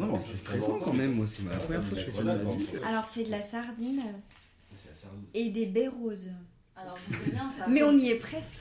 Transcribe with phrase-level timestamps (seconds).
[0.00, 2.22] Non, mais c'est stressant quand même, moi, c'est la première fois que je fais ça
[2.22, 2.66] de ma vie.
[2.86, 4.02] Alors, c'est de la sardine
[5.34, 6.30] et des baies roses.
[6.74, 7.66] Alors, je sais bien ça.
[7.68, 8.60] Mais on y est presque.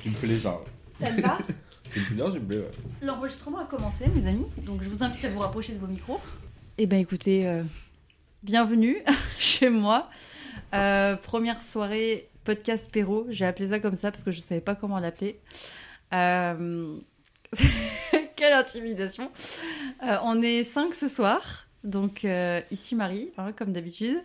[0.00, 0.60] Tu me plais ça.
[1.00, 1.38] Ça te va
[1.92, 2.70] Tu me plais bien, tu me plais, ouais.
[3.02, 4.46] L'enregistrement a commencé, mes amis.
[4.58, 6.20] Donc, je vous invite à vous rapprocher de vos micros.
[6.78, 7.64] Eh ben, écoutez, euh,
[8.44, 8.98] bienvenue
[9.38, 10.08] chez moi.
[10.74, 13.26] Euh, première soirée podcast Péro.
[13.30, 15.40] J'ai appelé ça comme ça parce que je savais pas comment l'appeler.
[16.12, 16.98] Euh,
[18.36, 19.30] Quelle intimidation.
[20.02, 21.66] Euh, on est cinq ce soir.
[21.84, 24.22] Donc, euh, ici Marie, hein, comme d'habitude,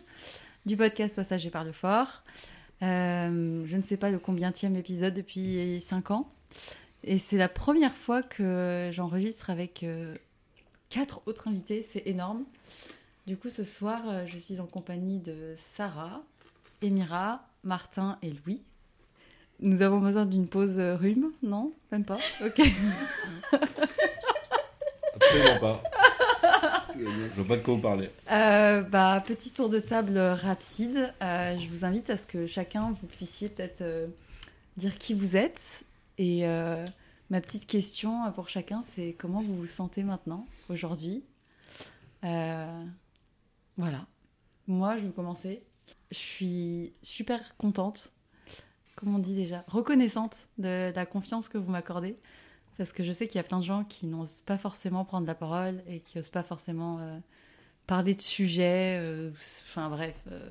[0.66, 2.24] du podcast Soit sage et parle fort.
[2.84, 6.30] Euh, je ne sais pas le combienième épisode depuis cinq ans.
[7.06, 9.86] Et c'est la première fois que j'enregistre avec
[10.90, 11.82] quatre autres invités.
[11.82, 12.44] C'est énorme.
[13.28, 16.22] Du coup, ce soir, je suis en compagnie de Sarah,
[16.82, 18.62] Émira, Martin et Louis.
[19.62, 21.72] Nous avons besoin d'une pause euh, rhume, non?
[21.92, 22.18] Même pas?
[22.44, 22.60] Ok.
[25.14, 25.84] Absolument pas.
[26.98, 28.10] Je vois pas de quoi vous parler.
[28.32, 31.14] Euh, bah, petit tour de table rapide.
[31.22, 34.08] Euh, je vous invite à ce que chacun, vous puissiez peut-être euh,
[34.78, 35.84] dire qui vous êtes.
[36.18, 36.46] Et
[37.32, 41.24] ma petite question pour chacun, c'est comment vous vous sentez maintenant, aujourd'hui?
[42.22, 44.06] Voilà.
[44.68, 45.64] Moi, je vais commencer.
[46.12, 48.12] Je suis super contente,
[49.02, 52.16] comment on dit déjà, reconnaissante de la confiance que vous m'accordez.
[52.78, 55.28] Parce que je sais qu'il y a plein de gens qui n'osent pas forcément prendre
[55.28, 57.18] la parole et qui n'osent pas forcément euh,
[57.86, 58.98] parler de sujets.
[59.02, 59.32] euh,
[59.70, 60.50] Enfin bref, euh,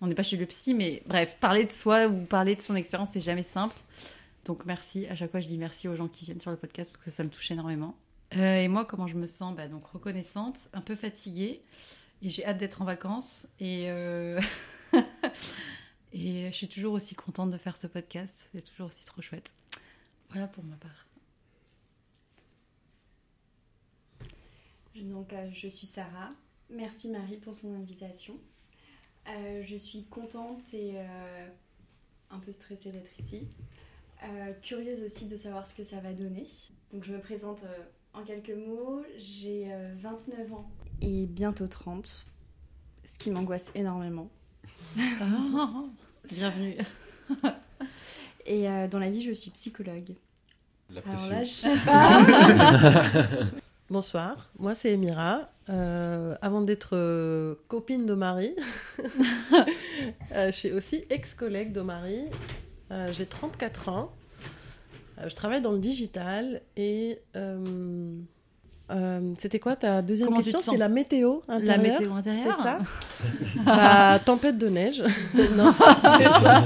[0.00, 2.74] on n'est pas chez le psy, mais bref, parler de soi ou parler de son
[2.76, 3.76] expérience, c'est jamais simple.
[4.44, 5.06] Donc merci.
[5.06, 7.10] À chaque fois, je dis merci aux gens qui viennent sur le podcast parce que
[7.10, 7.96] ça me touche énormément.
[8.32, 9.54] Et moi, comment je me sens?
[9.56, 11.62] Bah, Donc reconnaissante, un peu fatiguée.
[12.22, 13.46] Et j'ai hâte d'être en vacances.
[13.58, 13.88] Et,
[16.14, 18.48] et je suis toujours aussi contente de faire ce podcast.
[18.54, 19.52] C'est toujours aussi trop chouette.
[20.30, 21.06] Voilà pour ma part.
[24.94, 26.30] Donc, euh, je suis Sarah.
[26.70, 28.38] Merci Marie pour son invitation.
[29.28, 31.48] Euh, je suis contente et euh,
[32.30, 33.48] un peu stressée d'être ici.
[34.22, 36.46] Euh, curieuse aussi de savoir ce que ça va donner.
[36.92, 37.64] Donc, je me présente
[38.14, 39.02] en quelques mots.
[39.18, 40.70] J'ai euh, 29 ans
[41.00, 42.26] et bientôt 30,
[43.04, 44.30] ce qui m'angoisse énormément.
[46.30, 46.76] Bienvenue.
[48.46, 50.14] Et euh, dans la vie, je suis psychologue.
[50.90, 52.22] La Alors là, je sais pas.
[53.90, 55.50] Bonsoir, moi c'est Emira.
[55.68, 58.54] Euh, avant d'être euh, copine de Marie,
[60.32, 62.24] euh, je suis aussi ex-collègue de Marie.
[62.90, 64.12] Euh, J'ai 34 ans.
[65.18, 67.18] Euh, je travaille dans le digital et
[68.90, 72.54] euh, euh, c'était quoi ta deuxième Comment question C'est la météo La intérieure météo intérieure
[72.56, 72.78] C'est ça
[73.64, 75.00] Bah, Tempête de neige.
[75.56, 76.62] non, c'est ça.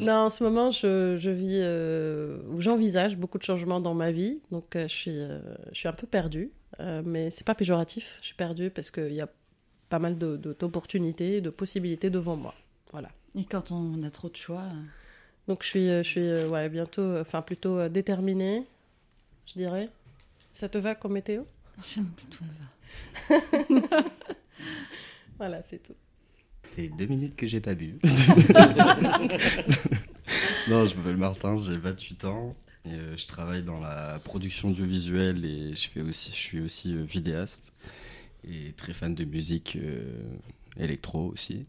[0.00, 4.10] Non, en ce moment, je, je vis, euh, ou j'envisage beaucoup de changements dans ma
[4.10, 5.38] vie, donc euh, je, suis, euh,
[5.72, 6.50] je suis un peu perdue,
[6.80, 9.28] euh, mais c'est pas péjoratif, je suis perdue parce qu'il y a
[9.90, 12.54] pas mal de- de- d'opportunités, de, possibilités devant moi.
[12.90, 13.08] Voilà.
[13.38, 14.62] Et quand on a trop de choix.
[14.62, 14.76] euh,
[15.46, 18.64] Donc je suis, euh, je suis euh, ouais, bientôt, euh, enfin plutôt euh, déterminée,
[19.46, 19.88] je dirais.
[20.52, 21.44] Ça te va comme météo?
[21.82, 24.04] J'aime plutôt le vin.
[25.38, 25.96] Voilà, c'est tout.
[26.76, 27.98] Et deux minutes que j'ai pas bu.
[30.68, 32.56] non, je m'appelle Martin, j'ai 28 ans.
[32.86, 36.94] Et euh, je travaille dans la production audiovisuelle et je, fais aussi, je suis aussi
[36.94, 37.72] euh, vidéaste.
[38.46, 40.22] Et très fan de musique euh,
[40.76, 41.66] électro aussi.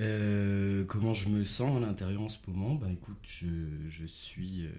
[0.00, 2.74] Euh, comment je me sens à l'intérieur en ce moment?
[2.74, 4.70] Bah écoute, je, suis, euh,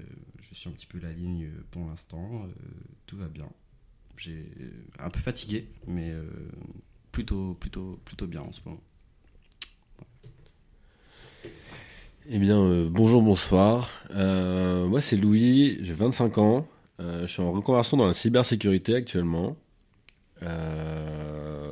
[0.41, 2.43] je suis un petit peu la ligne pour l'instant.
[2.45, 2.47] euh,
[3.05, 3.47] tout va bien.
[4.17, 4.45] J'ai
[4.99, 6.13] un peu fatigué, mais
[7.11, 8.79] plutôt, plutôt, plutôt bien en ce moment.
[12.29, 13.91] Eh bien, bonjour, bonsoir.
[14.13, 16.65] Moi, c'est Louis, j'ai 25 ans.
[16.99, 19.57] Je suis en reconversion dans la cybersécurité actuellement.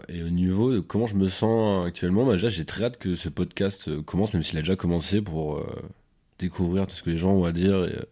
[0.09, 3.29] Et au niveau de comment je me sens actuellement, bah, j'ai très hâte que ce
[3.29, 5.65] podcast euh, commence, même s'il a déjà commencé, pour euh,
[6.39, 8.05] découvrir tout ce que les gens ont à dire et euh,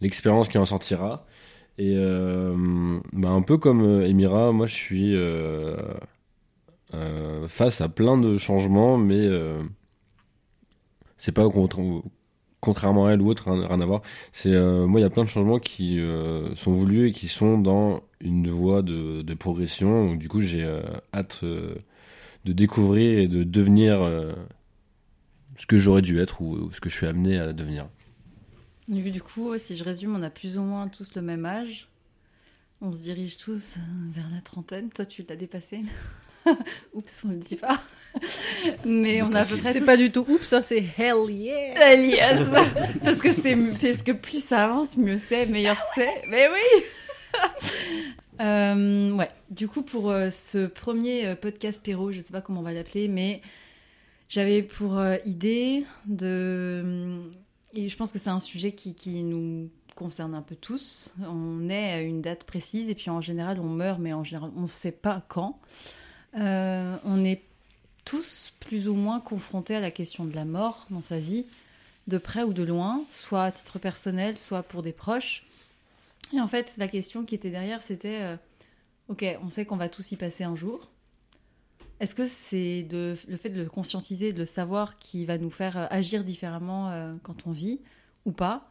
[0.00, 1.26] l'expérience qui en sortira.
[1.78, 1.94] Et
[3.12, 5.16] bah, un peu comme Emira, moi, je suis
[7.46, 9.28] face à plein de changements, mais
[11.18, 11.44] c'est pas
[12.60, 14.02] contrairement à elle ou autre, rien, à voir.
[14.32, 17.28] C'est euh, moi, il y a plein de changements qui euh, sont voulus et qui
[17.28, 20.14] sont dans une voie de, progression.
[20.14, 20.82] Du coup, j'ai euh,
[21.14, 23.98] hâte de découvrir et de devenir
[25.56, 27.88] ce que j'aurais dû être ou, ce que je suis amené à devenir.
[28.88, 31.88] Du coup, si je résume, on a plus ou moins tous le même âge.
[32.80, 33.76] On se dirige tous
[34.12, 34.88] vers la trentaine.
[34.90, 35.82] Toi, tu l'as dépassé.
[36.94, 37.80] Oups, on le dit pas.
[38.84, 41.30] Mais on a à peu près C'est tous- pas du tout oups, hein, c'est hell
[41.30, 42.44] yeah Elias
[43.04, 46.22] Parce que c'est parce que plus ça avance, mieux c'est, meilleur c'est.
[46.28, 46.82] Mais oui
[48.40, 52.60] Euh, ouais, du coup, pour euh, ce premier euh, podcast Péro, je sais pas comment
[52.60, 53.42] on va l'appeler, mais
[54.28, 57.18] j'avais pour euh, idée de.
[57.74, 61.12] Et je pense que c'est un sujet qui, qui nous concerne un peu tous.
[61.28, 64.50] On est à une date précise et puis en général, on meurt, mais en général,
[64.56, 65.58] on ne sait pas quand.
[66.36, 67.42] Euh, on est
[68.04, 71.46] tous plus ou moins confrontés à la question de la mort dans sa vie,
[72.06, 75.44] de près ou de loin, soit à titre personnel, soit pour des proches.
[76.34, 78.36] Et en fait, la question qui était derrière, c'était euh,
[79.08, 80.90] Ok, on sait qu'on va tous y passer un jour.
[82.00, 85.78] Est-ce que c'est le fait de le conscientiser, de le savoir, qui va nous faire
[85.78, 87.80] euh, agir différemment quand on vit
[88.26, 88.68] ou pas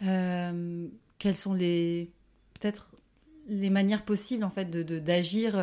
[0.00, 2.10] Quelles sont les
[2.54, 2.90] peut-être
[3.48, 5.58] les manières possibles en fait de d'agir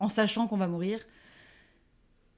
[0.00, 1.00] en sachant qu'on va mourir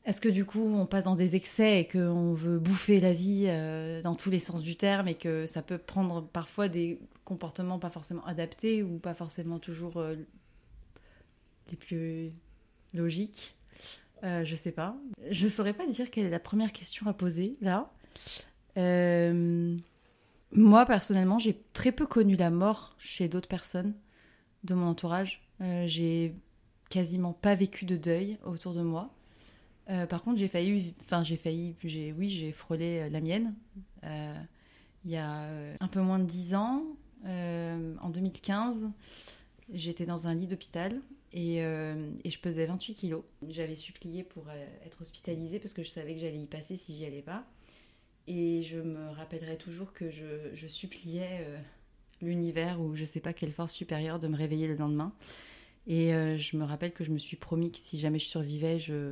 [0.05, 3.47] Est-ce que du coup on passe dans des excès et qu'on veut bouffer la vie
[3.49, 7.79] euh, dans tous les sens du terme et que ça peut prendre parfois des comportements
[7.79, 10.17] pas forcément adaptés ou pas forcément toujours euh,
[11.71, 12.33] les plus
[12.95, 13.57] logiques?
[14.25, 14.97] Euh, Je sais pas.
[15.31, 17.93] Je saurais pas dire quelle est la première question à poser là.
[18.77, 19.77] Euh,
[20.53, 23.95] moi personnellement, j'ai très peu connu la mort chez d'autres personnes
[24.65, 25.43] de mon entourage.
[25.61, 26.35] J'ai
[26.89, 29.11] quasiment pas vécu de deuil autour de moi.
[29.91, 33.55] Euh, par contre, j'ai failli, enfin j'ai failli, j'ai, oui, j'ai frôlé euh, la mienne.
[34.05, 34.35] Euh,
[35.05, 35.49] il y a
[35.81, 36.83] un peu moins de 10 ans,
[37.25, 38.91] en 2015,
[39.73, 41.01] j'étais dans un lit d'hôpital
[41.33, 43.23] et, je pesais 28 kilos.
[43.49, 44.45] J'avais supplié pour
[44.85, 47.47] être hospitalisée parce que je savais que j'allais y passer si j'y allais pas.
[48.27, 51.47] Et je me rappellerai toujours que je, suppliais
[52.21, 55.15] l'univers ou je sais pas quelle force supérieure de me réveiller le lendemain.
[55.89, 58.79] Et euh, je me rappelle que je me suis promis que si jamais je survivais,
[58.79, 59.11] je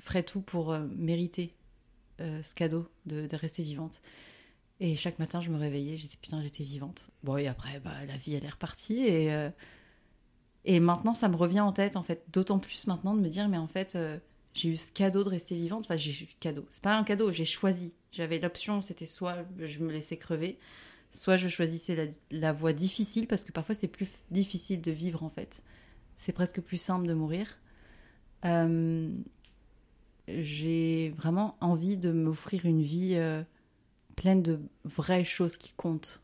[0.00, 1.54] ferais tout pour euh, mériter
[2.20, 4.00] euh, ce cadeau de, rester vivante.
[4.80, 7.10] Et chaque matin, je me réveillais, j'étais putain, j'étais vivante.
[7.22, 9.04] Bon, et après, bah, la vie, elle est repartie.
[10.64, 13.48] Et, maintenant, ça me revient en tête, en fait, d'autant plus maintenant de me dire,
[13.48, 13.96] mais en fait,
[14.54, 15.84] j'ai eu ce cadeau de rester vivante.
[15.86, 16.66] Enfin, j'ai eu cadeau.
[16.70, 17.92] C'est pas un cadeau, j'ai choisi.
[18.12, 20.58] J'avais l'option, c'était soit je me laissais crever,
[21.10, 25.30] soit je choisissais la voie difficile, parce que parfois, c'est plus difficile de vivre, en
[25.30, 25.62] fait.
[26.16, 27.58] C'est presque plus simple de mourir.
[28.44, 29.10] Euh,
[30.28, 33.42] j'ai vraiment envie de m'offrir une vie euh,
[34.16, 36.22] pleine de vraies choses qui comptent.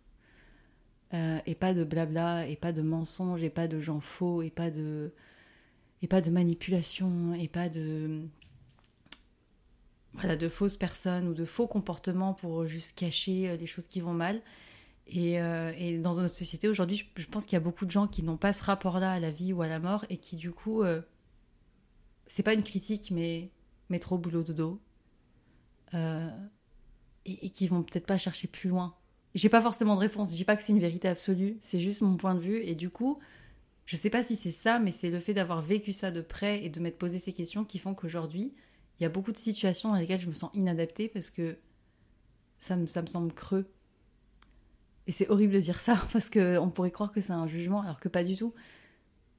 [1.14, 4.48] Euh, et pas de blabla, et pas de mensonges, et pas de gens faux, et
[4.48, 5.12] pas de,
[6.00, 8.22] et pas de manipulation, et pas de,
[10.14, 14.14] voilà, de fausses personnes ou de faux comportements pour juste cacher les choses qui vont
[14.14, 14.40] mal.
[15.06, 17.90] Et, euh, et dans notre société aujourd'hui, je, je pense qu'il y a beaucoup de
[17.90, 20.37] gens qui n'ont pas ce rapport-là à la vie ou à la mort et qui
[20.37, 21.02] du coup, euh,
[22.26, 23.50] c'est pas une critique, mais
[23.88, 24.81] métro, boulot, dodo,
[25.94, 26.31] euh,
[27.26, 28.94] et, et qui vont peut-être pas chercher plus loin.
[29.34, 32.02] J'ai pas forcément de réponse, je dis pas que c'est une vérité absolue, c'est juste
[32.02, 33.19] mon point de vue, et du coup,
[33.87, 36.64] je sais pas si c'est ça, mais c'est le fait d'avoir vécu ça de près
[36.64, 38.55] et de m'être posé ces questions qui font qu'aujourd'hui,
[38.98, 41.56] il y a beaucoup de situations dans lesquelles je me sens inadaptée parce que
[42.58, 43.66] ça me, ça me semble creux.
[45.06, 48.00] Et c'est horrible de dire ça, parce qu'on pourrait croire que c'est un jugement, alors
[48.00, 48.54] que pas du tout.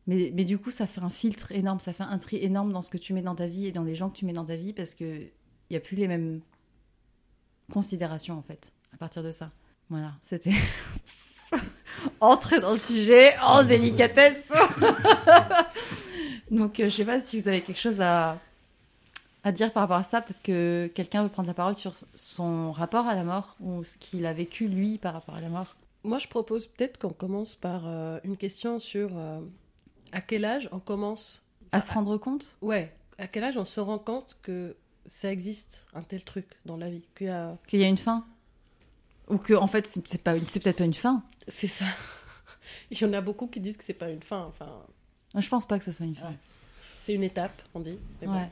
[0.06, 2.82] Mais, mais du coup, ça fait un filtre énorme, ça fait un tri énorme dans
[2.82, 4.46] ce que tu mets dans ta vie et dans les gens que tu mets dans
[4.46, 6.42] ta vie, parce que il n'y a plus les mêmes
[7.72, 9.52] considérations, en fait, à partir de ça.
[9.90, 10.54] Voilà, c'était...
[12.20, 14.52] Entrer dans le sujet en délicatesse
[16.52, 18.40] Donc, euh, je sais pas si vous avez quelque chose à,
[19.44, 20.22] à dire par rapport à ça.
[20.22, 23.98] Peut-être que quelqu'un veut prendre la parole sur son rapport à la mort ou ce
[23.98, 25.76] qu'il a vécu, lui, par rapport à la mort.
[26.04, 29.40] Moi, je propose peut-être qu'on commence par euh, une question sur euh,
[30.12, 31.46] à quel âge on commence.
[31.72, 32.56] À se rendre compte?
[32.62, 36.78] Ouais, à quel âge on se rend compte que ça existe un tel truc dans
[36.78, 37.56] la vie, qu'il y a.
[37.68, 38.26] qu'il y a une fin?
[39.30, 41.86] Ou que, en fait, c'est pas une- c'est peut-être pas une fin C'est ça.
[42.92, 44.46] Il y en a beaucoup qui disent que c'est pas une fin.
[44.46, 44.70] Enfin,
[45.36, 46.28] Je pense pas que ça soit une fin.
[46.30, 46.38] Ouais.
[46.98, 47.98] c'est une étape, on dit.
[48.22, 48.48] mais bon.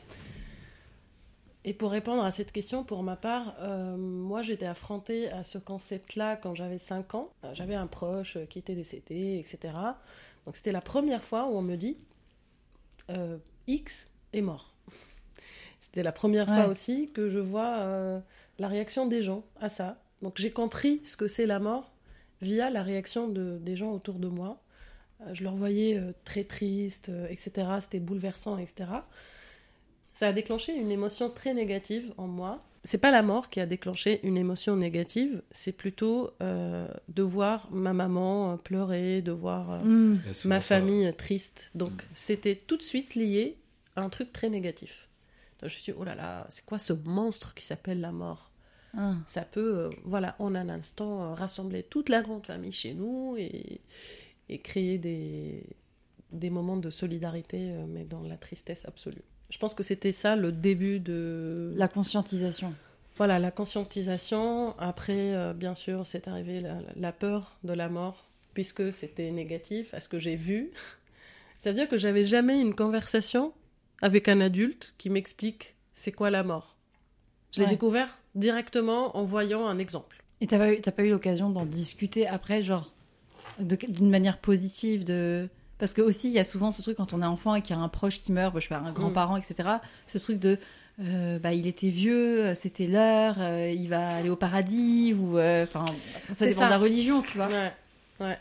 [1.64, 5.60] Et pour répondre à cette question, pour ma part, euh, moi j'étais affrontée à ce
[5.60, 7.30] concept-là quand j'avais 5 ans.
[7.44, 9.74] Euh, J'avais un proche qui était décédé, etc.
[10.46, 11.98] Donc c'était la première fois où on me dit
[13.10, 13.38] euh,
[13.68, 14.74] X est mort.
[15.80, 16.56] C'était la première Ouais.
[16.56, 18.20] fois aussi que je vois euh,
[18.60, 20.02] la réaction des gens à ça.
[20.22, 21.92] Donc j'ai compris ce que c'est la mort
[22.42, 24.62] via la réaction de, des gens autour de moi.
[25.34, 27.68] Je leur voyais très tristes, euh, etc.
[27.82, 28.90] C'était bouleversant, etc.
[30.22, 32.64] Ça a déclenché une émotion très négative en moi.
[32.84, 37.68] C'est pas la mort qui a déclenché une émotion négative, c'est plutôt euh, de voir
[37.72, 41.72] ma maman euh, pleurer, de voir euh, souvent ma famille triste.
[41.74, 43.58] Donc c'était tout de suite lié
[43.96, 45.10] à un truc très négatif.
[45.60, 48.12] Donc je me suis dit, oh là là, c'est quoi ce monstre qui s'appelle la
[48.12, 48.52] mort?
[48.96, 49.16] Ah.
[49.26, 53.38] Ça peut, euh, voilà, en un instant, euh, rassembler toute la grande famille chez nous
[53.40, 53.82] et,
[54.50, 55.64] et créer des,
[56.32, 59.24] des moments de solidarité, euh, mais dans la tristesse absolue.
[59.52, 62.74] Je pense que c'était ça le début de La conscientisation.
[63.18, 64.74] voilà la conscientisation.
[64.80, 69.94] Après, euh, bien sûr, c'est arrivé la, la peur de la mort, puisque c'était négatif
[69.94, 70.72] à ce que j'ai vu.
[71.60, 73.54] Ça veut dire que j'avais jamais une conversation
[74.02, 76.76] avec un adulte qui m'explique c'est quoi la mort.
[77.54, 77.72] Je l'ai Ouais.
[77.72, 80.24] découvert directement en voyant un exemple.
[80.40, 82.92] Et t'as pas eu, pas eu l'occasion d'en discuter après, genre,
[83.60, 85.50] d'une manière positive de...
[85.82, 87.76] Parce que aussi, il y a souvent ce truc quand on est enfant et qu'il
[87.76, 89.68] y a un proche qui meurt, je sais pas, un grand-parent, etc.
[90.08, 90.58] Ce truc de,
[91.02, 95.38] euh, bah, il était vieux, euh, c'était l'heure, euh, il va aller au paradis, ou...
[95.40, 95.84] Enfin,
[96.30, 96.66] ça C'est dépend ça.
[96.68, 97.48] de la religion, tu vois.
[97.48, 97.74] Ouais,
[98.22, 98.38] ouais.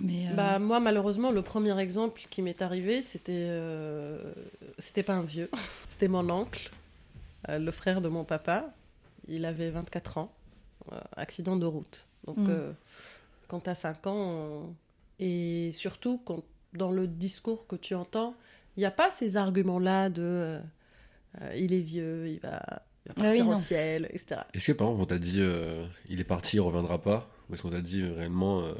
[0.00, 4.18] Mais, euh, Bah, moi, malheureusement, le premier exemple qui m'est arrivé, c'était euh,
[4.78, 5.50] c'était pas un vieux,
[5.90, 6.70] c'était mon oncle,
[7.48, 8.66] euh, le frère de mon papa.
[9.28, 10.32] Il avait 24 ans,
[11.16, 12.06] accident de route.
[12.26, 12.46] Donc, Mm.
[12.50, 12.72] euh,
[13.48, 14.68] quand tu as 5 ans,
[15.18, 16.42] et surtout quand,
[16.72, 18.34] dans le discours que tu entends,
[18.76, 20.60] il n'y a pas ces arguments-là de euh,
[21.40, 23.56] euh, il est vieux, il va, il va Ah oui, partir au non.
[23.56, 24.40] ciel, etc.
[24.54, 27.54] Est-ce que par exemple on t'a dit euh, il est parti, il reviendra pas Ou
[27.54, 28.74] est-ce qu'on t'a dit réellement euh,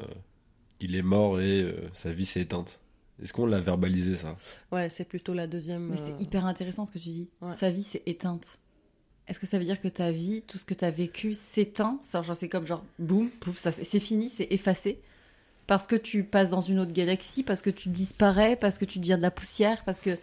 [0.81, 2.79] il est mort et euh, sa vie s'est éteinte?
[3.23, 4.35] Est-ce qu'on l'a verbalisé ça?
[4.73, 5.87] Ouais, c'est plutôt la deuxième.
[5.87, 7.29] mais c'est hyper intéressant ce que tu dis.
[7.41, 7.55] Ouais.
[7.55, 8.59] Sa vie s'est éteinte.
[9.29, 11.97] Est-ce que ça veut dire que ta vie, tout ce que tu as vécu s'éteint?
[12.03, 15.01] C'est genre, c'est comme genre, boum, pouf, ça, c'est fini, c'est effacé
[15.67, 18.99] Parce que tu passes dans une autre galaxie, parce que tu disparais, parce que tu
[18.99, 20.17] deviens de la poussière, parce que...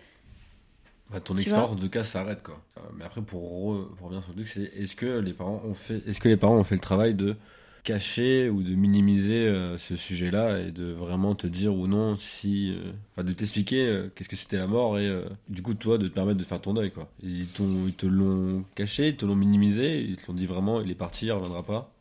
[1.10, 2.64] Bah, ton Tu expérience de cas s'arrête quoi.
[2.78, 5.60] Euh, Mais après pour, re- pour revenir sur le truc, c'est est-ce que les parents
[5.64, 7.36] ont fait est-ce que les parents ont fait le travail de
[7.84, 12.72] cacher ou de minimiser euh, ce sujet-là et de vraiment te dire ou non si
[12.72, 16.08] euh, enfin de t'expliquer euh, qu'est-ce que c'était la mort et du coup toi de
[16.08, 17.10] te permettre de faire ton deuil quoi.
[17.22, 20.80] Ils, t'ont- ils te l'ont caché, ils te l'ont minimisé, ils te l'ont dit vraiment
[20.80, 21.91] il est parti, il reviendra pas.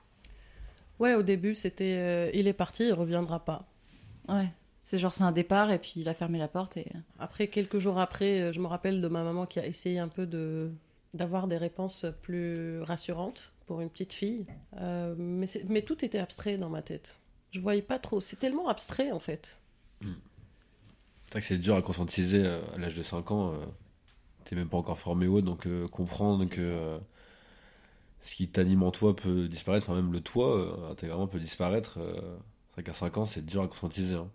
[1.01, 3.67] Ouais, au début, c'était euh, il est parti, il reviendra pas.
[4.29, 4.49] Ouais,
[4.83, 6.85] c'est genre, c'est un départ, et puis il a fermé la porte, et...
[7.17, 10.07] Après, quelques jours après, euh, je me rappelle de ma maman qui a essayé un
[10.07, 10.71] peu de
[11.13, 14.45] d'avoir des réponses plus rassurantes pour une petite fille.
[14.77, 17.17] Euh, mais, mais tout était abstrait dans ma tête.
[17.51, 18.21] Je voyais pas trop.
[18.21, 19.61] C'est tellement abstrait, en fait.
[20.01, 23.53] C'est vrai que c'est dur à conscientiser euh, à l'âge de 5 ans.
[23.53, 23.65] euh,
[24.45, 26.97] T'es même pas encore formé ou autre, donc euh, comprendre que euh,
[28.21, 31.97] ce qui t'anime en toi peut disparaître, enfin même le toi euh, intégralement peut disparaître.
[31.99, 32.13] euh,
[32.69, 34.15] c'est vrai qu'à 5 ans, c'est dur à conscientiser.
[34.15, 34.27] hein.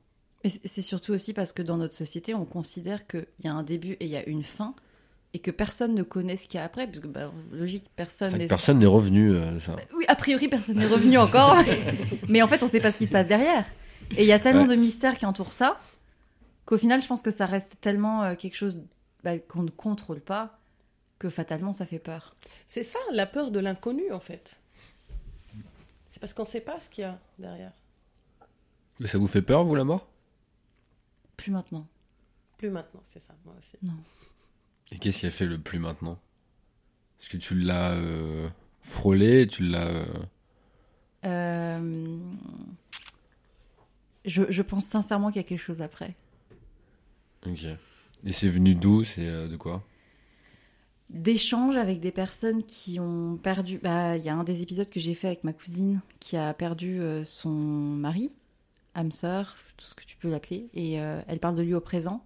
[0.45, 3.63] Mais c'est- surtout aussi parce que dans notre société, on considère qu'il y a un
[3.63, 4.75] début et il y a une fin,
[5.35, 8.37] et que personne ne connaît ce qu'il y a après, parce que, bah, logique, personne...
[8.37, 9.75] N'est- personne n'est revenu, euh, ça.
[9.97, 11.57] Oui, a priori, personne n'est revenu encore.
[12.29, 13.65] mais en fait, on sait pas ce qui se passe derrière.
[14.17, 14.77] Et il y a tellement Ouais.
[14.77, 15.81] de mystères qui entourent ça
[16.65, 18.81] qu'au final, je pense que ça reste tellement euh, quelque chose
[19.25, 20.59] bah, qu'on ne contrôle pas
[21.19, 22.35] que fatalement, ça fait peur.
[22.67, 24.61] C'est ça, la peur de l'inconnu, en fait.
[26.09, 27.73] C'est parce qu'on sait pas ce qu'il y a derrière.
[29.01, 30.09] Mais Ça vous fait peur, vous, la mort?
[31.37, 31.87] Plus maintenant.
[32.59, 33.77] Plus maintenant, c'est ça, moi aussi.
[34.93, 36.19] Et qu'est-ce qui a fait le plus maintenant?
[37.21, 38.49] Est-ce que tu l'as euh,
[38.83, 39.89] frôlé Tu l'as.
[39.89, 40.07] euh,
[41.25, 42.19] Euh,
[44.25, 46.15] Je, je pense sincèrement qu'il y a quelque chose après.
[47.47, 47.65] Ok.
[48.25, 49.05] Et c'est venu d'où?
[49.05, 49.85] C'est euh, de quoi?
[51.11, 53.79] D'échanges avec des personnes qui ont perdu.
[53.83, 56.53] Bah, il y a un des épisodes que j'ai fait avec ma cousine qui a
[56.55, 58.33] perdu euh, son mari,
[58.95, 61.81] âme sœur, tout ce que tu peux l'appeler, et euh, elle parle de lui au
[61.81, 62.25] présent.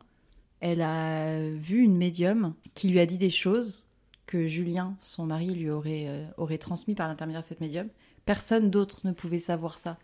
[0.60, 3.86] Elle a vu une médium qui lui a dit des choses
[4.26, 7.88] que Julien, son mari, lui aurait, euh, aurait transmis par l'intermédiaire de cette médium.
[8.26, 9.98] Personne d'autre ne pouvait savoir ça.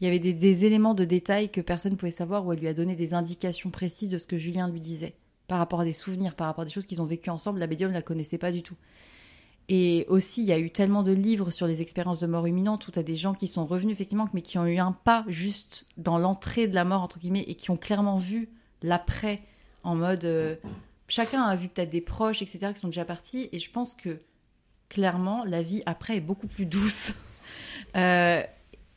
[0.00, 2.58] Il y avait des, des éléments de détail que personne ne pouvait savoir où elle
[2.58, 5.14] lui a donné des indications précises de ce que Julien lui disait
[5.48, 7.58] par rapport à des souvenirs, par rapport à des choses qu'ils ont vécues ensemble.
[7.58, 8.76] La médium ne la connaissait pas du tout.
[9.68, 12.86] Et aussi, il y a eu tellement de livres sur les expériences de mort imminente
[12.86, 15.24] où tu as des gens qui sont revenus, effectivement, mais qui ont eu un pas
[15.28, 18.50] juste dans l'entrée de la mort, entre guillemets, et qui ont clairement vu
[18.82, 19.40] l'après
[19.82, 20.26] en mode.
[20.26, 20.56] euh,
[21.08, 24.20] chacun a vu peut-être des proches, etc., qui sont déjà partis, et je pense que
[24.90, 27.12] clairement, la vie après est beaucoup plus douce.
[27.96, 28.42] Euh,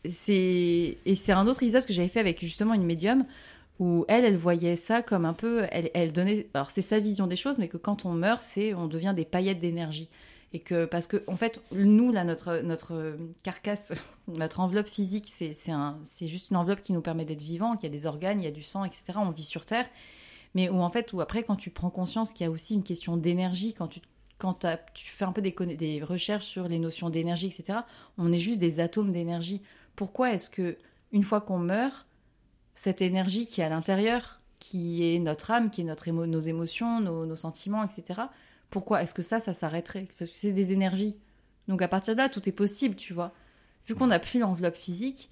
[0.04, 3.26] et c'est un autre épisode que j'avais fait avec justement une médium
[3.80, 7.28] où elle, elle voyait ça comme un peu, elle, elle donnait, alors c'est sa vision
[7.28, 10.10] des choses, mais que quand on meurt, c'est on devient des paillettes d'énergie.
[10.54, 13.94] Et que, parce que, en fait, nous, là, notre, notre carcasse,
[14.30, 17.76] notre enveloppe physique, c'est c'est un- c'est juste une enveloppe qui nous permet d'être vivant,
[17.76, 19.04] qu'il y a des organes, il y a du sang, etc.
[19.18, 19.88] On vit sur Terre.
[20.56, 22.84] Mais où, en fait, où après, quand tu prends conscience qu'il y a aussi une
[22.84, 24.00] question d'énergie, quand tu,
[24.38, 27.80] quand tu fais un peu des, des recherches sur les notions d'énergie, etc.,
[28.18, 29.62] on est juste des atomes d'énergie.
[29.98, 30.78] Pourquoi est-ce que,
[31.12, 32.06] une fois qu'on meurt,
[32.78, 36.40] cette énergie qui est à l'intérieur, qui est notre âme, qui est notre émo- nos
[36.40, 38.22] émotions, nos, nos sentiments, etc.
[38.70, 40.08] Pourquoi est-ce que ça, ça s'arrêterait?
[40.20, 41.18] Parce que c'est des énergies.
[41.68, 43.32] Donc à partir de là, tout est possible, tu vois.
[43.88, 45.30] Vu qu'on n'a plus l'enveloppe physique,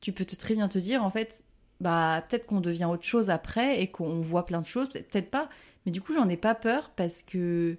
[0.00, 1.44] tu peux te très bien te dire, en fait,
[1.80, 5.48] bah peut-être qu'on devient autre chose après et qu'on voit plein de choses, peut-être pas.
[5.86, 7.76] Mais du coup, j'en ai pas peur parce que.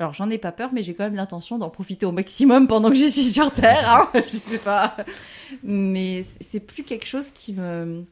[0.00, 2.88] Alors, j'en ai pas peur, mais j'ai quand même l'intention d'en profiter au maximum pendant
[2.90, 3.90] que je suis sur Terre.
[3.90, 4.96] Hein je sais pas.
[5.64, 8.04] Mais c'est plus quelque chose qui me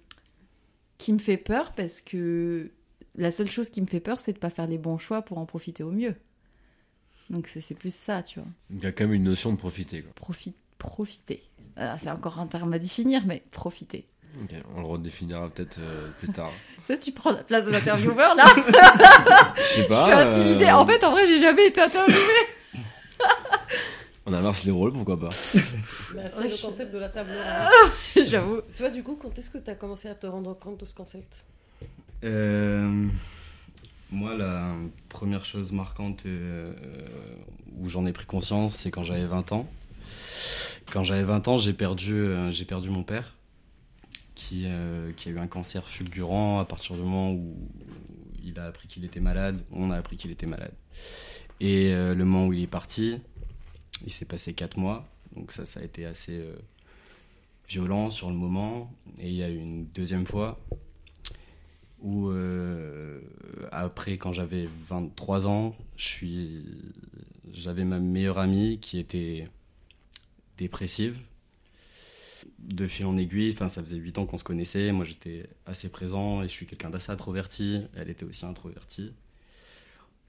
[0.98, 2.70] qui me fait peur parce que
[3.16, 5.38] la seule chose qui me fait peur, c'est de pas faire les bons choix pour
[5.38, 6.14] en profiter au mieux.
[7.30, 8.48] Donc c'est plus ça, tu vois.
[8.70, 10.02] Il y a quand même une notion de profiter.
[10.02, 10.12] Quoi.
[10.14, 11.42] Profite, profiter.
[11.76, 14.06] Ah, c'est encore un terme à définir, mais profiter.
[14.74, 16.52] On le redéfinira peut-être euh, plus tard.
[16.86, 18.44] Ça, tu prends la place de l'intervieweur là
[19.56, 20.04] Je sais Je pas.
[20.04, 20.66] suis intimidée.
[20.66, 22.18] euh, En fait, en vrai, j'ai jamais été interviewée.
[24.26, 25.28] On inverse les rôles, pourquoi pas.
[26.14, 28.24] Bah, c'est Ouais, le je- concept de la table ronde.
[28.26, 28.60] J'avoue.
[28.76, 30.94] Toi, du coup, quand est-ce que tu as commencé à te rendre compte de ce
[30.94, 31.44] concept?
[32.24, 33.06] Euh,
[34.10, 34.74] moi, la
[35.08, 36.72] première chose marquante euh,
[37.78, 39.68] où j'en ai pris conscience, c'est quand j'avais 20 ans.
[40.92, 43.34] Quand j'avais 20 ans, j'ai perdu, euh, j'ai perdu mon père,
[44.34, 47.56] qui, euh, qui a eu un cancer fulgurant à partir du moment où
[48.44, 50.72] il a appris qu'il était malade, on a appris qu'il était malade.
[51.60, 53.18] Et euh, le moment où il est parti,
[54.06, 56.56] il s'est passé 4 mois, donc ça, ça a été assez euh,
[57.68, 58.92] violent sur le moment.
[59.18, 60.58] Et il y a eu une deuxième fois
[62.00, 63.20] où euh,
[63.72, 65.76] après quand j'avais 23 ans,
[67.52, 69.48] j'avais ma meilleure amie qui était
[70.58, 71.18] dépressive.
[72.58, 75.88] De fil en aiguille, enfin ça faisait 8 ans qu'on se connaissait, moi j'étais assez
[75.88, 79.12] présent et je suis quelqu'un d'assez introverti, elle était aussi introvertie.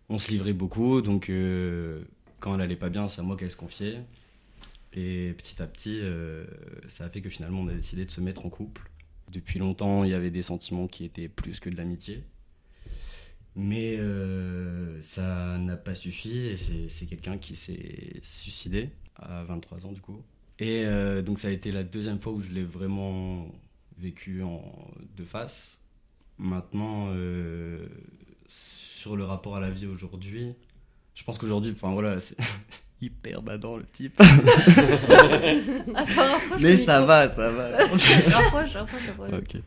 [0.10, 2.01] On se livrait beaucoup, donc euh,
[2.39, 4.01] quand elle allait pas bien, c'est à moi qu'elle se confiait.
[4.94, 6.46] Et petit à petit, euh,
[6.88, 8.89] ça a fait que finalement on a décidé de se mettre en couple.
[9.32, 12.24] Depuis longtemps, il y avait des sentiments qui étaient plus que de l'amitié.
[13.56, 19.91] Mais euh, ça n'a pas suffi et c'est quelqu'un qui s'est suicidé à 23 ans
[19.91, 20.22] du coup.
[20.60, 23.48] Et euh, donc ça a été la deuxième fois où je l'ai vraiment
[23.98, 24.63] vécu en,
[25.15, 25.79] de face.
[26.38, 27.12] Maintenant,
[28.48, 30.54] sur le rapport à la vie aujourd'hui,
[31.17, 32.38] je pense qu'aujourd'hui, enfin voilà, c'est
[33.01, 34.21] hyper badant le type.
[35.95, 37.69] Attends, Mais ça va, ça va.
[37.77, 39.34] rapproche, rapproche, rapproche.
[39.34, 39.62] Ok.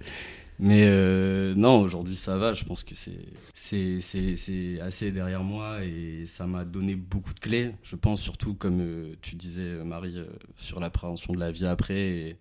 [0.61, 2.55] Mais euh, non, aujourd'hui ça va.
[2.55, 7.35] Je pense que c'est c'est c'est c'est assez derrière moi et ça m'a donné beaucoup
[7.35, 7.75] de clés.
[7.83, 11.99] Je pense surtout comme euh, tu disais Marie euh, sur l'appréhension de la vie après
[11.99, 12.37] et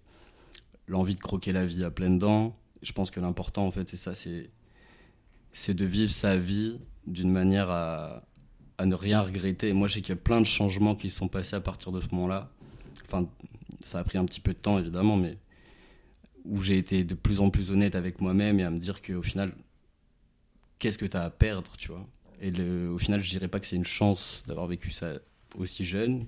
[0.87, 2.55] l'envie de croquer la vie à pleines dents.
[2.83, 4.51] Je pense que l'important en fait c'est ça, c'est
[5.51, 8.21] c'est de vivre sa vie d'une manière à
[8.79, 9.73] à ne rien regretter.
[9.73, 11.99] Moi, je sais qu'il y a plein de changements qui sont passés à partir de
[11.99, 12.49] ce moment-là.
[13.05, 13.27] Enfin,
[13.83, 15.37] ça a pris un petit peu de temps évidemment, mais
[16.45, 19.21] où j'ai été de plus en plus honnête avec moi-même et à me dire qu'au
[19.21, 19.51] final,
[20.79, 22.07] qu'est-ce que tu as à perdre, tu vois?
[22.41, 22.51] Et
[22.87, 25.15] au final, je dirais pas que c'est une chance d'avoir vécu ça
[25.57, 26.25] aussi jeune,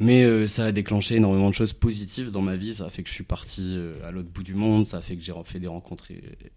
[0.00, 2.74] mais euh, ça a déclenché énormément de choses positives dans ma vie.
[2.74, 5.02] Ça a fait que je suis parti euh, à l'autre bout du monde, ça a
[5.02, 6.08] fait que j'ai fait des rencontres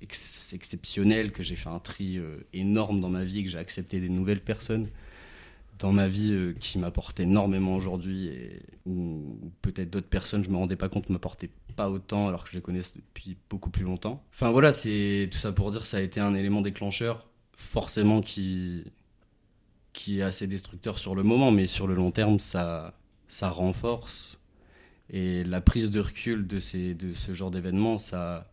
[0.01, 3.99] ex- exceptionnelles, que j'ai fait un tri euh, énorme dans ma vie, que j'ai accepté
[3.99, 4.87] des nouvelles personnes
[5.79, 8.61] dans ma vie euh, qui m'apportent énormément aujourd'hui et
[9.61, 12.61] peut-être d'autres personnes, je me rendais pas compte, m'apportaient pas autant alors que je les
[12.61, 14.23] connais depuis beaucoup plus longtemps.
[14.33, 17.27] Enfin voilà, c'est tout ça pour dire ça a été un élément déclencheur
[17.57, 18.83] forcément qui
[19.91, 22.93] qui est assez destructeur sur le moment, mais sur le long terme ça
[23.33, 24.37] ça renforce.
[25.09, 28.49] Et la prise de recul de ces de ce genre d'événements ça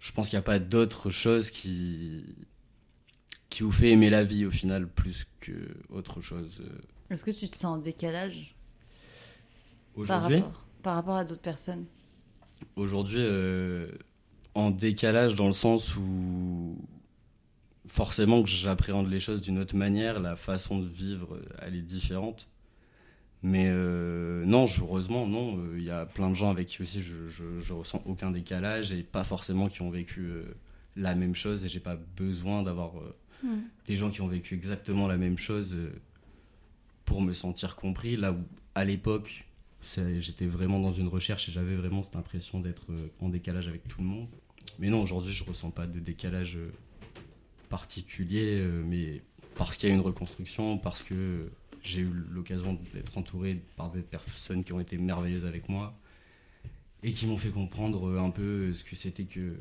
[0.00, 2.24] je pense qu'il n'y a pas d'autre chose qui
[3.48, 5.52] qui vous fait aimer la vie au final plus que
[5.88, 6.62] autre chose.
[7.10, 8.54] Est-ce que tu te sens en décalage
[10.06, 10.40] par aujourd'hui?
[10.40, 11.86] rapport, par rapport à d'autres personnes?
[12.76, 13.90] Aujourd'hui euh,
[14.54, 16.76] en décalage dans le sens où
[17.86, 22.48] forcément que j'appréhende les choses d'une autre manière, la façon de vivre elle est différente.
[23.42, 27.02] Mais euh, non, heureusement non, Euh, il y a plein de gens avec qui aussi
[27.02, 30.44] je, je, je ressens aucun décalage et pas forcément qui ont vécu euh,
[30.96, 33.64] la même chose et j'ai pas besoin d'avoir euh, Hmm.
[33.86, 35.92] des gens qui ont vécu exactement la même chose euh,
[37.04, 38.16] pour me sentir compris.
[38.16, 38.38] Là où
[38.74, 39.44] à l'époque
[40.18, 43.86] j'étais vraiment dans une recherche et j'avais vraiment cette impression d'être euh, en décalage avec
[43.88, 44.26] tout le monde.
[44.78, 46.70] Mais non, aujourd'hui, je ressens pas de décalage euh,
[47.68, 49.20] particulier, euh, mais
[49.54, 51.50] parce qu'il y a une reconstruction, parce que
[51.86, 55.94] j'ai eu l'occasion d'être entouré par des personnes qui ont été merveilleuses avec moi
[57.02, 59.56] et qui m'ont fait comprendre euh, un peu ce que c'était que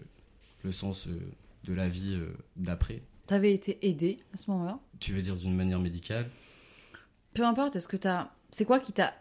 [0.64, 1.20] le sens euh,
[1.64, 3.02] de la vie euh, d'après.
[3.28, 4.80] T'avais été aidé à ce moment-là?
[5.00, 6.30] Tu veux dire d'une manière médicale?
[7.34, 8.32] Peu importe, est-ce que t'as.
[8.52, 9.14] C'est quoi qui t'a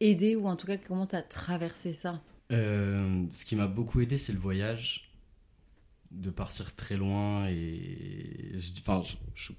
[0.00, 2.22] aidé ou en tout cas comment t'as traversé ça?
[2.52, 5.12] Euh, ce qui m'a beaucoup aidé, c'est le voyage,
[6.10, 9.52] de partir très loin et enfin, je, je,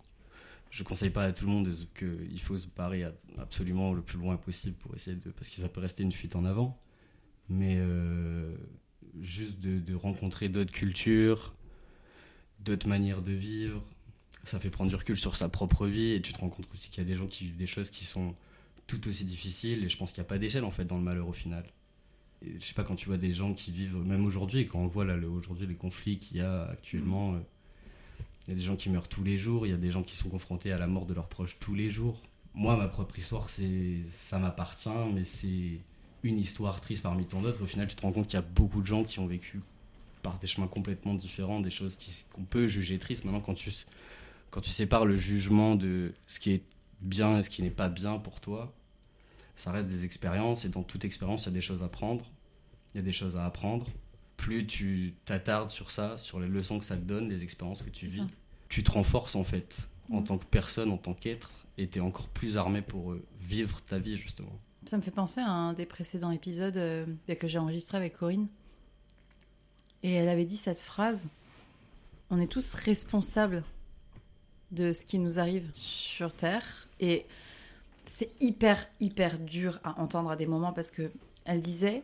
[0.71, 3.05] je conseille pas à tout le monde qu'il faut se barrer
[3.37, 6.35] absolument le plus loin possible pour essayer de, parce que ça peut rester une fuite
[6.35, 6.79] en avant.
[7.49, 8.55] Mais euh,
[9.21, 11.55] juste de, de rencontrer d'autres cultures,
[12.59, 13.83] d'autres manières de vivre.
[14.43, 16.89] Ça fait prendre du recul sur sa propre vie et tu te rends compte aussi
[16.89, 18.35] qu'il y a des gens qui vivent des choses qui sont
[18.87, 21.03] tout aussi difficiles et je pense qu'il n'y a pas d'échelle en fait dans le
[21.03, 21.65] malheur au final.
[22.45, 24.87] Et je sais pas quand tu vois des gens qui vivent, même aujourd'hui, quand on
[24.87, 27.39] voit là le- aujourd'hui les conflits qu'il y a actuellement, euh,
[28.47, 30.03] il y a des gens qui meurent tous les jours, il y a des gens
[30.03, 32.21] qui sont confrontés à la mort de leurs proches tous les jours.
[32.53, 35.79] Moi, ma propre histoire, c'est ça m'appartient, mais c'est
[36.23, 37.63] une histoire triste parmi tant d'autres.
[37.63, 39.61] Au final, tu te rends compte qu'il y a beaucoup de gens qui ont vécu
[40.21, 41.97] par des chemins complètement différents, des choses
[42.33, 43.25] qu'on peut juger tristes.
[43.25, 43.71] Maintenant, quand tu,
[44.49, 46.63] quand tu sépares le jugement de ce qui est
[47.01, 48.73] bien et ce qui n'est pas bien pour toi,
[49.55, 52.25] ça reste des expériences et dans toute expérience, il y a des choses à prendre,
[52.93, 53.87] il y a des choses à apprendre.
[54.41, 57.89] Plus tu t'attardes sur ça, sur les leçons que ça te donne, les expériences que
[57.89, 58.27] tu vis, ça.
[58.69, 60.25] tu te renforces en fait en Mm.
[60.25, 63.81] tant que personne, en tant qu'être, et tu es encore plus armé pour euh, vivre
[63.81, 64.51] ta vie justement.
[64.85, 67.05] Ça me fait penser à un des précédents épisodes euh,
[67.39, 68.47] que j'ai enregistré avec Corinne.
[70.03, 71.27] Et elle avait dit cette phrase
[72.31, 73.63] On est tous responsables
[74.71, 76.87] de ce qui nous arrive sur Terre.
[76.99, 77.25] Et
[78.07, 81.11] c'est hyper, hyper dur à entendre à des moments parce que
[81.45, 82.03] elle disait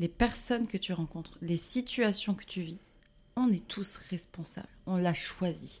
[0.00, 2.78] Les personnes que tu rencontres, les situations que tu vis,
[3.36, 4.66] on est tous responsables.
[4.86, 5.80] On l'a choisi.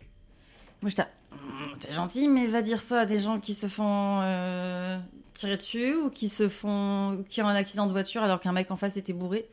[0.82, 4.20] Moi, j'étais Hum, T'es gentil, mais va dire ça à des gens qui se font
[4.22, 4.98] euh,
[5.32, 8.70] tirer dessus ou qui se font qui ont un accident de voiture alors qu'un mec
[8.72, 9.48] en face était bourré.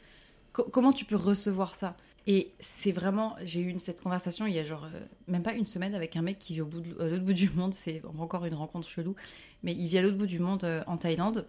[0.53, 1.95] Co- comment tu peux recevoir ça?
[2.25, 5.67] Et c'est vraiment, j'ai eu cette conversation il y a genre euh, même pas une
[5.67, 7.73] semaine avec un mec qui vit au bout de, à l'autre bout du monde.
[7.75, 9.15] C'est encore une rencontre chelou,
[9.63, 11.45] mais il vit à l'autre bout du monde euh, en Thaïlande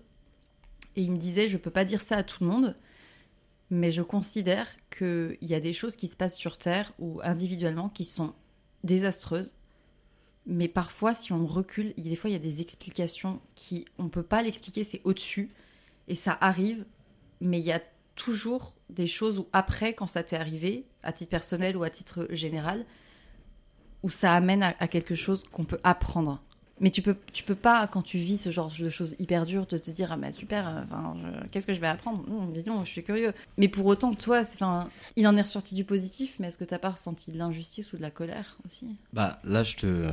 [0.94, 2.76] et il me disait je peux pas dire ça à tout le monde.
[3.70, 7.88] Mais je considère qu'il y a des choses qui se passent sur Terre ou individuellement
[7.88, 8.34] qui sont
[8.84, 9.54] désastreuses
[10.48, 13.40] mais parfois, si on recule, il y a des fois, il y a des explications
[13.54, 15.50] qui, on peut pas l'expliquer, c'est au-dessus,
[16.08, 16.86] et ça arrive,
[17.42, 17.82] mais il y a
[18.14, 22.26] toujours des choses où après, quand ça t'est arrivé, à titre personnel ou à titre
[22.30, 22.86] général,
[24.02, 26.42] où ça amène à quelque chose qu'on peut apprendre.
[26.80, 29.66] Mais tu peux, tu peux pas, quand tu vis ce genre de choses hyper dures,
[29.66, 32.24] de te dire ah bah super, euh, qu'est-ce que je vais apprendre?
[32.30, 33.32] Hum, Dis donc, je suis curieux.
[33.56, 36.78] Mais pour autant, toi, enfin, il en est ressorti du positif, mais est-ce que t'as
[36.78, 38.86] pas ressenti de l'injustice ou de la colère aussi?
[39.12, 40.08] Bah là je te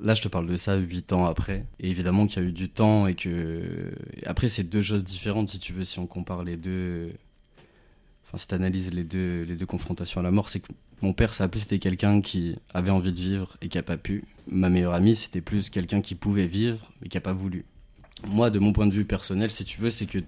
[0.00, 1.64] là je te parle de ça huit ans après.
[1.80, 3.92] Et évidemment qu'il y a eu du temps et que
[4.26, 7.12] après c'est deux choses différentes si tu veux si on compare les deux
[8.36, 10.68] enfin si t'analyses les deux les deux confrontations à la mort c'est que
[11.02, 13.82] mon père ça a plus été quelqu'un qui avait envie de vivre et qui a
[13.82, 17.32] pas pu ma meilleure amie c'était plus quelqu'un qui pouvait vivre mais qui a pas
[17.32, 17.64] voulu
[18.26, 20.18] moi de mon point de vue personnel si tu veux c'est que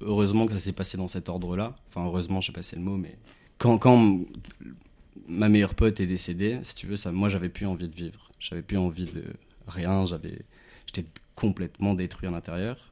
[0.00, 2.70] heureusement que ça s'est passé dans cet ordre là enfin heureusement je sais pas si
[2.70, 3.16] c'est le mot mais
[3.58, 4.18] quand quand
[5.28, 8.30] ma meilleure pote est décédée, si tu veux, ça, moi j'avais plus envie de vivre.
[8.38, 9.24] J'avais plus envie de
[9.66, 10.06] rien.
[10.06, 10.42] J'avais,
[10.86, 12.91] j'étais complètement détruit à l'intérieur.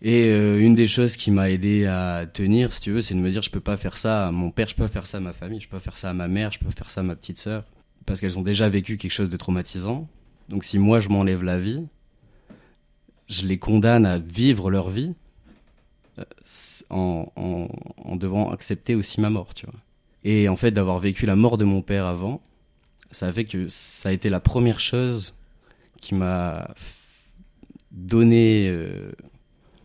[0.00, 3.20] Et euh, une des choses qui m'a aidé à tenir, si tu veux, c'est de
[3.20, 5.18] me dire je peux pas faire ça à mon père, je peux pas faire ça
[5.18, 6.90] à ma famille, je peux pas faire ça à ma mère, je peux pas faire
[6.90, 7.64] ça à ma petite sœur,
[8.06, 10.08] parce qu'elles ont déjà vécu quelque chose de traumatisant.
[10.48, 11.84] Donc si moi je m'enlève la vie,
[13.28, 15.14] je les condamne à vivre leur vie
[16.18, 16.24] euh,
[16.90, 19.74] en, devant accepter aussi ma mort, tu vois.
[20.24, 22.40] Et en fait, d'avoir vécu la mort de mon père avant,
[23.10, 25.34] ça a fait que ça a été la première chose
[26.00, 26.74] qui m'a
[27.90, 29.12] donné euh,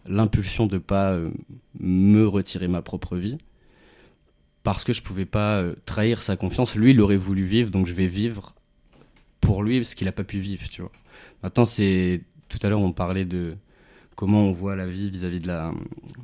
[0.05, 1.31] l'impulsion de pas euh,
[1.79, 3.37] me retirer ma propre vie
[4.63, 6.75] parce que je pouvais pas euh, trahir sa confiance.
[6.75, 8.53] Lui, il aurait voulu vivre, donc je vais vivre
[9.41, 10.91] pour lui parce qu'il a pas pu vivre, tu vois.
[11.43, 13.55] Maintenant, c'est tout à l'heure on parlait de
[14.15, 15.73] comment on voit la vie vis-à-vis de la,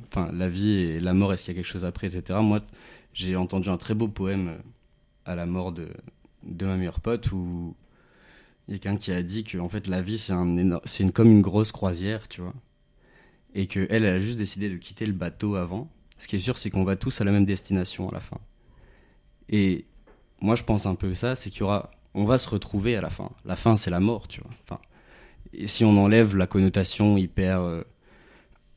[0.08, 1.32] enfin la vie et la mort.
[1.32, 2.38] Est-ce qu'il y a quelque chose après, etc.
[2.42, 2.60] Moi,
[3.12, 4.58] j'ai entendu un très beau poème euh,
[5.26, 5.88] à la mort de,
[6.44, 7.74] de ma meilleure pote où
[8.68, 11.10] il y a quelqu'un qui a dit que en fait la vie c'est un c'est
[11.12, 12.54] comme une grosse croisière, tu vois,
[13.54, 15.90] et que elle, a juste décidé de quitter le bateau avant.
[16.18, 18.38] Ce qui est sûr, c'est qu'on va tous à la même destination à la fin.
[19.48, 19.86] Et
[20.40, 23.00] moi, je pense un peu ça, c'est qu'il y aura, on va se retrouver à
[23.00, 23.30] la fin.
[23.44, 24.80] La fin, c'est la mort, tu vois.
[25.52, 27.82] Et si on enlève la connotation hyper, euh,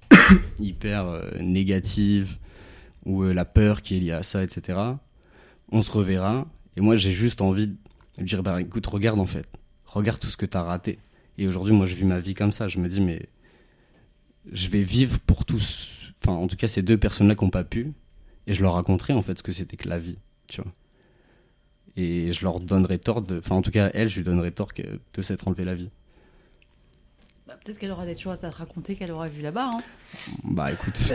[0.60, 2.38] hyper euh, négative
[3.06, 4.80] ou euh, la peur qui est liée à ça, etc.
[5.72, 6.48] On se reverra.
[6.76, 9.48] Et moi, j'ai juste envie de dire, bah écoute, regarde en fait,
[9.86, 10.98] regarde tout ce que t'as raté.
[11.38, 12.68] Et aujourd'hui, moi, je vis ma vie comme ça.
[12.68, 13.28] Je me dis, mais
[14.52, 15.90] je vais vivre pour tous.
[16.22, 17.94] Enfin, en tout cas, ces deux personnes-là qui n'ont pas pu.
[18.48, 20.72] Et je leur raconterai en fait ce que c'était que la vie, tu vois.
[21.96, 23.38] Et je leur donnerai tort de.
[23.38, 24.82] Enfin, en tout cas, elle, je lui donnerai tort que-
[25.14, 25.90] de s'être enlevé la vie.
[27.48, 29.70] Bah, Peut-être qu'elle aura des choses à te raconter qu'elle aura vu là-bas.
[29.76, 29.82] Hein.
[30.44, 30.94] Bah écoute.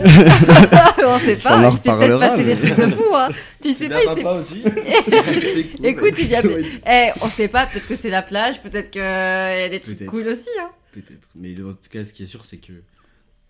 [1.04, 3.04] on sait Ça pas, s'est peut-être passé mais- des trucs de fou.
[3.14, 3.28] Hein.
[3.62, 4.62] Tu sais pas, il aussi.
[5.82, 6.42] Écoute, il y a...
[6.86, 10.06] Eh, on sait pas, peut-être que c'est la plage, peut-être qu'il y a des trucs
[10.06, 10.48] cool aussi.
[10.60, 10.70] Hein.
[10.92, 11.28] Peut-être.
[11.34, 12.72] Mais en tout cas, ce qui est sûr, c'est que,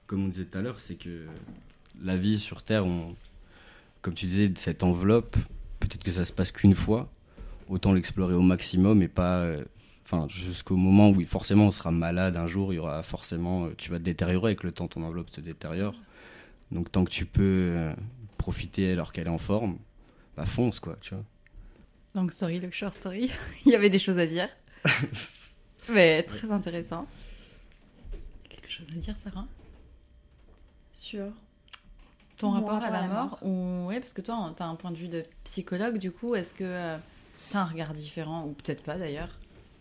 [0.09, 1.27] comme on disait tout à l'heure, c'est que
[2.03, 3.07] la vie sur Terre, on,
[4.03, 5.37] comme tu disais, cette enveloppe,
[5.79, 7.09] peut-être que ça se passe qu'une fois,
[7.69, 9.39] autant l'explorer au maximum et pas.
[9.43, 9.65] euh,
[10.11, 13.67] Enfin, jusqu'au moment où forcément on sera malade un jour, il y aura forcément.
[13.67, 15.95] euh, Tu vas te détériorer avec le temps, ton enveloppe se détériore.
[16.73, 17.43] Donc tant que tu peux
[17.77, 17.93] euh,
[18.39, 19.77] profiter alors qu'elle est en forme,
[20.35, 21.25] bah fonce quoi, tu vois.
[22.15, 23.31] Donc, story, le short story.
[23.67, 24.49] Il y avait des choses à dire.
[25.91, 27.07] Mais très intéressant.
[28.49, 29.47] Quelque chose à dire, Sarah?
[31.09, 31.33] Sur.
[32.37, 33.87] Ton rapport à la mort ou...
[33.87, 36.53] Oui, parce que toi, tu as un point de vue de psychologue, du coup, est-ce
[36.53, 36.99] que
[37.51, 39.31] tu as un regard différent Ou peut-être pas d'ailleurs?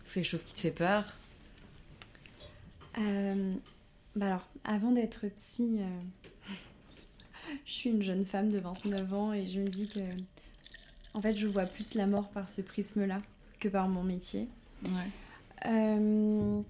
[0.04, 1.04] C'est quelque chose qui te fait peur?
[2.96, 3.54] Euh,
[4.16, 6.00] bah alors, avant d'être psy, euh,
[7.66, 10.00] je suis une jeune femme de 29 ans et je me dis que,
[11.12, 13.18] en fait, je vois plus la mort par ce prisme-là
[13.60, 14.48] que par mon métier.
[14.82, 15.66] Ouais.
[15.66, 16.62] Euh,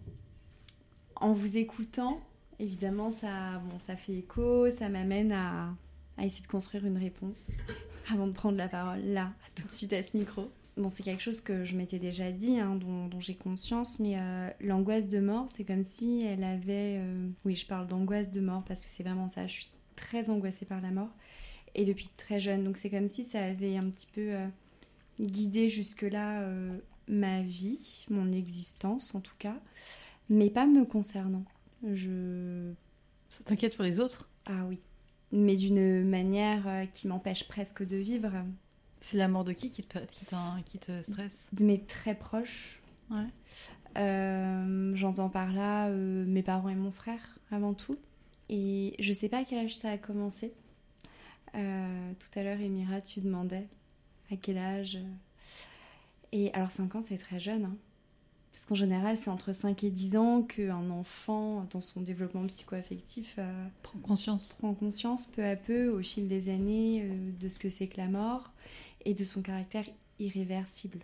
[1.14, 2.21] en vous écoutant,
[2.61, 5.75] évidemment, ça, bon, ça fait écho, ça m'amène à,
[6.21, 7.53] essayer de construire une réponse
[8.12, 10.51] avant de prendre la parole là, tout de suite à ce micro.
[10.77, 14.49] Bon, c'est quelque chose que je m'étais déjà dit, hein, dont, j'ai conscience, mais euh,
[14.61, 16.99] l'angoisse de mort, c'est comme si elle avait...
[16.99, 20.31] euh, Oui, je parle d'angoisse de mort parce que c'est vraiment ça, je suis très
[20.31, 21.11] angoissée par la mort,
[21.75, 24.47] et depuis très jeune, donc c'est comme si ça avait un petit peu euh,
[25.21, 26.49] guidé jusque-là
[27.09, 29.57] ma vie, mon existence en tout cas,
[30.29, 31.44] mais pas me concernant.
[31.87, 32.73] Je...
[33.29, 34.29] Ça t'inquiète pour les autres?
[34.47, 34.79] Ah oui.
[35.33, 38.33] Mais d'une manière euh, qui m'empêche presque de vivre.
[39.01, 40.25] C'est la mort de qui qui te, qui
[40.67, 41.49] qui te stresse?
[41.53, 42.81] De mes très proches.
[43.11, 43.27] Ouais.
[43.99, 47.99] Euh, J'entends par là euh, mes parents et mon frère avant tout.
[48.49, 50.53] Et je sais pas à quel âge ça a commencé.
[51.55, 53.69] Euh, tout à l'heure, Emira, tu demandais
[54.33, 54.99] à quel âge.
[56.33, 57.64] Et alors 5 ans, c'est très jeune.
[57.67, 57.77] hein.
[58.59, 63.37] Parce qu'en général, c'est entre 5 et 10 ans qu'un enfant, dans son développement psycho-affectif,
[63.38, 64.57] euh, Prends conscience.
[64.59, 67.99] prend conscience peu à peu au fil des années euh, de ce que c'est que
[67.99, 68.51] la mort
[69.05, 69.85] et de son caractère
[70.18, 70.99] irréversible.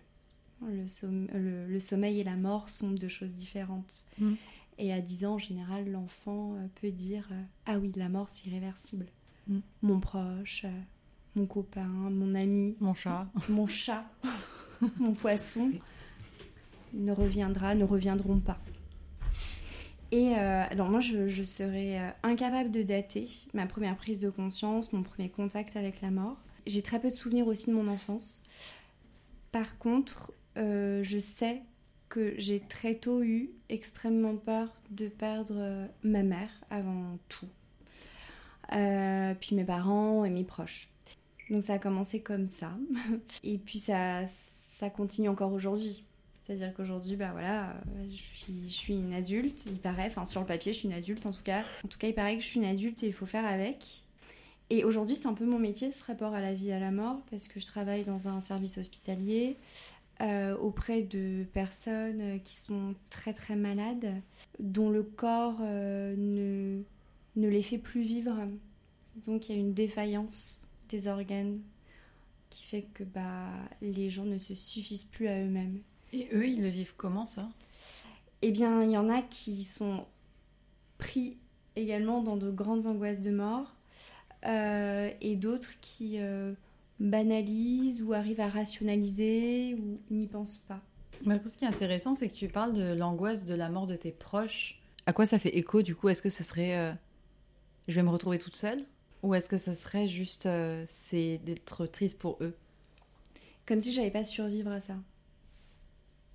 [0.67, 4.03] Le, somme- le- le sommeil et la mort sont deux choses différentes.
[4.19, 4.33] Mm.
[4.77, 8.27] Et à 10 ans, en général, l'enfant euh, peut dire euh, Ah oui, la mort,
[8.29, 9.05] c'est irréversible.
[9.47, 9.59] Mm.
[9.81, 10.65] Mon proche,
[11.35, 13.29] mon copain, mon ami, Mon chat.
[13.47, 14.03] mon chat,
[14.99, 15.71] mon poisson
[16.95, 18.57] ne reviendra, ne reviendront pas.
[20.11, 24.93] Et euh, alors moi, je, serais euh, incapable de dater ma première prise de conscience,
[24.93, 26.37] mon premier contact avec la mort.
[26.65, 28.41] J'ai très peu de souvenirs aussi de mon enfance.
[29.51, 31.61] Par contre, euh, je sais
[32.07, 37.47] que j'ai très tôt eu extrêmement peur de perdre ma mère avant tout.
[38.69, 40.87] Puis mes parents et mes proches.
[41.49, 42.71] Donc ça a commencé comme ça.
[43.43, 44.27] Et puis ça
[44.95, 46.05] continue encore aujourd'hui.
[46.45, 50.73] C'est-à-dire qu'aujourd'hui, bah voilà, euh, je suis, une adulte, il paraît, enfin sur le papier,
[50.73, 51.63] je suis une adulte en tout cas.
[51.83, 54.03] En tout cas, il paraît que je suis une adulte et il faut faire avec.
[54.69, 56.91] Et aujourd'hui, c'est un peu mon métier, ce rapport à la vie et à la
[56.91, 59.57] mort, parce que je travaille dans un service hospitalier
[60.21, 64.13] euh, auprès de personnes euh, qui sont très très malades,
[64.59, 66.81] dont le corps ne,
[67.35, 68.35] ne les fait plus vivre.
[69.25, 71.59] Donc il y a une défaillance des organes
[72.51, 73.49] qui fait que bah,
[73.81, 75.79] les gens ne se suffisent plus à eux-mêmes.
[76.15, 77.49] Et eux, ils le vivent comment ça?
[78.41, 80.05] Eh bien, il y en a qui sont
[80.97, 81.37] pris
[81.75, 83.75] également dans de grandes angoisses de mort
[84.45, 86.53] euh, et d'autres qui euh,
[87.01, 90.79] banalisent ou arrivent à rationaliser ou n'y pensent pas.
[91.25, 93.97] Mais ce qui est intéressant, c'est que tu parles de l'angoisse de la mort de
[93.97, 94.79] tes proches.
[95.07, 96.07] À quoi ça fait écho du coup?
[96.07, 96.93] Est-ce que ce serait euh,
[97.89, 98.85] je vais me retrouver toute seule
[99.21, 100.47] Ou est-ce que ça serait juste
[100.87, 102.55] c'est d'être triste pour eux
[103.65, 104.95] Comme si j'avais pas survivre à ça.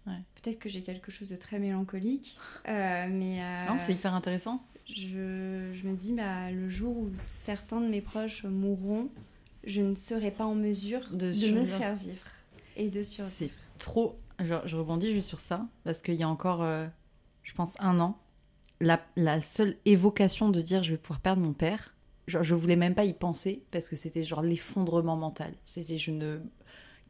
[0.07, 0.15] Ouais.
[0.43, 4.63] Peut-être que j'ai quelque chose de très mélancolique, euh, mais euh, Non, c'est hyper intéressant.
[4.89, 9.09] je, je me dis, bah, le jour où certains de mes proches mourront,
[9.65, 12.23] je ne serai pas en mesure De de, me faire vivre
[12.77, 13.35] et de survivre.
[13.37, 14.19] C'est trop.
[14.39, 16.87] Je, je rebondis juste sur ça parce qu'il y a encore, euh,
[17.43, 18.19] je pense, un an,
[18.81, 21.95] la, la seule évocation de dire je vais pouvoir perdre mon père,
[22.27, 25.53] genre, je voulais même pas y penser parce que c'était genre l'effondrement mental.
[25.67, 26.41] C'était je ne.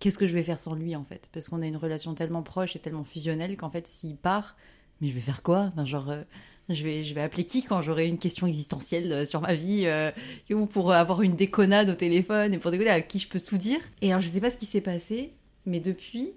[0.01, 1.29] Qu'est-ce que je vais faire sans lui en fait?
[1.33, 4.57] Parce qu'on a une relation tellement proche et tellement fusionnelle qu'en fait, s'il part,
[5.01, 5.71] mais je vais faire quoi?
[5.73, 6.11] Enfin, Genre.
[6.11, 6.23] euh,
[6.69, 9.87] je vais, je vais appeler qui quand j'aurai une question existentielle euh, sur ma vie
[9.87, 10.13] euh,
[10.53, 13.57] ou pour avoir une déconnade au téléphone et pour déconner à qui je peux tout
[13.59, 13.81] dire?
[14.03, 15.33] Et alors je sais pas ce qui s'est passé,
[15.67, 16.33] mais depuis,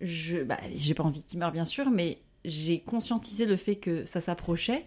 [0.00, 4.04] je, bah, j'ai pas envie qu'il meure bien sûr, mais j'ai conscientisé le fait que
[4.04, 4.84] ça s'approchait.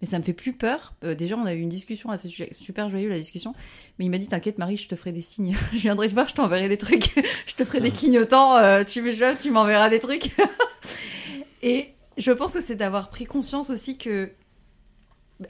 [0.00, 0.92] Mais ça me fait plus peur.
[1.04, 3.54] Euh, déjà, on a eu une discussion assez su- super joyeuse la discussion.
[3.98, 5.56] Mais il m'a dit T'inquiète, Marie, je te ferai des signes.
[5.72, 7.10] je viendrai te voir, je t'enverrai des trucs.
[7.46, 8.56] je te ferai des clignotants.
[8.56, 10.30] euh, tu me tu m'enverras des trucs.
[11.62, 14.30] Et je pense que c'est d'avoir pris conscience aussi que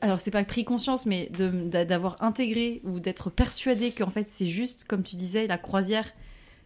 [0.00, 4.84] alors c'est pas pris conscience, mais d'avoir intégré ou d'être persuadé qu'en fait c'est juste,
[4.84, 6.10] comme tu disais, la croisière.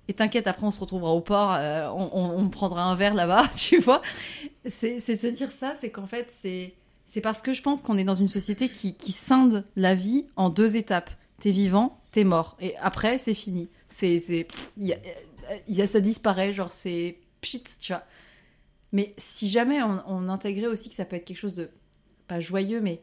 [0.06, 3.14] Et t'inquiète, après on se retrouvera au port, euh, on, on- on prendra un verre
[3.14, 4.02] là-bas, tu vois.
[4.68, 6.74] C'est se dire ça, c'est qu'en fait c'est
[7.18, 10.50] c'est parce que je pense qu'on est dans une société qui, scinde la vie en
[10.50, 11.10] deux étapes.
[11.40, 12.56] T'es vivant, t'es mort.
[12.60, 13.68] Et après c'est fini.
[13.88, 14.94] C'est c'est y
[15.66, 18.04] y a- ça disparaît, genre c'est pchit, tu vois.
[18.92, 21.70] Mais si jamais on, on intégrait aussi que ça peut être quelque chose de
[22.28, 23.02] pas joyeux, mais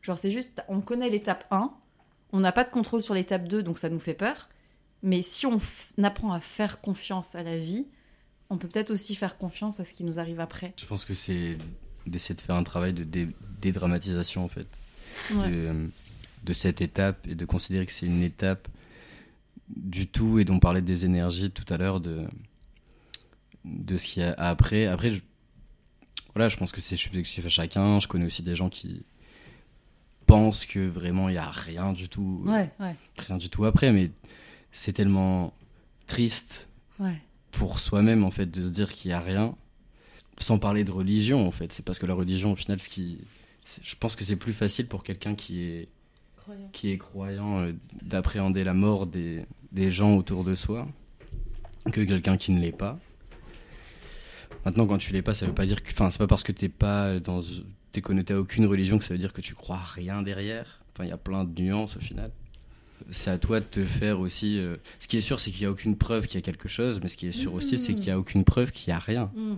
[0.00, 1.72] genre c'est juste, on connaît l'étape 1,
[2.32, 4.48] on n'a pas de contrôle sur l'étape 2, donc ça nous fait peur.
[5.04, 5.60] Mais si on
[6.02, 7.86] apprend à faire confiance à la vie,
[8.50, 10.74] on peut peut-être aussi faire confiance à ce qui nous arrive après.
[10.76, 11.58] Je pense que c'est
[12.06, 13.28] d'essayer de faire un travail de dé-
[13.60, 14.66] dédramatisation en fait.
[15.34, 15.50] Ouais.
[15.50, 15.90] de,
[16.44, 18.66] de cette étape et de considérer que c'est une étape
[19.68, 22.24] du tout et dont parlait des énergies tout à l'heure de
[23.64, 24.86] de ce qu'il y a après.
[24.86, 25.20] Après je,
[26.34, 28.00] voilà je pense que c'est subjectif à chacun.
[28.00, 29.04] Je connais aussi des gens qui
[30.26, 33.92] pensent que vraiment il y a rien du tout Ouais, ouais, rien du tout après
[33.92, 34.10] mais
[34.72, 35.52] c'est tellement
[36.06, 36.68] triste
[37.50, 39.54] pour soi-même en fait de se dire qu'il y a rien
[40.42, 43.18] sans parler de religion en fait c'est parce que la religion au final ce qui
[43.82, 45.88] je pense que c'est plus facile pour quelqu'un qui est
[46.36, 46.68] Croyant.
[46.72, 50.88] qui est croyant euh, d'appréhender la mort des, des gens autour de soi
[51.92, 52.98] que quelqu'un qui ne l'est pas
[54.64, 56.52] maintenant quand tu l'es pas ça veut pas dire que enfin c'est pas parce que
[56.52, 57.40] t'es pas dans
[57.92, 61.04] t'es connecté à aucune religion que ça veut dire que tu crois rien derrière enfin
[61.04, 62.30] il y a plein de nuances au final
[63.10, 64.58] c'est à toi de te faire aussi.
[64.58, 66.68] euh, Ce qui est sûr, c'est qu'il n'y a aucune preuve qu'il y a quelque
[66.68, 68.96] chose, mais ce qui est sûr aussi, c'est qu'il n'y a aucune preuve qu'il n'y
[68.96, 69.28] a rien.
[69.34, 69.54] Mm.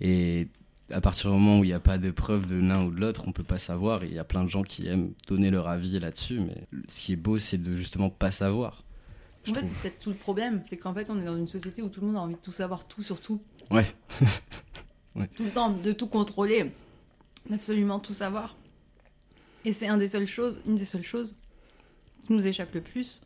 [0.00, 0.48] Et
[0.90, 3.00] à partir du moment où il n'y a pas de preuve de l'un ou de
[3.00, 4.04] l'autre, on peut pas savoir.
[4.04, 7.12] Il y a plein de gens qui aiment donner leur avis là-dessus, mais ce qui
[7.12, 8.84] est beau, c'est de justement pas savoir.
[9.48, 11.80] En fait, c'est peut-être tout le problème, c'est qu'en fait, on est dans une société
[11.80, 13.40] où tout le monde a envie de tout savoir, tout sur tout.
[15.18, 15.28] Ouais.
[15.34, 16.70] Tout le temps, de tout contrôler,
[17.48, 18.54] d'absolument tout savoir.
[19.64, 21.34] Et c'est un des seules choses, une des seules choses
[22.24, 23.22] qui nous échappe le plus.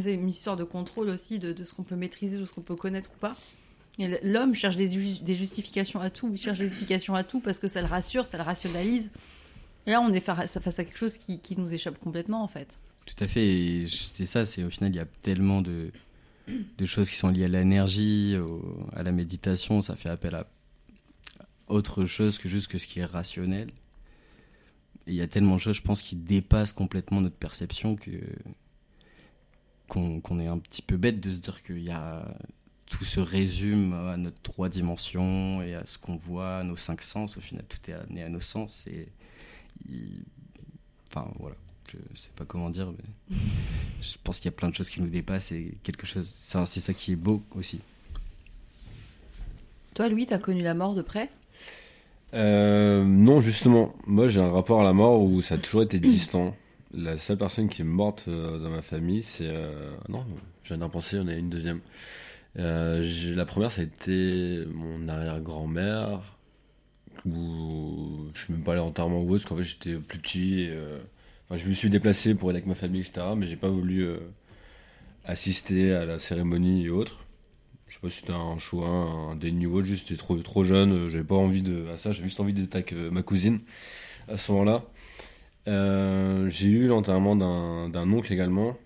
[0.00, 2.62] C'est une histoire de contrôle aussi de, de ce qu'on peut maîtriser, de ce qu'on
[2.62, 3.36] peut connaître ou pas.
[3.98, 7.58] L'homme cherche des, ju- des justifications à tout, il cherche des explications à tout parce
[7.58, 9.10] que ça le rassure, ça le rationalise.
[9.86, 12.78] Et là, on est face à, quelque chose qui, nous échappe complètement, en fait.
[13.06, 13.46] Tout à fait.
[13.46, 15.92] Et c'est ça, c'est au final, il y a tellement de,
[16.86, 18.36] choses qui sont liées à l'énergie,
[18.94, 19.82] à la méditation.
[19.82, 20.46] Ça fait appel à
[21.68, 23.68] autre chose que juste que ce qui est rationnel.
[25.06, 27.96] Et il y a tellement de choses, je pense, qui dépassent complètement notre perception
[29.86, 32.26] qu'on est un petit peu bête de se dire qu'il y a
[32.86, 37.02] tout se résume à notre trois dimensions et à ce qu'on voit, à nos cinq
[37.02, 37.36] sens.
[37.36, 38.86] Au final, tout est amené à nos sens.
[38.86, 39.08] Et
[39.88, 40.22] il-
[41.08, 41.56] enfin voilà,
[41.92, 43.36] je sais pas comment dire, mais
[44.00, 46.34] je pense qu'il y a plein de choses qui nous dépassent et quelque chose.
[46.38, 47.80] C'est c'est ça qui est beau aussi.
[49.94, 51.30] Toi, Louis, t'as connu la mort de près?
[52.34, 55.98] Euh, non, justement, moi j'ai un rapport à la mort où ça a toujours été
[56.00, 56.56] distant.
[56.92, 59.46] La seule personne qui est morte euh, dans ma famille, c'est.
[59.48, 60.24] euh, Non,
[60.62, 61.80] je viens d'en penser, on a une deuxième.
[62.58, 66.22] Euh, la première, ça a été mon arrière-grand-mère,
[67.26, 70.62] où je suis même pas allé en enterrement ou parce qu'en fait j'étais plus petit.
[70.62, 70.98] et, euh,
[71.48, 74.02] Enfin, je me suis déplacé pour aller avec ma famille, etc., mais j'ai pas voulu
[74.04, 74.18] euh,
[75.24, 77.24] assister à la cérémonie et autres.
[77.88, 80.64] Je sais pas si c'était un choix, un déni ou autre, juste j'étais trop, trop
[80.64, 83.60] jeune, j'avais pas envie de ça, j'avais juste envie d'être avec ma cousine
[84.28, 84.84] à ce moment-là.
[86.48, 88.76] J'ai eu l'enterrement d'un oncle également,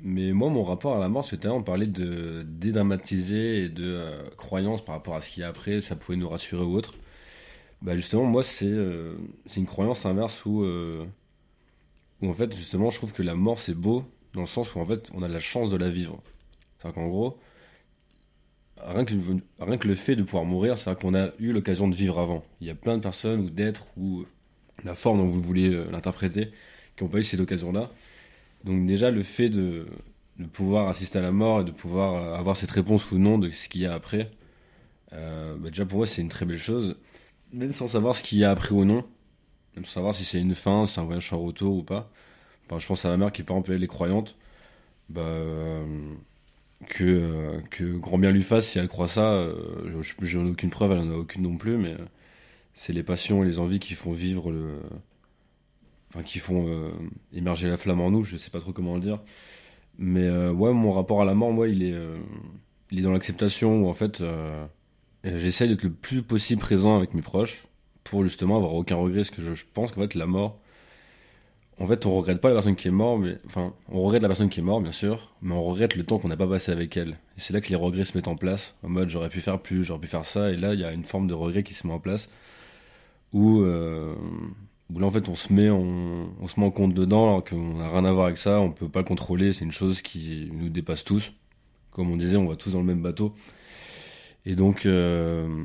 [0.00, 4.30] mais moi mon rapport à la mort, c'était on parlait de dédramatiser et de euh,
[4.36, 6.94] croyance par rapport à ce qu'il y a après, ça pouvait nous rassurer ou autre.
[7.82, 9.16] Bah justement, moi c'est euh,
[9.56, 11.04] une croyance inverse où, euh,
[12.22, 14.80] où en fait justement je trouve que la mort c'est beau dans le sens où
[14.80, 16.20] en fait on a la chance de la vivre.
[16.76, 17.38] C'est-à-dire qu'en gros,
[18.78, 19.14] rien que,
[19.58, 22.44] rien que le fait de pouvoir mourir, c'est qu'on a eu l'occasion de vivre avant.
[22.60, 24.24] Il y a plein de personnes ou d'êtres ou
[24.84, 26.52] la forme dont vous voulez l'interpréter
[26.96, 27.90] qui n'ont pas eu cette occasion-là.
[28.64, 29.86] Donc déjà le fait de,
[30.52, 33.50] pouvoir assister à la mort et de pouvoir euh, avoir cette réponse ou non de
[33.50, 34.30] ce qu'il y a après,
[35.14, 36.96] euh, bah, déjà pour moi c'est une très belle chose.
[37.52, 39.04] Même sans savoir ce qu'il y a après ou non,
[39.76, 42.10] même sans savoir si c'est une fin, si c'est un voyage sans retour ou pas.
[42.78, 44.36] Je pense à ma mère qui par exemple elle est croyante.
[45.10, 45.84] Bah, euh,
[46.88, 49.44] que, que grand bien lui fasse si elle croit ça.
[49.86, 51.96] Je- je- J'en ai aucune preuve, elle en a aucune non plus, mais
[52.74, 54.80] c'est les passions et les envies qui font vivre le.
[56.10, 56.90] Enfin, qui font euh,
[57.34, 59.20] émerger la flamme en nous, je sais pas trop comment le dire.
[59.98, 62.18] Mais euh, ouais, mon rapport à la mort, moi, il est, euh,
[62.90, 64.22] il est dans l'acceptation où en fait,
[65.24, 67.66] j'essaye d'être le plus possible présent avec mes proches
[68.04, 70.58] pour justement avoir aucun regret, parce que je, pense qu'en fait, la mort,
[71.78, 74.28] en fait, on regrette pas la personne qui est morte, mais enfin, on regrette la
[74.28, 76.72] personne qui est morte, bien sûr, mais on regrette le temps qu'on n'a pas passé
[76.72, 77.18] avec elle.
[77.36, 79.60] Et c'est là que les regrets se mettent en place, en mode j'aurais pu faire
[79.60, 81.74] plus, j'aurais pu faire ça, et là, il y a une forme de regret qui
[81.74, 82.30] se met en place,
[83.34, 83.62] où,
[84.92, 87.74] où là en fait on se met on se met en compte dedans alors qu'on
[87.74, 90.50] n'a rien à voir avec ça, on peut pas le contrôler, c'est une chose qui
[90.52, 91.32] nous dépasse tous.
[91.90, 93.34] Comme on disait, on va tous dans le même bateau.
[94.46, 95.64] Et donc, euh,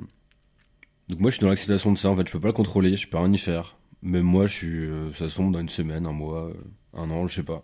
[1.08, 2.98] donc moi je suis dans l'acceptation de ça, en fait je peux pas le contrôler,
[2.98, 3.78] je peux rien y faire.
[4.02, 6.54] Même moi je suis, euh, ça sombre dans une semaine, un mois, euh,
[6.94, 7.64] un an, je sais pas.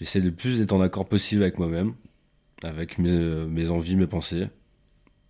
[0.00, 1.94] J'essaie de plus d'être en accord possible avec moi-même,
[2.64, 4.48] avec mes, envies, mes pensées,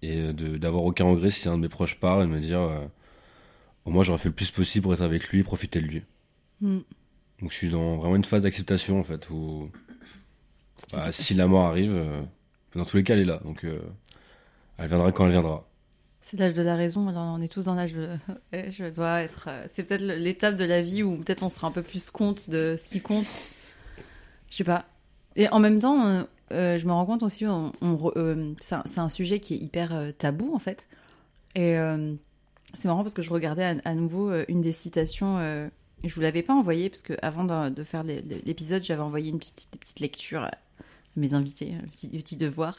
[0.01, 2.61] et d'avoir aucun regret si un de mes proches part et de me dire,
[3.91, 6.03] moins j'aurais fait le plus possible pour être avec lui, profiter de lui.
[6.61, 6.79] Mm.
[7.41, 9.71] Donc je suis dans vraiment une phase d'acceptation en fait où
[10.93, 12.23] bah, si la mort arrive, euh,
[12.75, 13.81] dans tous les cas elle est là, donc euh,
[14.79, 15.69] elle viendra quand elle viendra.
[16.21, 18.09] C'est l'âge de la raison, alors on est tous dans l'âge de.
[18.53, 19.47] Je dois être.
[19.49, 22.49] euh, C'est peut-être l'étape de la vie où peut-être on sera un peu plus compte
[22.49, 23.27] de ce qui compte.
[24.51, 24.87] Je sais pas.
[25.37, 27.73] Et en même temps, euh, je me rends compte aussi, on,
[28.61, 30.87] c'est un, un sujet qui est hyper tabou en fait.
[31.57, 31.77] Et
[32.77, 35.39] c'est marrant parce que je regardais à, à nouveau euh, une des citations.
[35.39, 35.69] euh,
[36.03, 39.39] je vous l'avais pas envoyée parce que avant de, de faire l'épisode, j'avais envoyé une
[39.39, 40.51] petite, petite lecture à
[41.17, 42.77] mes invités, un petit, petit devoir.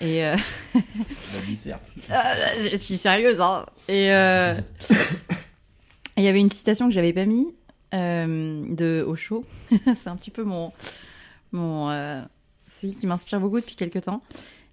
[0.00, 0.36] Et euh,
[2.10, 2.34] ah,
[2.70, 3.64] je suis sérieuse, hein.
[3.88, 4.54] Et euh,
[4.90, 7.54] et il y avait une citation que j'avais pas mis
[7.94, 9.44] euh, de Osho.
[9.94, 10.72] C'est un petit peu mon
[11.52, 12.20] mon euh,
[12.70, 14.22] celui qui m'inspire beaucoup depuis quelques temps.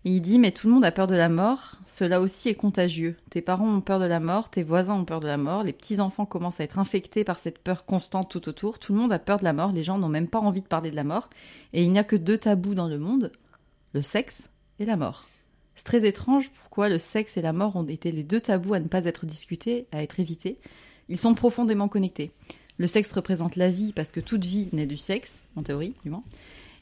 [0.06, 1.76] Et il dit mais tout le monde a peur de la mort.
[1.86, 3.18] Cela aussi est contagieux.
[3.30, 5.74] Tes parents ont peur de la mort, tes voisins ont peur de la mort, les
[5.74, 8.80] petits enfants commencent à être infectés par cette peur constante tout autour.
[8.80, 9.72] Tout le monde a peur de la mort.
[9.72, 11.30] Les gens n'ont même pas envie de parler de la mort.
[11.74, 13.32] Et il n'y a que deux tabous dans le monde
[13.94, 15.28] le sexe et la mort.
[15.76, 18.80] C'est très étrange pourquoi le sexe et la mort ont été les deux tabous à
[18.80, 20.60] ne pas être discutés, à être évités.
[21.08, 22.32] Ils sont profondément connectés.
[22.78, 26.10] Le sexe représente la vie parce que toute vie naît du sexe, en théorie du
[26.10, 26.24] moins.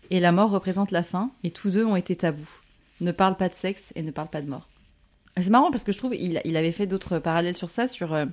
[0.09, 2.61] Et la mort représente la fin, et tous deux ont été tabous.
[3.01, 4.67] Ne parle pas de sexe et ne parle pas de mort.
[5.35, 8.13] C'est marrant parce que je trouve il, il avait fait d'autres parallèles sur ça, sur,
[8.13, 8.25] euh,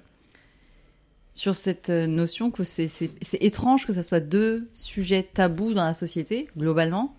[1.35, 2.89] sur cette euh, notion que c'est
[3.41, 7.15] étrange que ça soit deux sujets tabous dans la société, globalement.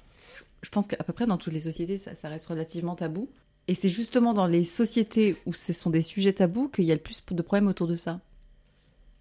[0.63, 3.29] Je pense qu'à peu près dans toutes les sociétés, ça, reste relativement tabou.
[3.67, 6.95] Et c'est justement dans les sociétés où ce sont des sujets tabous qu'il y a
[6.95, 8.21] le plus de problèmes autour de ça.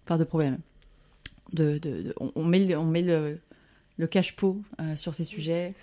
[0.05, 0.57] Enfin, de problèmes.
[1.53, 3.39] De, de- de- on, on met, le- on met le,
[3.97, 5.75] le cache-pot euh, sur ces sujets.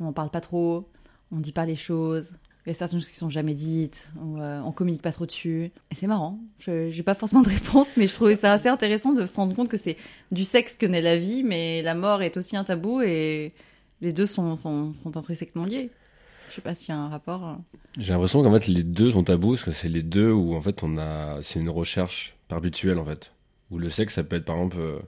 [0.00, 0.88] On n'en parle pas trop.
[1.32, 2.34] On dit pas les choses.
[2.64, 4.08] Il y a certaines choses qui sont jamais dites.
[4.20, 5.70] On, euh, communique pas trop dessus.
[5.90, 6.38] Et c'est marrant.
[6.58, 9.54] Je n'ai pas forcément de réponse, mais je trouvais ça assez intéressant de se rendre
[9.54, 9.96] compte que c'est
[10.32, 13.52] du sexe que naît la vie, mais la mort est aussi un tabou et
[14.00, 15.90] les deux sont, sont, sont intrinsèquement liés.
[16.50, 17.46] Je sais pas s'il y a un rapport.
[17.46, 17.54] euh.
[17.98, 20.60] J'ai l'impression qu'en fait les deux sont tabous parce que c'est les deux où en
[20.60, 23.32] fait on a c'est une recherche perpétuelle en fait
[23.70, 24.98] où le sexe ça peut être par exemple euh,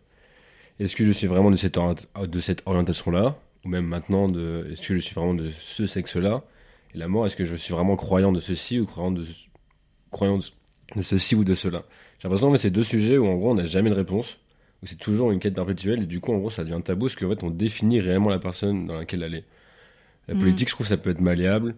[0.81, 4.67] est-ce que je suis vraiment de cette de cette orientation là ou même maintenant de
[4.73, 6.45] est-ce que je suis vraiment de ce sexe là
[6.95, 9.25] et la mort est-ce que je suis vraiment croyant de ceci ou croyant de
[10.11, 11.83] croyant de, ceci ou de cela?
[12.19, 14.39] J'ai l'impression que c'est deux sujets où en gros on n'a jamais de réponse
[14.83, 17.17] où c'est toujours une quête perpétuelle et du coup en gros ça devient tabou parce
[17.17, 19.45] qu'en fait on définit réellement la personne dans laquelle elle est
[20.29, 20.41] la Mhm.
[20.41, 21.75] politique je trouve ça peut être malléable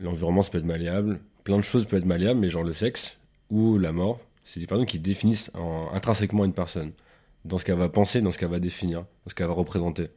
[0.00, 1.20] L'environnement, ça peut être malléable.
[1.44, 3.16] Plein de choses peuvent être malléables, mais genre le sexe
[3.48, 6.90] ou la mort, c'est des personnes qui définissent en- intrinsèquement une personne.
[7.44, 10.08] Dans ce qu'elle va penser, dans ce qu'elle va définir, dans ce qu'elle va représenter.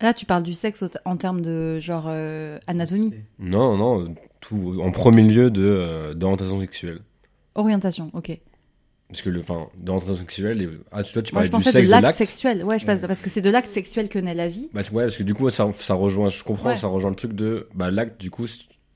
[0.00, 4.92] Là, tu parles du sexe en termes de genre euh, anatomie, Non, non, tout en
[4.92, 7.00] premier lieu de euh, d'orientation sexuelle.
[7.56, 8.38] orientation, ok.
[9.08, 11.72] Parce que le, enfin, d'orientation sexuelle, et, ah, toi tu Moi, parlais je du pensais
[11.72, 12.62] sexe, de l'acte sexuel.
[12.64, 14.68] Ouais, je passe parce que c'est de l'acte sexuel que naît la vie.
[14.72, 16.76] Bah, ouais, parce que du coup, ça, ça rejoint, je comprends, Ouais.
[16.76, 18.46] ça rejoint le truc de, bah, l'acte, du coup,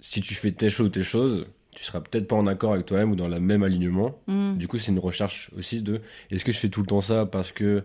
[0.00, 2.84] si tu fais telle chose ou telle chose, tu seras peut-être pas en accord avec
[2.86, 4.14] toi-même ou dans le même alignement.
[4.28, 4.56] Mm.
[4.58, 6.00] Du coup, c'est une recherche aussi de
[6.30, 7.82] est-ce que je fais tout le temps ça parce que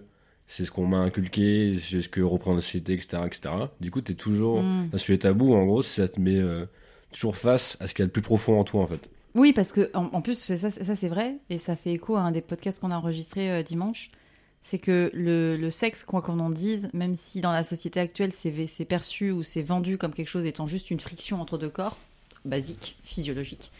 [0.48, 3.18] c'est ce qu'on m'a inculqué, c'est ce que reprend la société, etc.
[3.26, 3.54] etc.
[3.82, 4.89] Du coup, tu es toujours Mm.
[4.91, 6.66] dans ce sujet tabou, en gros, ça te met euh,
[7.12, 9.10] toujours face à ce qu'il y a de plus profond en toi, en fait.
[9.36, 12.22] Oui, parce que en, en plus, ça, ça c'est vrai, et ça fait écho à
[12.22, 14.10] un des podcasts qu'on a enregistré euh, dimanche.
[14.64, 18.34] C'est que le, le sexe, quoi qu'on en dise, même si dans la société actuelle
[18.34, 21.70] c'est c'est perçu ou c'est vendu comme quelque chose étant juste une friction entre deux
[21.70, 21.98] corps,
[22.43, 23.72] basique, physiologique.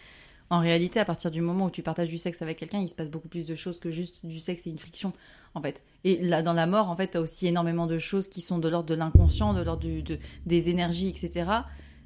[0.50, 2.94] En réalité, à partir du moment où tu partages du sexe avec quelqu'un, il se
[2.94, 5.12] passe beaucoup plus de choses que juste du sexe et une friction,
[5.54, 5.82] en fait.
[6.04, 8.68] Et là, dans la mort, en fait, t'as aussi énormément de choses qui sont de
[8.68, 9.86] l'ordre de l'inconscient, de l'ordre
[10.46, 11.50] des énergies, etc.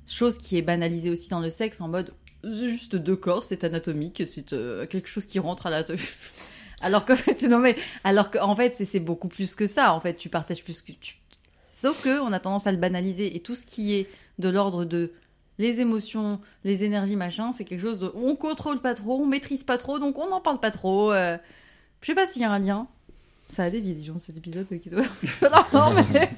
[0.06, 2.12] Chose qui est banalisée aussi dans le sexe, en mode
[2.42, 5.84] juste deux corps, c'est anatomique, c'est euh, quelque chose qui rentre à la.
[6.80, 9.94] alors qu'en fait, non mais, alors qu'en fait, c'est beaucoup plus que ça.
[9.94, 11.18] En fait, tu partages plus que tu.
[11.70, 14.84] Sauf que on a tendance à le banaliser et tout ce qui est de l'ordre
[14.84, 15.12] de
[15.58, 19.64] les émotions, les énergies, machin, c'est quelque chose de on contrôle pas trop, on maîtrise
[19.64, 21.12] pas trop, donc on n'en parle pas trop.
[21.12, 21.36] euh.
[22.00, 22.86] Je sais pas s'il y a un lien.
[23.48, 25.02] Ça a dévié, disons, cet épisode qui doit.
[25.74, 26.30] non, mais.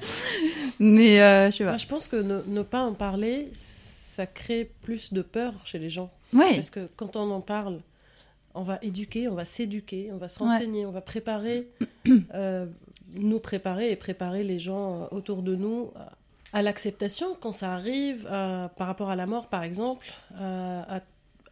[0.79, 1.77] Mais euh, je sais Moi, pas.
[1.77, 5.89] je pense que ne, ne pas en parler, ça crée plus de peur chez les
[5.89, 6.11] gens.
[6.33, 6.53] Ouais.
[6.55, 7.79] Parce que quand on en parle,
[8.53, 11.69] on va éduquer, on va s'éduquer, on va se renseigner, on va préparer,
[12.33, 12.65] euh,
[13.13, 15.91] nous préparer et préparer les gens autour de nous
[16.55, 20.05] à l'acceptation quand ça arrive, euh, par rapport à la mort par exemple,
[20.39, 21.01] à,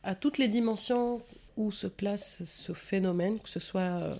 [0.04, 1.22] à, toutes les dimensions
[1.58, 4.12] où se place ce phénomène, que ce soit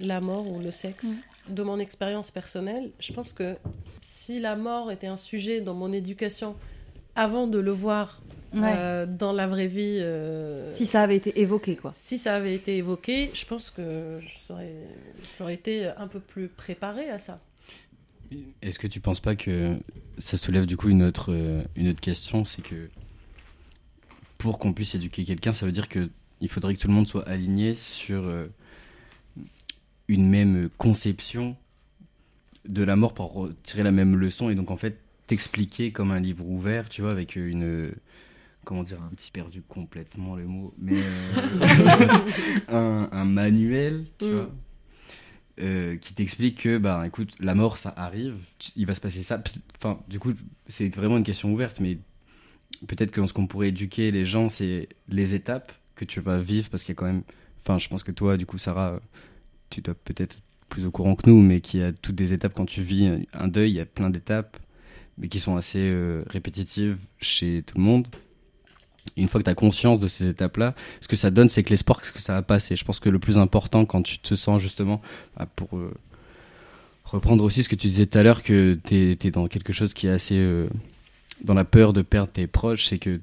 [0.00, 1.06] la mort ou le sexe.
[1.06, 1.54] Mm.
[1.54, 3.56] De mon expérience personnelle, je pense que
[4.02, 6.54] si la mort était un sujet dans mon éducation
[7.14, 8.20] avant de le voir
[8.56, 9.98] euh, dans la vraie vie.
[10.00, 11.92] Euh, si ça avait été évoqué, quoi.
[11.94, 14.20] Si ça avait été évoqué, je pense que
[15.38, 17.40] j'aurais été un peu plus préparée à ça.
[18.62, 19.76] Est-ce que tu penses pas que
[20.18, 21.34] ça soulève du coup une autre,
[21.76, 22.88] une autre question C'est que
[24.36, 26.10] pour qu'on puisse éduquer quelqu'un, ça veut dire que
[26.40, 28.46] il faudrait que tout le monde soit aligné sur euh,
[30.06, 31.56] une même conception
[32.64, 36.20] de la mort pour tirer la même leçon et donc en fait t'expliquer comme un
[36.20, 37.92] livre ouvert, tu vois, avec une
[38.64, 40.98] comment dire, un petit perdu complètement le mot, mais
[42.68, 44.30] euh, un, manuel, tu mm.
[44.30, 44.50] vois,
[45.60, 48.36] euh, qui t'explique que, bah, écoute, la mort, ça arrive,
[48.76, 49.42] il va se passer ça.
[49.76, 50.32] Enfin, du coup,
[50.66, 51.98] c'est vraiment une question ouverte, mais
[52.86, 56.68] peut-être que ce qu'on pourrait éduquer les gens, c'est les étapes que tu vas vivre,
[56.70, 57.22] parce qu'il y a quand même,
[57.60, 59.00] enfin, je pense que toi, du coup, Sarah,
[59.70, 60.38] tu dois peut-être
[60.68, 63.26] plus au courant que nous, mais qu'il y a toutes des étapes quand tu vis
[63.32, 64.58] un deuil, il y a plein d'étapes,
[65.16, 68.06] mais qui sont assez euh, répétitives chez tout le monde
[69.16, 71.70] une fois que tu as conscience de ces étapes-là, ce que ça donne, c'est que
[71.70, 72.76] l'espoir, ce que ça va passer.
[72.76, 75.00] Je pense que le plus important quand tu te sens justement,
[75.36, 75.92] bah, pour euh,
[77.04, 79.94] reprendre aussi ce que tu disais tout à l'heure, que tu es, dans quelque chose
[79.94, 80.68] qui est assez euh,
[81.42, 83.20] dans la peur de perdre tes proches, c'est que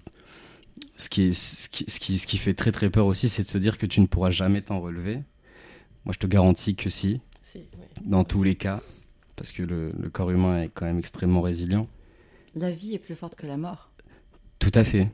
[0.98, 3.44] ce qui, est, ce, qui, ce, qui, ce qui fait très très peur aussi, c'est
[3.44, 5.20] de se dire que tu ne pourras jamais t'en relever.
[6.06, 7.20] Moi, je te garantis que si,
[8.06, 8.82] dans tous les cas,
[9.36, 11.88] parce que le, le corps humain est quand même extrêmement résilient.
[12.56, 13.90] La vie est plus forte que la mort.
[14.60, 15.12] Tout à fait.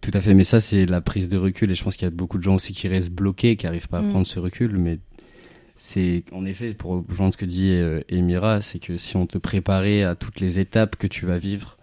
[0.00, 2.08] Tout à fait, mais ça c'est la prise de recul et je pense qu'il y
[2.08, 4.10] a beaucoup de gens aussi qui restent bloqués, qui n'arrivent pas à mm.
[4.10, 4.98] prendre ce recul, mais
[5.76, 9.38] c'est en effet pour rejoindre ce que dit euh, Emira, c'est que si on te
[9.38, 11.76] préparait à toutes les étapes que tu vas vivre,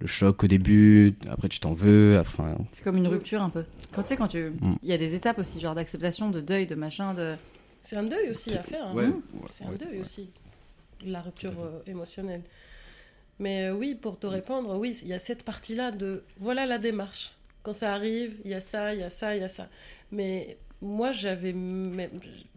[0.00, 2.56] le choc au début, après tu t'en veux, enfin.
[2.72, 3.64] C'est comme une rupture un peu.
[3.92, 4.76] Quand tu sais quand tu, mm.
[4.82, 7.34] il y a des étapes aussi, genre d'acceptation, de deuil, de machin, de.
[7.82, 8.86] C'est un deuil aussi à faire.
[8.86, 9.20] Hein.
[9.48, 10.30] c'est un deuil aussi,
[11.04, 12.42] la rupture euh, émotionnelle.
[13.42, 16.78] Mais euh, oui, pour te répondre, oui, il y a cette partie-là de voilà la
[16.78, 17.32] démarche.
[17.64, 19.68] Quand ça arrive, il y a ça, il y a ça, il y a ça.
[20.12, 21.52] Mais moi, j'avais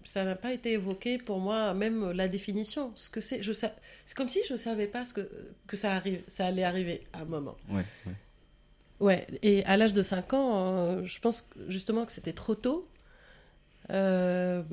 [0.03, 2.91] ça n'a pas été évoqué pour moi, même la définition.
[2.95, 3.71] Ce que c'est, je c'est
[4.15, 5.27] comme si je savais pas ce que,
[5.65, 7.57] que ça arrive, ça allait arriver à un moment.
[7.67, 7.85] Ouais.
[8.05, 8.13] ouais.
[8.99, 12.87] Ouais, et à l'âge de 5 ans, euh, je pense justement que c'était trop tôt.
[13.91, 14.63] Euh,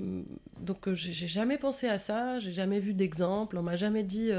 [0.61, 4.31] donc j'ai jamais pensé à ça, j'ai jamais vu d'exemple, on m'a jamais dit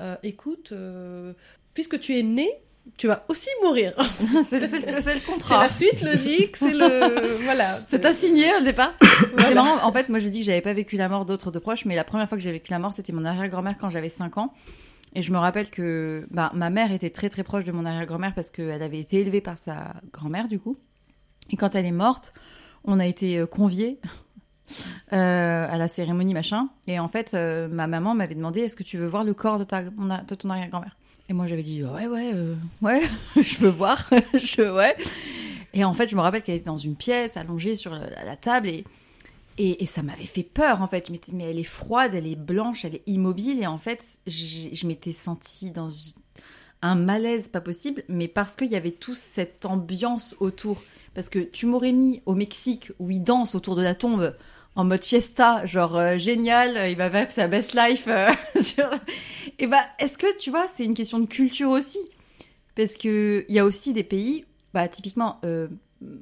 [0.00, 1.32] euh, écoute, euh,
[1.72, 2.48] puisque tu es né,
[2.96, 3.94] tu vas aussi mourir.
[4.42, 5.68] c'est le, contrat.
[5.68, 7.80] C'est la suite logique, c'est le voilà.
[7.86, 8.94] C'est assigné au départ.
[9.38, 9.86] C'est marrant.
[9.86, 11.96] En fait, moi j'ai dit que j'avais pas vécu la mort d'autres de proches, mais
[11.96, 14.52] la première fois que j'ai vécu la mort, c'était mon arrière-grand-mère quand j'avais 5 ans.
[15.14, 18.34] Et je me rappelle que bah, ma mère était très très proche de mon arrière-grand-mère
[18.34, 20.76] parce qu'elle avait été élevée par sa grand-mère du coup.
[21.50, 22.32] Et quand elle est morte,
[22.84, 23.98] on a été euh, conviés
[25.12, 26.68] euh, à la cérémonie machin.
[26.86, 29.58] Et en fait, euh, ma maman m'avait demandé est-ce que tu veux voir le corps
[29.58, 30.96] de, ta, de ton arrière-grand-mère?
[31.30, 32.32] Et moi j'avais dit ouais ouais
[32.82, 33.02] ouais,
[33.40, 34.94] je veux voir, je ouais.
[35.72, 38.68] Et en fait, je me rappelle qu'elle était dans une pièce allongée sur la, table
[38.68, 38.84] et,
[39.56, 41.10] et, ça m'avais fait peur en fait.
[41.32, 45.12] Mais elle est froide, elle est blanche, elle est immobile et en fait, je m'étais
[45.12, 45.88] sentie dans
[46.84, 50.82] un malaise pas possible, mais parce qu'il y avait toute cette ambiance autour.
[51.14, 54.34] Parce que tu m'aurais mis au Mexique où ils dansent autour de la tombe
[54.76, 58.08] en mode fiesta, genre euh, génial, il va faire sa best life.
[58.08, 58.30] Euh,
[59.58, 62.00] Et bah, est-ce que tu vois, c'est une question de culture aussi?
[62.74, 65.68] Parce que il y a aussi des pays, bah typiquement, euh,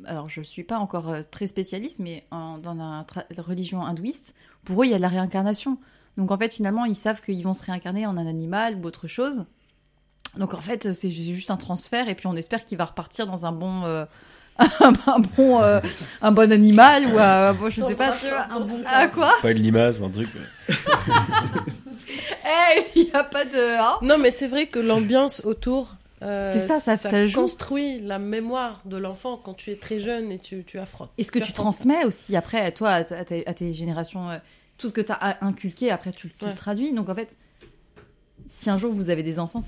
[0.05, 3.07] alors je suis pas encore très spécialiste, mais dans la,
[3.41, 4.35] religion hindouiste,
[4.65, 5.79] pour eux il y a de la réincarnation.
[6.19, 9.09] Donc en fait finalement ils savent qu'ils vont se réincarner en un animal ou autre
[9.09, 9.47] chose.
[10.37, 13.47] Donc en fait c'est juste un transfert et puis on espère qu'il va repartir dans
[13.47, 14.07] un bon
[14.81, 15.81] un, bon, euh,
[16.21, 18.83] un bon animal ou un, bon, je sais pas, tu vois, un bon.
[18.87, 20.29] À quoi Pas une limace ou un truc.
[22.45, 23.81] Eh, il n'y a pas de.
[23.81, 25.97] Hein non, mais c'est vrai que l'ambiance autour.
[26.23, 30.31] Euh, c'est ça, ça, ça, construit la mémoire de l'enfant quand tu es très jeune
[30.31, 31.11] et tu, tu affrontes.
[31.19, 34.37] Et ce que tu, transmets aussi après, toi, à, tes, générations, euh,
[34.79, 36.93] tout ce que tu as inculqué, après tu, tu le traduis.
[36.93, 37.29] Donc en fait,
[38.49, 39.61] si un jour vous avez des enfants,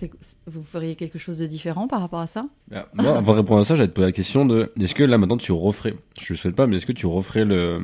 [0.47, 2.47] vous feriez quelque chose de différent par rapport à ça?
[2.69, 5.05] Bah, Moi, avant de répondre à ça, j'allais te poser la question de est-ce que
[5.05, 7.81] là maintenant tu referais, je le souhaite pas, mais est-ce que tu referais le,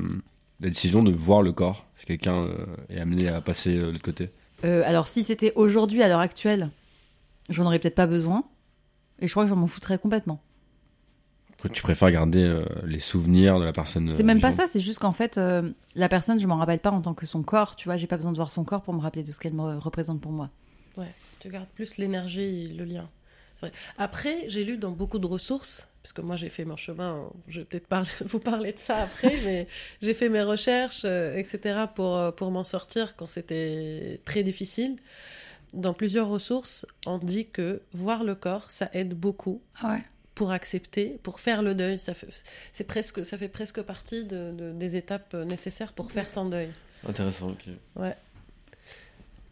[0.61, 1.87] la décision de voir le corps?
[1.99, 4.31] Si quelqu'un euh, est amené à passer euh, de l'autre côté?
[4.65, 6.71] Euh, Alors si c'était aujourd'hui, à l'heure actuelle,
[7.49, 8.45] j'en aurais peut-être pas besoin,
[9.21, 10.41] et je crois que j'en m'en foutrais complètement.
[11.73, 14.09] Tu préfères garder euh, les souvenirs de la personne.
[14.09, 16.91] C'est même pas ça, c'est juste qu'en fait, euh, la personne, je m'en rappelle pas
[16.91, 18.95] en tant que son corps, tu vois, j'ai pas besoin de voir son corps pour
[18.95, 20.49] me rappeler de ce qu'elle me représente pour moi.
[21.41, 23.09] Tu gardes plus l'énergie et le lien.
[23.61, 23.73] Vrai.
[23.99, 27.61] Après, j'ai lu dans beaucoup de ressources, parce que moi j'ai fait mon chemin, je
[27.61, 29.67] vais peut-être parler- vous parler de ça après, mais
[30.01, 34.97] j'ai fait mes recherches, euh, etc., pour, euh, pour m'en sortir quand c'était très difficile.
[35.75, 40.03] Dans plusieurs ressources, on dit que voir le corps, ça aide beaucoup Ah ouais.
[40.35, 42.01] pour accepter, pour faire le deuil.
[42.01, 42.27] Ça fait,
[42.73, 46.71] c'est presque, ça fait presque partie de- de- des étapes nécessaires pour faire son deuil.
[47.07, 47.69] Intéressant, ok.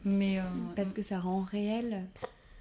[0.08, 0.42] Mais euh,
[0.76, 2.04] Parce que ça rend réel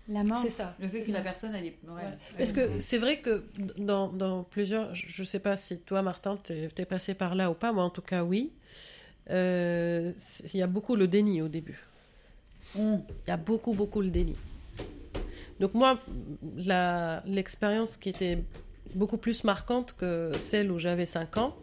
[0.10, 0.42] la mort.
[0.42, 0.76] C'est ça.
[0.80, 1.78] le fait que la personne, elle est.
[1.88, 2.04] Ouais.
[2.38, 3.44] Parce que c'est vrai que
[3.78, 4.94] dans, dans plusieurs.
[4.96, 7.84] Je ne sais pas si toi, Martin, t'es es passé par là ou pas, moi
[7.84, 8.52] en tout cas, oui.
[9.30, 10.14] Euh,
[10.54, 11.80] Il y a beaucoup le déni au début.
[12.76, 14.36] Il y a beaucoup, beaucoup le déni.
[15.60, 16.00] Donc, moi,
[17.26, 18.44] l'expérience qui était
[18.94, 21.56] beaucoup plus marquante que celle où j'avais 5 ans,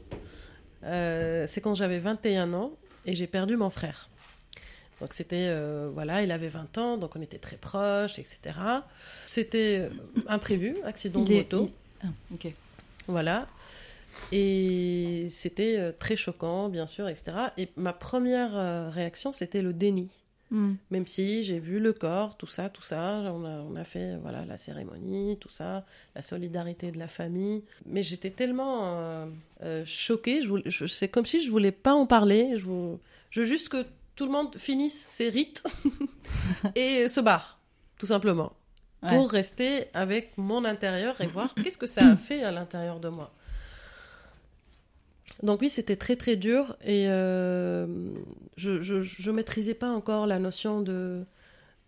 [0.82, 2.72] euh, c'est quand j'avais 21 ans
[3.07, 4.09] et j'ai perdu mon frère.
[5.01, 8.38] Donc c'était, euh, voilà, il avait 20 ans, donc on était très proches, etc.
[9.26, 9.90] C'était euh,
[10.28, 11.70] imprévu, accident Il de moto.
[12.03, 12.47] Ah, ok.
[13.09, 13.47] Voilà.
[14.32, 17.32] Et c'était euh, très choquant, bien sûr, etc.
[17.59, 20.09] Et ma première réaction, c'était le déni.
[20.51, 20.74] Hmm.
[20.90, 24.16] Même si j'ai vu le corps, tout ça, tout ça, on a, on a fait
[24.22, 25.84] voilà la cérémonie, tout ça,
[26.14, 27.64] la solidarité de la famille.
[27.86, 29.26] Mais j'étais tellement euh,
[29.62, 32.53] euh, choquée, je je- c'est comme si je voulais pas en parler.
[32.57, 32.95] Je,
[33.30, 33.84] je veux juste que
[34.16, 35.62] tout le monde finisse ses rites
[36.74, 37.58] et se barre,
[37.98, 38.52] tout simplement
[39.02, 39.10] Ouais.
[39.16, 43.10] pour rester avec mon intérieur et voir qu'est-ce que ça a fait à l'intérieur de
[43.10, 43.34] moi.
[45.42, 47.86] Donc oui, c'était très très dur et euh,
[48.56, 51.24] je, je, je maîtrisais pas encore la notion de,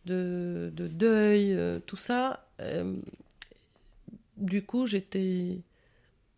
[0.05, 2.47] de, de deuil, euh, tout ça.
[2.61, 2.95] Euh,
[4.37, 5.59] du coup, j'étais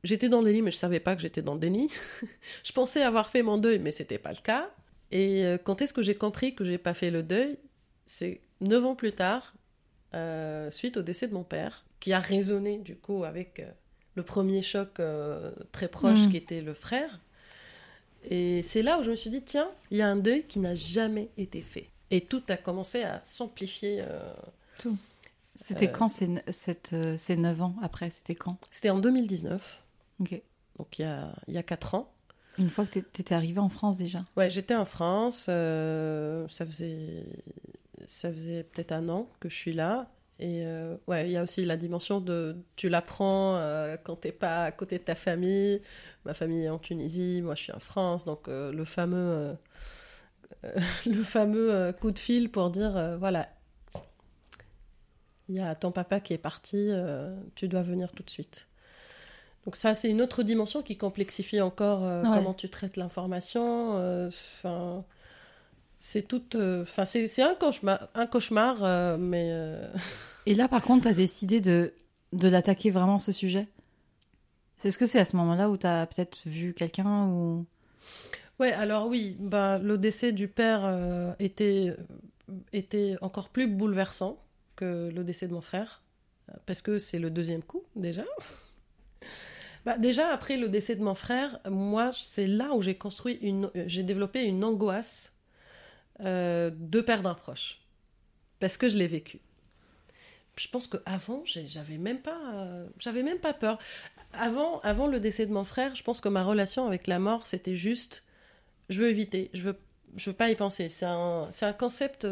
[0.04, 1.90] j'étais dans le déni, mais je savais pas que j'étais dans le déni.
[2.64, 4.70] je pensais avoir fait mon deuil, mais c'était pas le cas.
[5.10, 7.58] Et euh, quand est-ce que j'ai compris que j'ai pas fait le deuil?
[8.06, 9.54] C'est neuf ans plus tard,
[10.14, 13.70] euh, suite au décès de mon père, qui a résonné du coup avec euh,
[14.14, 16.30] le premier choc euh, très proche Mm.
[16.30, 17.20] qui était le frère.
[18.30, 20.58] Et c'est là où je me suis dit, tiens, il y a un deuil qui
[20.58, 21.88] n'a jamais été fait.
[22.10, 23.98] Et tout a commencé à s'amplifier.
[24.00, 24.32] euh,
[25.54, 28.10] C'était quand ces, cette, ces 9 ans après?
[28.10, 28.56] C'était quand?
[28.70, 29.82] C'était en 2019,
[30.20, 30.40] Ok.
[30.78, 32.12] donc il y a, il y a 4 ans.
[32.58, 34.24] Une fois que t'é- t'étais arrivée en France déjà.
[34.36, 35.46] Ouais, j'étais en France.
[35.48, 37.24] euh, ça faisait,
[38.06, 40.08] ça faisait peut-être un an que je suis là.
[40.40, 44.30] Et euh, ouais, il y a aussi la dimension de tu l'apprends euh, quand t'es
[44.32, 45.82] pas à côté de ta famille.
[46.24, 49.56] Ma famille est en Tunisie, moi je suis en France, donc euh, le fameux,
[51.06, 53.48] le fameux coup de fil pour dire voilà,
[55.48, 56.90] il y a ton papa qui est parti,
[57.56, 58.67] tu dois venir tout de suite.
[59.64, 62.30] Donc ça, c'est une autre dimension qui complexifie encore euh, Ouais.
[62.34, 63.96] comment tu traites l'information.
[63.98, 65.04] euh, Enfin,
[66.00, 66.42] c'est tout.
[66.56, 69.52] euh, Enfin, c'est c'est un cauchemar, un cauchemar, mais
[70.46, 71.92] Et là, par contre, t'as décidé de,
[72.32, 73.68] de l'attaquer vraiment ce sujet?
[74.78, 77.66] C'est ce que c'est à ce moment-là où t'as peut-être vu quelqu'un ou.
[78.58, 78.72] ouais.
[78.72, 81.94] Alors oui, bah, le décès du père euh, était
[82.72, 84.38] était encore plus bouleversant
[84.76, 86.02] que le décès de mon frère,
[86.66, 88.24] parce que c'est le deuxième coup déjà.
[89.84, 93.70] Bah, déjà après le décès de mon frère, moi c'est là où j'ai construit une,
[93.86, 95.34] j'ai développé une angoisse
[96.20, 97.80] euh, de perdre un proche,
[98.60, 99.40] parce que je l'ai vécu.
[100.56, 103.78] Je pense que avant j'avais même pas, euh, j'avais même pas peur.
[104.32, 107.46] Avant, avant le décès de mon frère, je pense que ma relation avec la mort
[107.46, 108.24] c'était juste,
[108.90, 109.78] je veux éviter, je veux,
[110.16, 110.88] je veux pas y penser.
[110.88, 112.26] C'est un, c'est un concept.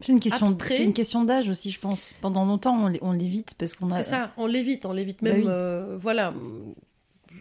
[0.00, 0.76] C'est une question, Abstrait.
[0.76, 2.14] c'est une question d'âge aussi, je pense.
[2.20, 3.96] Pendant longtemps, on, l'é- on l'évite parce qu'on a.
[3.96, 5.40] C'est ça, on l'évite, on l'évite Bah même.
[5.40, 5.46] oui.
[5.48, 6.32] euh, voilà,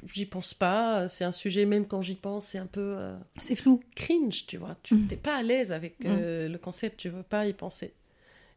[0.08, 1.08] j'y pense pas.
[1.08, 3.82] C'est un sujet, même quand j'y pense, c'est un peu euh, C'est flou.
[3.96, 4.76] cringe, tu vois.
[4.84, 5.08] Tu Mm.
[5.10, 7.94] n'es pas à l'aise avec euh, le concept, tu veux pas y penser.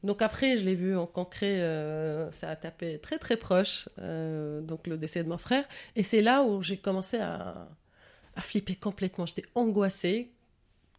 [0.02, 1.58] Donc après, je l'ai vu en concret,
[2.32, 5.64] ça a tapé très très proche, donc le décès de mon frère.
[5.94, 7.68] Et c'est là où j'ai commencé à,
[8.34, 9.26] à flipper complètement.
[9.26, 10.30] J'étais angoissée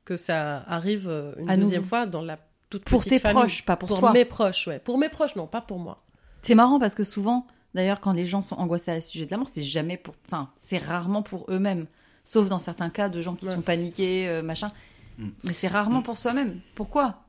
[0.05, 1.89] que ça arrive une À deuxième nouveau.
[1.89, 2.37] fois dans la
[2.71, 3.37] toute Pour petite tes famille.
[3.39, 4.13] proches, pas pour, Pour toi.
[4.13, 4.79] mes proches, ouais.
[4.79, 6.01] Pour mes proches, non, pas pour moi.
[6.41, 7.45] C'est marrant parce que souvent,
[7.75, 10.15] d'ailleurs, quand les gens sont angoissés à ce sujet de la mort, c'est jamais pour.
[10.25, 11.85] Enfin, c'est rarement pour eux-mêmes.
[12.23, 13.53] Sauf dans certains cas de gens qui Ouais.
[13.53, 14.71] sont paniqués, euh, machin.
[15.19, 15.27] Mm.
[15.43, 16.59] Mais c'est rarement pour soi-même.
[16.75, 17.23] Pourquoi?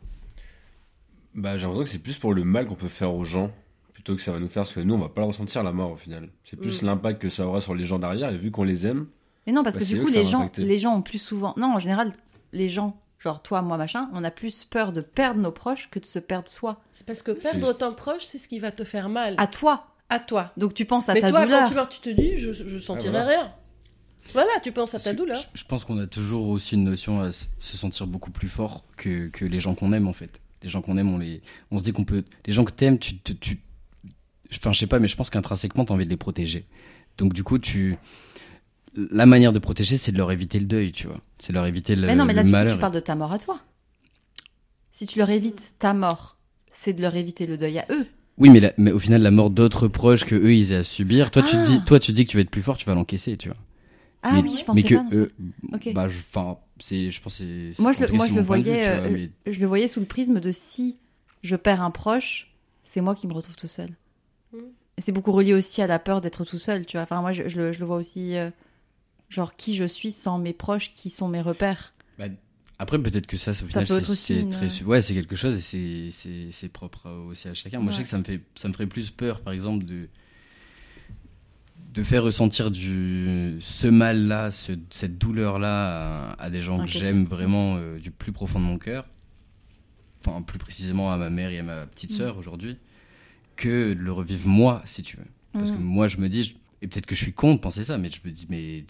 [1.34, 3.50] Bah, j'ai l'impression que c'est plus pour le mal qu'on peut faire aux gens
[3.94, 5.72] plutôt que ça va nous faire, parce que nous, on va pas le ressentir la
[5.72, 6.28] mort au final.
[6.44, 6.86] C'est plus Mm.
[6.86, 9.06] l'impact que ça aura sur les gens derrière, et vu qu'on les aime,
[9.46, 10.62] Mais non, parce Bah, que du coup, les gens, impacter.
[10.62, 11.52] les gens ont plus souvent.
[11.56, 12.12] Non, en général,
[12.52, 15.98] les gens, genre toi, moi, machin, on a plus peur de perdre nos proches que
[15.98, 16.80] de se perdre soi.
[16.92, 19.34] C'est parce que perdre ton proche, c'est ce qui va te faire mal.
[19.38, 19.86] À toi.
[20.08, 20.52] à toi.
[20.56, 21.60] Donc tu penses à Mais ta toi, douleur.
[21.60, 23.38] quand tu meurs, tu te dis, je, je sentirai Ah, voilà.
[23.40, 23.52] rien.
[24.34, 25.36] Voilà, tu penses à ta douleur.
[25.36, 28.84] Je, je pense qu'on a toujours aussi une notion à se sentir beaucoup plus fort
[28.96, 30.40] que, que les gens qu'on aime en fait.
[30.62, 31.42] Les gens qu'on aime, on, les,
[31.72, 32.24] on se dit qu'on peut.
[32.46, 33.60] Les gens que t'aimes, tu, tu, tu.
[34.54, 36.66] Enfin, je sais pas, mais je pense qu'intrinsèquement, t'as envie de les protéger.
[37.18, 37.96] Donc, du coup, tu.
[38.94, 41.18] La manière de protéger, c'est de leur éviter le deuil, tu vois.
[41.38, 42.74] C'est de leur éviter le, Mais non, mais là, malheur.
[42.74, 43.58] tu parles de ta mort à toi.
[44.90, 46.36] Si tu leur évites ta mort,
[46.70, 48.06] c'est de leur éviter le deuil à eux.
[48.38, 50.84] Oui, mais, la- mais au final, la mort d'autres proches que eux, ils aient à
[50.84, 51.30] subir.
[51.30, 51.62] Toi, tu Ah.
[51.62, 53.48] te dis, toi, tu dis que tu vas être plus fort, tu vas l'encaisser, tu
[53.48, 53.56] vois.
[54.22, 55.08] Ah Mais- oui, je pensais mais que pas.
[55.16, 55.32] eux,
[55.72, 55.92] Ok.
[55.94, 57.82] bah, je- enfin, c'est, je pense, que c'est.
[57.82, 60.00] Moi, je, le- moi, je le vue, voyais, vois, euh, mais- je le voyais sous
[60.00, 60.96] le prisme de si
[61.42, 63.88] je perds un proche, c'est moi qui me retrouve tout seul.
[64.52, 64.58] Mm.
[64.98, 67.02] C'est beaucoup relié aussi à la peur d'être tout seul, tu vois.
[67.04, 68.50] Enfin, moi, je, je le, je le vois aussi, euh,
[69.32, 71.92] genre, qui je suis sans mes proches, qui sont mes repères.
[72.18, 72.26] Bah,
[72.78, 76.68] après, peut-être que ça, au final, c'est une- très, ouais, c'est quelque chose et c'est-
[76.72, 77.80] propre aussi à chacun.
[77.80, 80.08] Moi, je sais que ça me fait, ça me ferait plus peur, par exemple, de
[81.94, 87.24] de faire ressentir du ce mal-là, ce- cette douleur-là à, à des gens que j'aime
[87.26, 89.06] vraiment euh, du plus profond de mon cœur.
[90.24, 92.16] Enfin, plus précisément à ma mère et à ma petite Mm.
[92.16, 92.78] sœur aujourd'hui,
[93.56, 95.26] que de le revivre moi, si tu veux.
[95.52, 95.82] Parce que Mm.
[95.82, 98.08] moi, je me dis, je- et peut-être que je suis con de penser ça, mais
[98.08, 98.84] je me dis, mais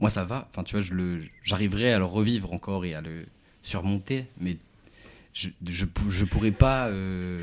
[0.00, 0.48] moi, ça va.
[0.50, 3.26] Enfin, tu vois, je le, j'arriverai à le revivre encore et à le
[3.62, 4.56] surmonter, mais
[5.34, 7.40] je, je, pou- je pourrais pas euh,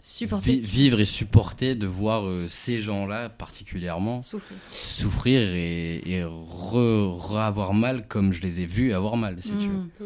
[0.00, 0.52] Supporter.
[0.52, 4.56] vi- vivre et supporter de voir euh, ces gens-là particulièrement Souffrir.
[4.70, 9.50] souffrir et, et re, re- avoir mal comme je les ai vus avoir mal, si
[9.50, 9.74] tu veux.
[9.74, 9.90] Mm.
[10.00, 10.04] Mm.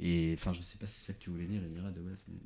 [0.00, 2.22] Et enfin, je sais pas si c'est ça que tu voulais dire, Emira, de base.
[2.28, 2.36] mais-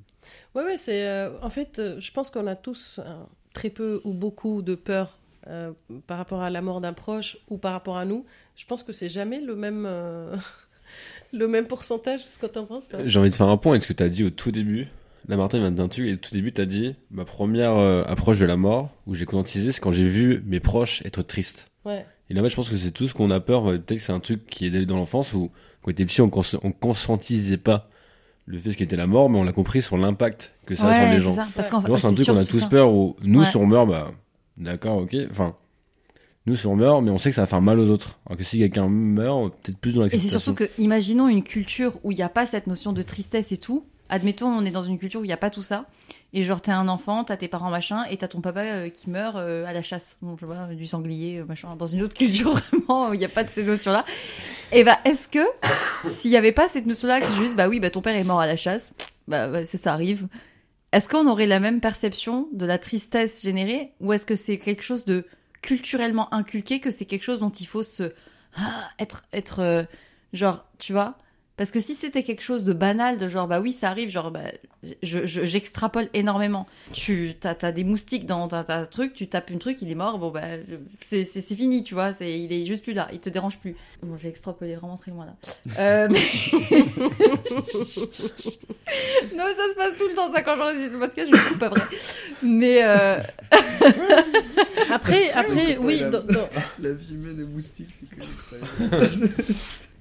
[0.61, 1.07] Ouais, ouais, c'est.
[1.07, 3.23] euh, en fait, euh, je pense qu'on a tous euh,
[3.53, 5.19] très peu ou beaucoup de peur
[5.49, 5.73] euh,
[6.07, 8.25] par rapport à la mort d'un proche ou par rapport à nous.
[8.57, 9.85] Je pense que c'est jamais le même.
[9.87, 10.37] euh,
[11.35, 13.83] Le même pourcentage, c'est ce que t'en penses, J'ai envie de faire un point avec
[13.83, 14.89] ce que tu as dit au tout début.
[15.29, 16.95] Là, Martin, il vient de dire un truc, et au tout début, tu as dit
[17.11, 20.61] ma première euh, approche de la mort, où j'ai conscientisé, c'est quand j'ai vu mes
[20.61, 21.69] proches être tristes.
[21.87, 22.05] Ouais.
[22.29, 23.65] Et là, en fait, je pense que c'est tout ce qu'on a peur.
[23.65, 26.29] Peut-être que c'est un truc qui est dans l'enfance, où quand on était petit, on,
[26.29, 27.89] cons on conscientisait pas
[28.45, 30.93] le fait ce qu'était la mort, mais on l'a compris sur l'impact que ça a
[30.93, 31.35] sur les c'est gens.
[31.35, 31.49] ça.
[31.55, 31.71] Parce Ouais.
[31.71, 32.67] qu'en Alors, c'est un truc qu'on a tous ça.
[32.67, 33.47] peur, où nous, Ouais.
[33.47, 34.11] si on meurt, bah,
[34.57, 35.17] d'accord, ok.
[35.31, 35.57] Enfin,
[36.47, 38.19] nous, si on meurt, mais on sait que ça va faire mal aux autres.
[38.27, 40.41] Alors que si quelqu'un meurt, peut-être plus dans Et c'est l'acceptation.
[40.41, 43.59] surtout que, imaginons une culture où il n'y a pas cette notion de tristesse et
[43.59, 43.87] tout.
[44.09, 45.87] Admettons, on est dans une culture où il n'y a pas tout ça.
[46.35, 49.09] Et genre, t'es un enfant, t'as tes parents, machin, et t'as ton papa euh, qui
[49.09, 50.19] meurt euh, à la chasse.
[50.21, 51.77] Donc, je vois, du sanglier, euh, machin.
[51.77, 54.05] Dans une autre culture, vraiment, où il n'y a pas de ces notions-là.
[54.73, 55.39] Et bah, est-ce que,
[56.07, 58.41] s'il n'y avait pas cette notion-là, que juste, bah oui, bah ton père est mort
[58.41, 58.93] à la chasse,
[59.29, 60.27] bah, bah, ça arrive.
[60.93, 64.83] Est-ce qu'on aurait la même perception de la tristesse générée, ou est-ce que c'est quelque
[64.83, 65.27] chose de
[65.63, 68.13] culturellement inculqué, que c'est quelque chose dont il faut se
[68.57, 69.85] ah, être être euh,
[70.35, 71.17] genre tu vois?
[71.57, 74.31] Parce que si c'était quelque chose de banal de genre bah oui ça arrive genre
[74.31, 74.41] bah
[75.03, 79.59] je je- j'extrapole énormément tu t'as as des moustiques dans ta, truc tu tapes une
[79.59, 80.43] truc il est mort bon bah
[81.01, 81.25] c'est
[81.55, 84.29] fini tu vois c'est il est juste plus là il te dérange plus bon j'ai
[84.29, 85.35] extrapolé vraiment très loin là
[85.79, 86.19] Euh, mais-
[89.37, 91.49] non mais ça se passe tout le temps ça quand j'enregistre le podcast je me
[91.53, 91.83] coupe après
[92.43, 93.19] mais euh,
[94.91, 96.01] Après, après, oui.
[96.01, 96.49] dans- dans-
[96.81, 99.31] La vie humaine et moustique, c'est incroyable.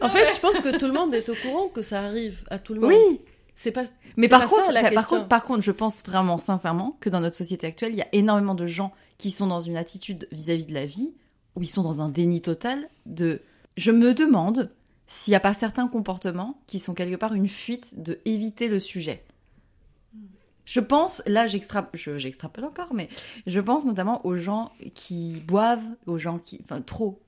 [0.00, 2.58] En fait, je pense que tout le monde est au courant que ça arrive à
[2.58, 2.90] tout le monde.
[2.90, 3.20] oui
[3.54, 3.84] C'est pas.
[4.16, 7.10] Mais par pas contre, ça, la par contre, par contre, je pense vraiment sincèrement que
[7.10, 10.28] dans notre société actuelle, il y a énormément de gens qui sont dans une attitude
[10.30, 11.14] vis-à-vis de la vie
[11.56, 13.42] où ils sont dans un déni total de.
[13.76, 14.70] Je me demande
[15.06, 18.78] s'il n'y a pas certains comportements qui sont quelque part une fuite de éviter le
[18.78, 19.24] sujet.
[20.68, 23.08] Je pense, là j'extra- je- j'extrapole encore, mais
[23.46, 27.22] je pense notamment aux gens qui boivent, aux gens qui, enfin trop,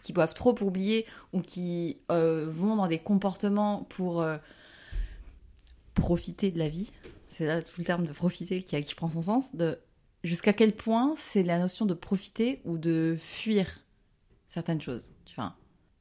[0.00, 4.36] qui boivent trop pour oublier, ou qui euh, vont dans des comportements pour euh,
[5.94, 6.92] profiter de la vie.
[7.26, 9.50] C'est là tout le terme de profiter qui, prend son sens.
[10.22, 13.66] Jusqu'à quel point c'est la notion de profiter ou de fuir
[14.46, 15.10] certaines choses.
[15.30, 15.56] Enfin,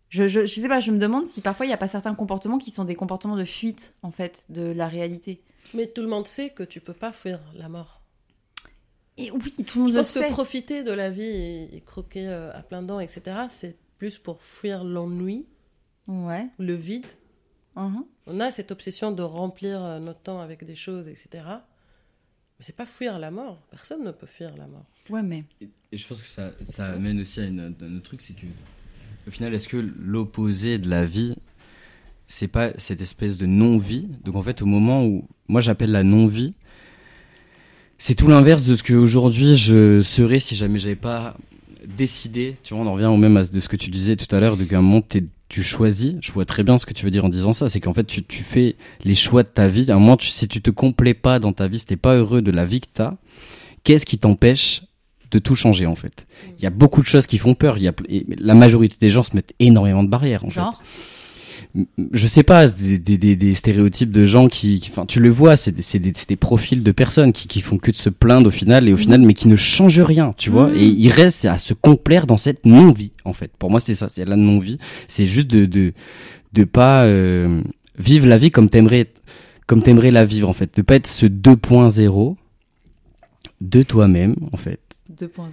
[0.09, 2.59] je, je sais pas, je me demande si parfois il n'y a pas certains comportements
[2.59, 5.41] qui sont des comportements de fuite en fait de la réalité.
[5.73, 8.01] Mais tout le monde sait que tu peux pas fuir la mort.
[9.17, 10.27] Et oui, tout le monde Je le pense sait.
[10.27, 14.41] que profiter de la vie et, croquer euh, à plein dents, etc., c'est plus pour
[14.43, 15.45] fuir l'ennui,
[16.07, 16.47] Ouais.
[16.59, 17.05] le vide.
[17.75, 18.05] mhm.
[18.27, 21.29] On a cette obsession de remplir euh, notre temps avec des choses, etc.
[21.45, 23.61] Mais c'est pas fuir la mort.
[23.71, 24.85] Personne ne peut fuir la mort.
[25.09, 28.03] Ouais, mais Et, et je pense que ça, ça amène aussi à une- un autre
[28.03, 28.45] truc, c'est que
[29.27, 31.35] au final, est-ce que l'opposé de la vie,
[32.27, 36.03] c'est pas cette espèce de non-vie Donc en fait, au moment où moi j'appelle la
[36.03, 36.53] non-vie,
[37.97, 41.35] c'est tout l'inverse de ce que aujourd'hui je serais si jamais j'avais pas
[41.87, 42.57] décidé.
[42.63, 44.39] Tu vois, on en revient au même à de ce que tu disais tout à
[44.39, 45.01] l'heure, de qu'à un moment
[45.49, 46.15] tu choisis.
[46.21, 48.03] Je vois très bien ce que tu veux dire en disant ça, c'est qu'en fait
[48.03, 49.89] tu, tu fais les choix de ta vie.
[49.89, 52.41] À un moment, si tu te complais pas dans ta vie, si t'es pas heureux
[52.41, 53.15] de la vie que t'as,
[53.83, 54.83] qu'est-ce qui t'empêche
[55.31, 56.27] de tout changer en fait?
[56.57, 57.77] Il y a beaucoup de choses qui font peur.
[57.77, 57.93] Il y a,
[58.37, 60.81] la majorité des gens se mettent énormément de barrières en fait Genre,
[62.11, 65.55] je sais pas, des, des, des, des stéréotypes de gens qui, enfin, tu le vois,
[65.55, 68.87] c'est des, des, profils de personnes qui, qui font que de se plaindre au final
[68.87, 70.67] et au final, mais qui ne changent rien, tu vois.
[70.67, 70.75] Mhm.
[70.75, 73.51] Et ils restent à se complaire dans cette non-vie, en fait.
[73.57, 74.79] Pour moi, c'est ça, c'est la non-vie.
[75.07, 75.93] C'est juste de, de,
[76.53, 77.61] de pas euh,
[77.97, 79.07] vivre la vie comme t'aimerais,
[79.65, 80.75] comme t'aimerais la vivre, en fait.
[80.75, 82.35] De pas être ce 2.0
[83.61, 84.79] de toi-même, en fait.
[85.17, 85.49] 2.0.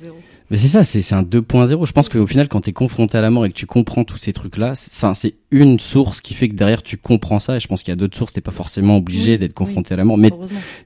[0.50, 1.86] Mais c'est ça, c'est c'est un 2.0.
[1.86, 4.04] Je pense qu'au final, quand tu es confronté à la mort et que tu comprends
[4.04, 7.56] tous ces trucs-là, c'est ça, c'est une source qui fait que derrière tu comprends ça.
[7.56, 9.94] Et je pense qu'il y a d'autres sources, t'es pas forcément obligé Oui, d'être confronté
[9.94, 10.18] à la mort.
[10.18, 10.30] Mais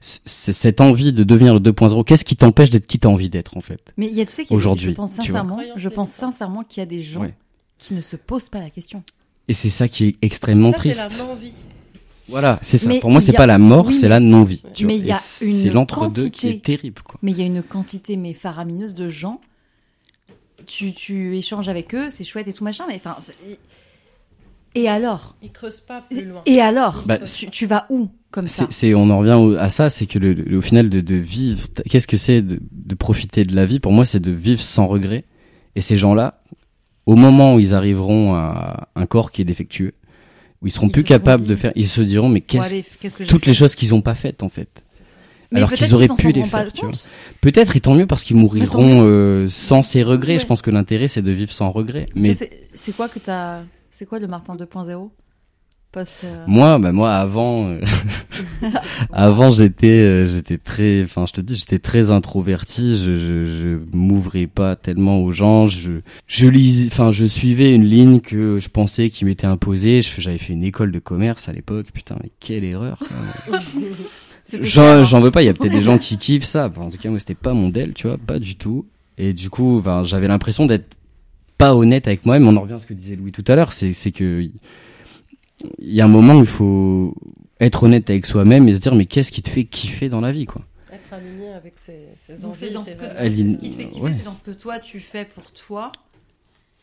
[0.01, 2.03] c'est cette envie de devenir le 2.0.
[2.03, 4.33] Qu'est-ce qui t'empêche d'être qui t'as envie d'être en fait Mais il y a, tu
[4.33, 7.01] sais, qu'il y a- Aujourd'hui, je pense sincèrement, je pense sincèrement qu'il y a des
[7.01, 7.33] gens Ouais.
[7.77, 9.03] qui ne se posent pas la question.
[9.47, 11.17] Et c'est ça qui est extrêmement Ça, c'est triste.
[11.19, 11.51] la non-vie.
[12.29, 12.87] Voilà, c'est ça.
[12.87, 14.61] Mais Pour moi, c'est a- pas la mort, oui, c'est mais- la non-vie.
[14.73, 15.01] tu mais vois.
[15.03, 17.01] il y a Et C'est l'entre-deux qui est terrible.
[17.03, 17.19] Quoi.
[17.21, 19.41] Mais il y a une quantité mais faramineuse de gens.
[20.65, 23.15] Tu, tu échanges avec eux, c'est chouette et tout machin, mais enfin.
[23.21, 23.35] c'est-
[24.75, 26.41] Et alors Ils creusent pas plus loin.
[26.45, 29.55] Et alors Bah, tu, tu vas où comme ça C'est, c'est- on en revient au-
[29.57, 32.59] à ça, c'est que le, le- au final de, de vivre, qu'est-ce que c'est de,
[32.71, 33.79] de profiter de la vie?
[33.79, 35.25] Pour moi, c'est de vivre sans regret.
[35.75, 36.43] Et ces gens-là,
[37.07, 39.93] au moment où ils arriveront à un corps qui est défectueux,
[40.61, 43.23] où ils seront Ils plus se capables de faire, ils se diront mais qu'est-ce, que
[43.23, 44.69] toutes les choses qu'ils ont pas faites en fait.
[45.53, 46.89] Alors qu'ils auraient pu les faire, tu vois.
[46.91, 47.09] compte.
[47.41, 50.33] Peut-être et tant mieux parce qu'ils mourront euh, sans ces regrets.
[50.33, 50.39] Ouais.
[50.39, 52.05] Je pense que l'intérêt c'est de vivre sans regrets.
[52.15, 55.09] Mais C'est c'est quoi que t'as C'est quoi le Martin 2.0
[55.91, 56.21] Post.
[56.23, 57.79] euh, Moi, bah moi avant, euh,
[59.11, 62.95] avant j'étais, euh, j'étais très, enfin je te dis, j'étais très introverti.
[62.95, 65.65] Je, je, je m'ouvrais pas tellement aux gens.
[65.67, 65.93] Je,
[66.27, 70.01] je lisais, enfin je suivais une ligne que je pensais qui m'était imposée.
[70.03, 71.87] J'avais fait une école de commerce à l'époque.
[71.91, 72.99] Putain, mais quelle erreur.
[72.99, 73.61] quand même.
[74.43, 75.41] c'était J'en, j'en veux pas.
[75.41, 76.67] Il y a peut-être des gens qui kiffent ça.
[76.69, 78.85] Enfin, en tout cas, moi c'était pas mon del, tu vois, pas du tout.
[79.17, 80.95] Et du coup, j'avais l'impression d'être
[81.57, 82.47] pas honnête avec moi-même.
[82.47, 83.73] On en revient à ce que disait Louis tout à l'heure.
[83.73, 84.47] C'est, c'est que
[85.79, 87.13] il y a un moment où il faut
[87.59, 90.31] être honnête avec soi-même et se dire mais qu'est-ce qui te fait kiffer dans la
[90.31, 90.61] vie quoi?
[90.91, 93.75] Être aligné avec ses, ses Donc envies, c'est dans ses ce que ce qui te
[93.75, 94.13] fait kiffer, ouais.
[94.17, 95.91] c'est dans ce que toi tu fais pour toi,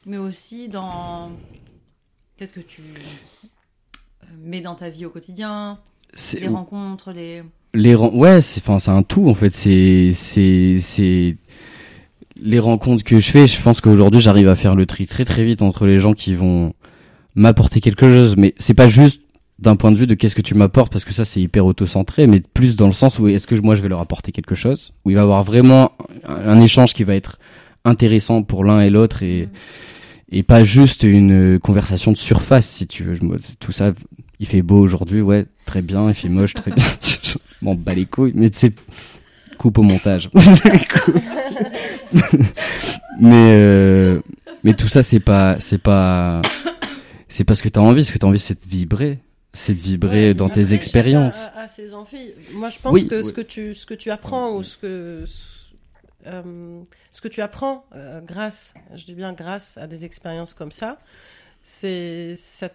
[0.07, 1.31] mais aussi dans
[2.37, 5.79] qu'est-ce que tu euh, mets dans ta vie au quotidien,
[6.15, 7.43] c'est les rencontres, les.
[7.75, 11.37] les ren- ouais c'est enfin c'est un tout en fait c'est c'est c'est
[12.39, 15.43] les rencontres que je fais je pense qu'aujourd'hui j'arrive à faire le tri très très
[15.45, 16.75] vite entre les gens qui vont
[17.37, 19.21] m'apporter quelque chose mais c'est pas juste
[19.59, 22.27] d'un point de vue de qu'est-ce que tu m'apportes parce que ça c'est hyper auto-centré
[22.27, 24.93] mais plus dans le sens où est-ce que moi je vais leur apporter quelque chose
[25.05, 25.93] où il va y avoir vraiment
[26.27, 27.39] un, échange qui va être
[27.85, 29.49] intéressant pour l'un et l'autre et
[30.33, 33.17] et pas juste une conversation de surface si tu veux.
[33.61, 33.93] Tout ça
[34.41, 36.85] il fait beau aujourd'hui ouais très bien il fait moche très bien.
[37.63, 38.73] M'en bats les couilles mais sais
[39.57, 40.29] coupe au montage.
[43.19, 44.21] Mais euh,
[44.63, 46.43] mais tout ça c'est pas c'est pas
[47.29, 49.19] c'est pas ce que t'as envie ce que t'as envie c'est de vibrer.
[49.53, 52.33] C'est de vibrer Ouais, dans tes expériences chacun a- a ses envies.
[52.53, 53.25] Moi, je pense Oui, que oui.
[53.25, 55.25] ce que tu ce que tu apprends ou ce que
[56.27, 60.73] euh, ce que tu apprends euh, grâce, je dis bien grâce à des expériences comme
[60.73, 60.99] ça,
[61.63, 62.69] c'est ça,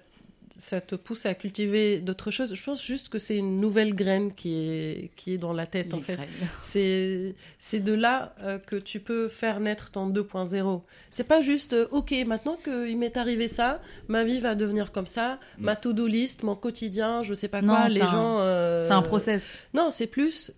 [0.57, 2.53] ça te pousse à cultiver d'autres choses.
[2.53, 5.93] Je pense juste que c'est une nouvelle graine qui est qui est dans la tête
[5.93, 6.19] en fait.
[6.59, 10.81] C'est c'est de là euh, que tu peux faire naître ton 2.0.
[11.09, 15.07] C'est pas juste euh, OK, maintenant qu'il m'est arrivé ça, ma vie va devenir comme
[15.07, 18.85] ça, ma to-do list, mon quotidien, je sais pas Non, quoi, les un- gens euh,
[18.85, 19.57] C'est un process.
[19.73, 20.51] Non, c'est plus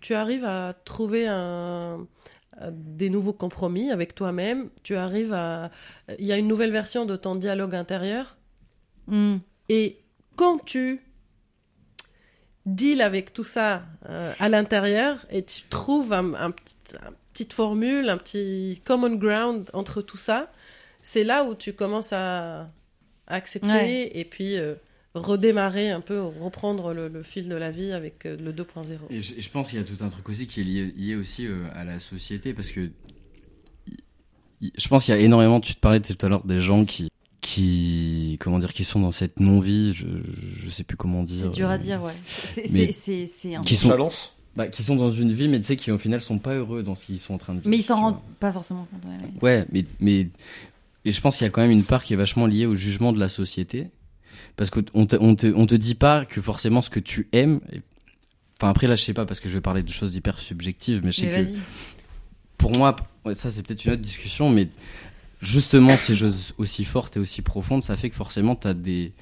[0.00, 2.06] tu arrives à trouver un
[2.70, 5.70] des nouveaux compromis avec toi-même, tu arrives à
[6.18, 8.36] il y a une nouvelle version de ton dialogue intérieur
[9.08, 9.38] Hmm.
[9.68, 9.98] et
[10.36, 11.00] quand tu
[12.66, 17.52] deals avec tout ça euh, à l'intérieur et tu trouves un, un petit, un petite
[17.52, 20.50] formule, un petit common ground entre tout ça,
[21.02, 22.60] c'est là où tu commences à,
[23.26, 24.10] à accepter Ouais.
[24.14, 24.74] et puis euh,
[25.14, 28.96] redémarrer un peu, reprendre le, le fil de la vie avec euh, le 2.0.
[29.10, 30.92] Et je, et je pense qu'il y a tout un truc aussi qui est lié,
[30.96, 32.90] lié aussi euh, à la société parce que
[34.76, 35.60] je pense qu'il y a énormément.
[35.60, 37.08] Tu te parlais tout à l'heure des gens qui
[37.42, 39.92] qui comment dire qui sont dans cette non vie.
[39.92, 40.06] Je
[40.64, 41.44] je sais plus comment dire.
[41.44, 42.14] C'est dur à euh, dire, ouais.
[42.24, 45.90] C'est un- Qui sont Balance bah, qui sont dans une vie mais tu sais qui
[45.90, 47.70] au final sont pas heureux dans ce qu'ils sont en train de vivre.
[47.70, 48.22] Mais ils s'en rendent vois.
[48.38, 49.00] pas forcément compte.
[49.04, 49.60] ouais, ouais.
[49.60, 50.28] Ouais, mais, mais
[51.04, 52.74] et je pense qu'il y a quand même une part qui est vachement liée au
[52.74, 53.88] jugement de la société.
[54.56, 57.60] Parce qu'on te, on te, on te dit pas que forcément ce que tu aimes.
[58.58, 61.00] Enfin, après, là, je sais pas, parce que je vais parler de choses hyper subjectives,
[61.04, 61.60] mais je sais Mais que vas-y.
[62.58, 62.94] pour moi,
[63.34, 64.68] ça c'est peut-être une autre discussion, mais
[65.42, 69.12] justement, ces choses aussi fortes et aussi profondes, ça fait que forcément, tu as des.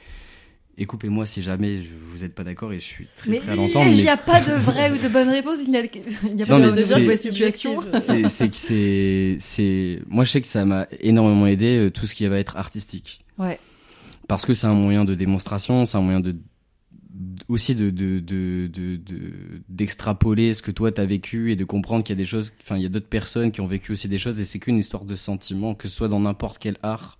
[0.79, 3.55] et coupez-moi si jamais vous n'êtes pas d'accord et je suis très Mais prêt à
[3.57, 3.91] l'entendre.
[3.91, 6.43] il n'y a pas de vraie ou de bonne réponse, il n'y a, il n'y
[6.43, 7.17] a Non, pas de vraie
[9.41, 12.57] c'est moi je sais que ça m'a énormément aidé euh, tout ce qui va être
[12.57, 13.59] artistique Ouais.
[14.29, 16.37] parce que c'est un moyen de démonstration c'est un moyen de
[17.49, 19.33] aussi de de de de- de-
[19.69, 22.77] d'extrapoler ce que toi t'as vécu et de comprendre qu'il y a des choses enfin
[22.77, 25.05] il y a d'autres personnes qui ont vécu aussi des choses et c'est qu'une histoire
[25.05, 27.19] de sentiment que ce soit dans n'importe quel art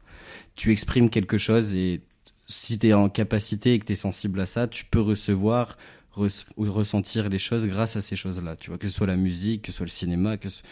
[0.57, 2.01] tu exprimes quelque chose et
[2.47, 5.77] si tu es en capacité et que tu es sensible à ça tu peux recevoir
[6.17, 6.27] ou
[6.73, 9.73] ressentir les choses grâce à ces choses-là tu vois que ce soit la musique que
[9.73, 10.63] ce soit le cinéma que ce,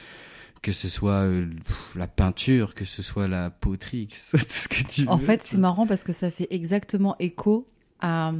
[0.62, 4.40] que ce soit euh, pff, la peinture que ce soit la poterie que ce soit
[4.40, 5.08] tout ce que tu veux.
[5.08, 7.66] En fait, c'est marrant parce que ça fait exactement écho
[8.00, 8.32] à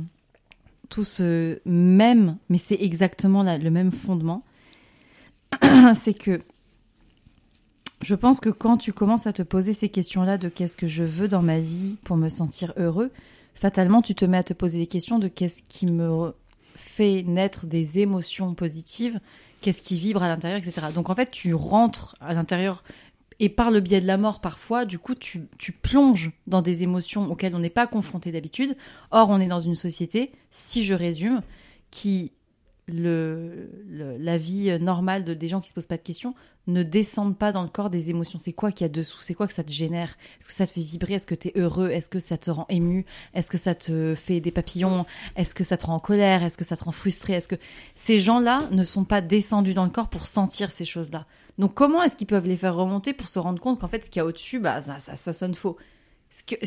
[0.89, 4.43] tout ce même, mais c'est exactement la- le même fondement.
[5.95, 6.41] c'est que
[8.03, 11.03] je pense que quand tu commences à te poser ces questions-là de qu'est-ce que je
[11.05, 13.11] veux dans ma vie pour me sentir heureux,
[13.55, 16.33] fatalement, tu te mets à te poser des questions de qu'est-ce qui me
[16.77, 19.19] fait naître des émotions positives,
[19.61, 20.89] qu'est-ce qui vibre à l'intérieur, etc.
[20.95, 22.85] Donc en fait, tu rentres à l'intérieur
[23.41, 25.49] et par le biais de la mort parfois, du coup, tu,
[25.83, 28.77] plonges dans des émotions auxquelles on n'est pas confronté d'habitude.
[29.11, 31.43] Or, on est dans une société, si je résume,
[31.91, 32.33] qui
[32.89, 36.35] la vie normale de des gens qui se posent pas de questions
[36.69, 38.39] ne descendent pas dans le corps des émotions.
[38.39, 39.19] C'est quoi qu'il y a dessous?
[39.21, 40.17] C'est quoi que ça te génère?
[40.39, 41.15] Est-ce que ça te fait vibrer?
[41.15, 41.91] Est-ce que tu es heureux?
[41.91, 43.07] Est-ce que ça te rend ému?
[43.35, 45.07] Est-ce que ça te fait des papillons?
[45.35, 46.45] Est-ce que ça te rend en colère?
[46.45, 47.33] Est-ce que ça te rend frustré?
[47.33, 47.57] Est-ce que
[47.95, 51.27] ces gens-là ne sont pas descendus dans le corps pour sentir ces choses-là?
[51.59, 54.11] Donc comment est-ce qu'ils peuvent les faire remonter pour se rendre compte qu'en fait ce
[54.11, 55.77] qu'il y a au-dessus, bah ça, ça, ça sonne faux?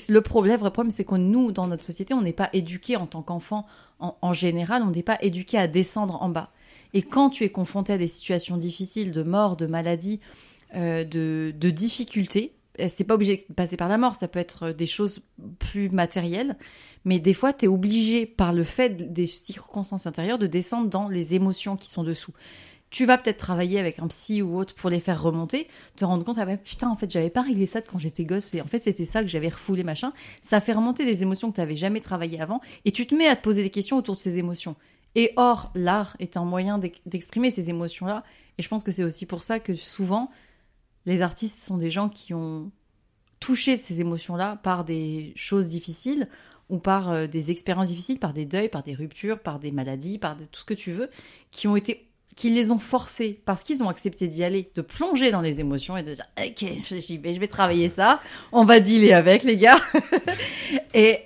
[0.10, 3.06] Le problème, vrai problème, c'est que nous, dans notre société, on n'est pas éduqués en
[3.06, 3.68] tant qu'enfant.
[3.99, 6.52] En, en général, on n'est pas éduqué à descendre en bas.
[6.94, 10.20] Et quand tu es confronté à des situations difficiles, de mort, de maladie,
[10.76, 14.72] euh, de, difficultés, euh, c'est pas obligé de passer par la mort, ça peut être
[14.72, 15.22] des choses
[15.60, 16.58] plus matérielles,
[17.06, 21.08] mais des fois, tu es obligé, par le fait des circonstances intérieures, de descendre dans
[21.08, 22.34] les émotions qui sont dessous.
[22.89, 26.26] Tu vas peut-être travailler avec un psy ou autre pour les faire remonter, te rendre
[26.26, 28.68] compte, ah bah putain, en fait, j'avais pas réglé ça quand j'étais gosse, et en
[28.68, 30.12] fait, c'était ça que j'avais refoulé, machin.
[30.42, 33.28] Ça fait remonter des émotions que tu n'avais jamais travaillées avant, et tu te mets
[33.28, 34.76] à te poser des questions autour de ces émotions.
[35.16, 38.24] Et or, l'art est un moyen d'ex- d'exprimer ces émotions-là,
[38.57, 40.32] et je pense que c'est aussi pour ça que souvent,
[41.05, 42.72] les artistes sont des gens qui ont
[43.39, 46.28] touché ces émotions-là par des choses difficiles,
[46.70, 50.18] ou par euh, des expériences difficiles, par des deuils, par des ruptures, par des maladies,
[50.18, 51.09] par tout ce que tu veux,
[51.51, 52.07] qui ont été
[52.38, 55.97] qui les ont forcés parce qu'ils ont accepté d'y aller, de plonger dans les émotions
[55.97, 58.22] et de dire ok, j'y vais, je vais travailler ça,
[58.53, 59.80] on va dealer avec les gars.
[60.93, 61.20] et,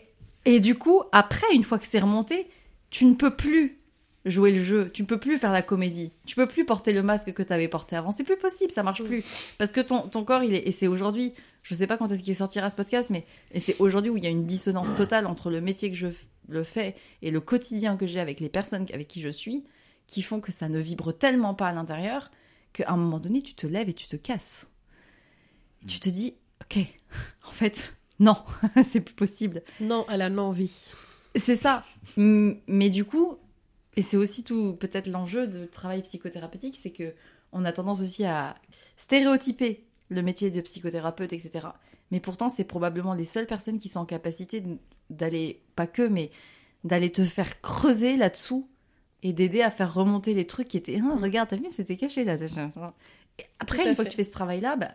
[0.45, 2.47] et du coup, après, une fois que c'est remonté,
[2.95, 3.77] tu ne peux plus
[4.23, 7.03] jouer le jeu, tu ne peux plus faire la comédie, tu peux plus porter le
[7.03, 9.21] masque que tu avais porté avant, c'est plus possible, ça marche plus.
[9.57, 12.23] Parce que ton, ton corps, il est, et c'est aujourd'hui, je sais pas quand est-ce
[12.23, 13.25] qu'il sortira ce podcast, mais
[13.59, 16.07] c'est aujourd'hui où il y a une dissonance totale entre le métier que je
[16.47, 19.65] le fais et le quotidien que j'ai avec les personnes avec qui je suis,
[20.07, 22.31] qui font que ça ne vibre tellement pas à l'intérieur
[22.71, 24.67] qu'à un moment donné, tu te lèves et tu te casses.
[25.85, 26.77] Tu te dis, ok,
[27.45, 28.37] en fait, non,
[28.85, 29.63] c'est plus possible.
[29.81, 30.87] Non à la non-vie.
[31.35, 31.83] C'est ça.
[32.17, 33.37] Mais du coup,
[33.95, 37.13] et c'est aussi tout peut-être l'enjeu de travail psychothérapeutique, c'est que
[37.51, 38.55] on a tendance aussi à
[38.97, 41.67] stéréotyper le métier de psychothérapeute, etc.
[42.11, 44.63] Mais pourtant, c'est probablement les seules personnes qui sont en capacité
[45.09, 46.31] d'aller, pas que, mais
[46.83, 48.69] d'aller te faire creuser là-dessous
[49.23, 52.23] et d'aider à faire remonter les trucs qui étaient, Ah, regarde, t'as vu, c'était caché
[52.23, 52.35] là.
[53.39, 54.09] Et après, une fois fait.
[54.09, 54.91] que tu fais ce travail-là, bah,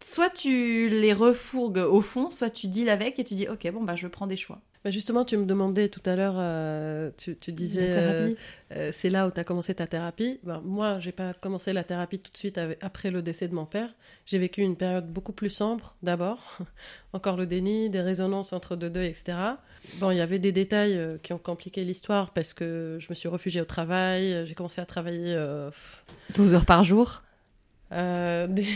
[0.00, 3.82] soit tu les refourgues au fond, soit tu deals avec et tu dis, ok, bon,
[3.82, 4.60] bah, je prends des choix.
[4.84, 8.34] Bah, justement, tu me demandais tout à l'heure, euh, tu, tu disais, euh,
[8.72, 10.40] euh, c'est là où tu as commencé ta thérapie.
[10.42, 13.54] Ben, moi, j'ai pas commencé la thérapie tout de suite avec- après le décès de
[13.54, 13.90] mon père.
[14.26, 16.58] J'ai vécu une période beaucoup plus sombre d'abord.
[17.12, 19.38] Encore le déni, des résonances entre deux deuils, etc.
[20.00, 23.28] Bon, il y avait des détails qui ont compliqué l'histoire parce que je me suis
[23.28, 24.44] réfugiée au travail.
[24.46, 25.70] J'ai commencé à travailler euh,
[26.34, 27.22] 12 heures par jour.
[27.92, 28.66] des,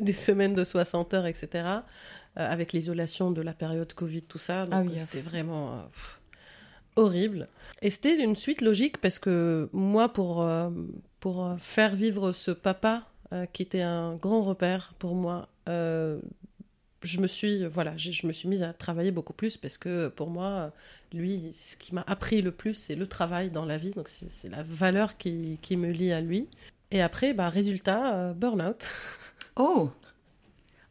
[0.00, 1.64] des semaines de 60 heures, etc.
[2.38, 4.66] euh, avec l'isolation de la période Covid, tout ça.
[4.66, 5.30] Donc Ah oui, ah, c'était ça.
[5.30, 6.20] vraiment euh, pff,
[6.96, 7.46] horrible.
[7.82, 10.70] Et c'était une suite logique parce que moi, pour, euh,
[11.20, 13.04] pour faire vivre ce papa
[13.52, 18.48] qui était un grand repère pour moi, je me suis voilà, je, je me suis
[18.48, 20.72] mise à travailler beaucoup plus parce que pour moi,
[21.12, 23.90] lui, ce qui m'a appris le plus, c'est le travail dans la vie.
[23.90, 26.48] Donc c'est la valeur qui, qui me lie à lui.
[26.90, 28.88] Et après, bah, résultat, euh, burn-out.
[29.56, 29.90] Oh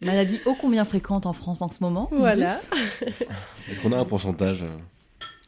[0.04, 2.10] Maladie ô combien fréquente en France en ce moment.
[2.12, 2.56] en Voilà.
[3.72, 4.70] Est-ce qu'on a un pourcentage euh,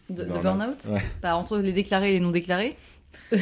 [0.09, 0.77] De, de Burn-out.
[0.89, 1.03] Ouais.
[1.21, 2.75] Bah, Entre les déclarés et les non déclarés.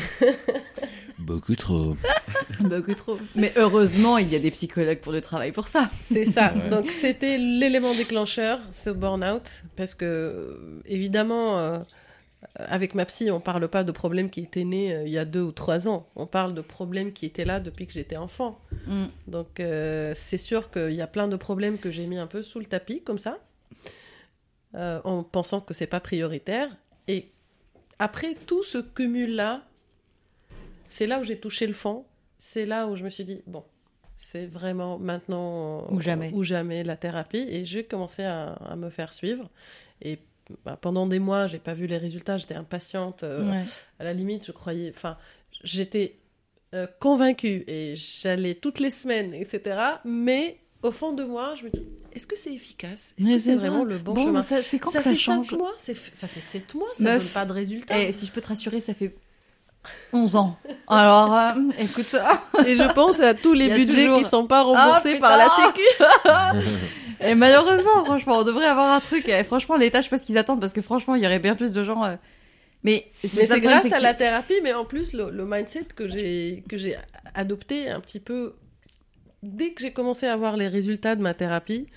[1.19, 1.95] Beaucoup trop.
[2.59, 3.17] Beaucoup trop.
[3.35, 5.89] Mais heureusement, il y a des psychologues pour le travail pour ça.
[6.11, 6.53] C'est ça.
[6.53, 6.69] Ouais.
[6.69, 11.79] Donc c'était l'élément déclencheur, ce burn-out, parce que évidemment, euh,
[12.55, 15.25] avec ma psy, on parle pas de problèmes qui étaient nés euh, il y a
[15.25, 16.07] deux ou trois ans.
[16.15, 18.59] On parle de problèmes qui étaient là depuis que j'étais enfant.
[18.87, 19.05] Mm.
[19.27, 22.43] Donc euh, c'est sûr qu'il y a plein de problèmes que j'ai mis un peu
[22.43, 23.39] sous le tapis comme ça,
[24.75, 26.69] euh, en pensant que c'est pas prioritaire.
[27.07, 27.31] Et
[27.99, 29.63] après tout ce cumul là,
[30.89, 32.05] c'est là où j'ai touché le fond.
[32.37, 33.63] C'est là où je me suis dit bon,
[34.15, 36.31] c'est vraiment maintenant Ou jamais.
[36.33, 37.45] ou jamais la thérapie.
[37.49, 39.49] Et j'ai commencé à, à me faire suivre.
[40.01, 40.19] Et
[40.65, 42.37] bah, pendant des mois, j'ai pas vu les résultats.
[42.37, 43.23] J'étais impatiente.
[43.23, 43.63] euh, Ouais.
[43.99, 44.91] à la limite, je croyais.
[44.95, 45.17] Enfin,
[45.63, 46.17] j'étais
[46.73, 49.77] euh, convaincue et j'allais toutes les semaines, etc.
[50.05, 53.13] Mais au fond de moi, je me dis est-ce que c'est efficace?
[53.19, 54.43] Est-ce que c'est vraiment le bon, Bon, chemin?
[54.43, 55.49] ça- c'est quand Ça que ça fait change?
[55.49, 55.93] 5 mois, ça
[56.27, 57.23] fait 7 mois, ça Meuf.
[57.23, 57.99] donne pas de résultats.
[57.99, 59.15] Eh, si je peux te rassurer, ça fait
[60.13, 60.57] 11 ans.
[60.87, 62.43] Alors, euh, écoute ça.
[62.65, 65.47] Et je pense à tous les budgets toujours- qui sont pas remboursés Ah, par la.
[65.49, 66.83] Sécu.
[67.21, 69.27] Et malheureusement, franchement, on devrait avoir un truc.
[69.29, 71.39] Et franchement, l'État, je sais pas ce qu'ils attendent parce que franchement, il y aurait
[71.39, 72.03] bien plus de gens.
[72.03, 72.15] euh,
[72.83, 76.77] Mais c'est grâce à la thérapie, mais en plus le, le mindset que j'ai que
[76.77, 76.95] j'ai
[77.33, 78.55] adopté un petit peu
[79.41, 81.87] dès que j'ai commencé à voir les résultats de ma thérapie,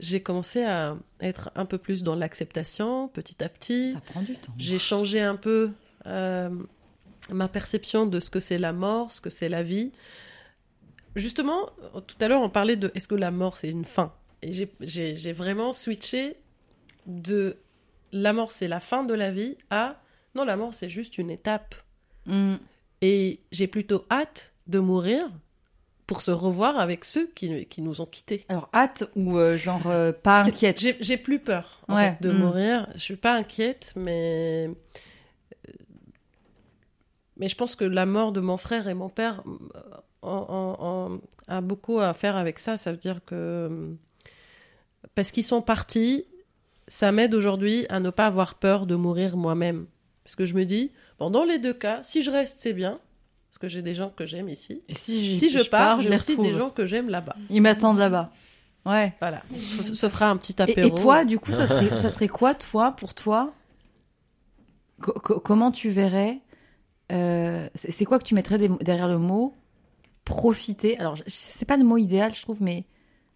[0.00, 3.92] j'ai commencé à être un peu plus dans l'acceptation petit à petit.
[3.92, 4.52] Ça prend du temps.
[4.58, 5.70] J'ai changé un peu
[6.06, 6.50] euh,
[7.30, 9.92] ma perception de ce que c'est la mort, ce que c'est la vie.
[11.16, 11.70] Justement,
[12.08, 14.12] tout à l'heure, on parlait de est-ce que la mort c'est une fin?
[14.52, 16.36] J'ai- vraiment switché
[17.06, 17.56] de
[18.12, 20.00] la mort c'est la fin de la vie à
[20.34, 21.74] non, la mort c'est juste une étape.
[22.26, 22.54] Mm.
[23.02, 25.30] Et j'ai plutôt hâte de mourir
[26.06, 28.44] pour se revoir avec ceux qui, qui nous ont quittés.
[28.48, 30.78] Alors, hâte ou euh, genre euh, pas inquiète?
[31.00, 32.36] J'ai plus peur en Ouais, fait, de mm.
[32.38, 32.88] mourir.
[32.94, 34.70] Je suis pas inquiète, mais
[37.36, 39.80] mais je pense que la mort de mon frère et mon père euh,
[40.22, 40.30] en-
[40.78, 42.76] en- en- a beaucoup à faire avec ça.
[42.76, 43.96] Ça veut dire que
[45.14, 46.24] parce qu'ils sont partis,
[46.88, 49.86] ça m'aide aujourd'hui à ne pas avoir peur de mourir moi-même.
[50.24, 52.98] Parce que je me dis, bon, dans les deux cas, si je reste, c'est bien.
[53.50, 54.82] Parce que j'ai des gens que j'aime ici.
[54.88, 56.46] Et si, Si je pars, j'ai aussi retrouve.
[56.50, 57.36] des gens que j'aime là-bas.
[57.50, 58.32] Ils m'attendent là-bas.
[58.84, 59.14] Ouais.
[59.20, 59.42] Voilà.
[59.56, 60.88] Se, se fera un petit Et, apéro.
[60.88, 63.54] et toi, du coup, ça serait, ça serait quoi, toi, pour toi
[65.00, 66.40] Co- co- Comment tu verrais
[67.12, 69.54] euh, C'est quoi que tu mettrais derrière le mot
[70.24, 70.98] profiter?
[70.98, 72.84] Alors, c'est pas le mot idéal, je trouve, mais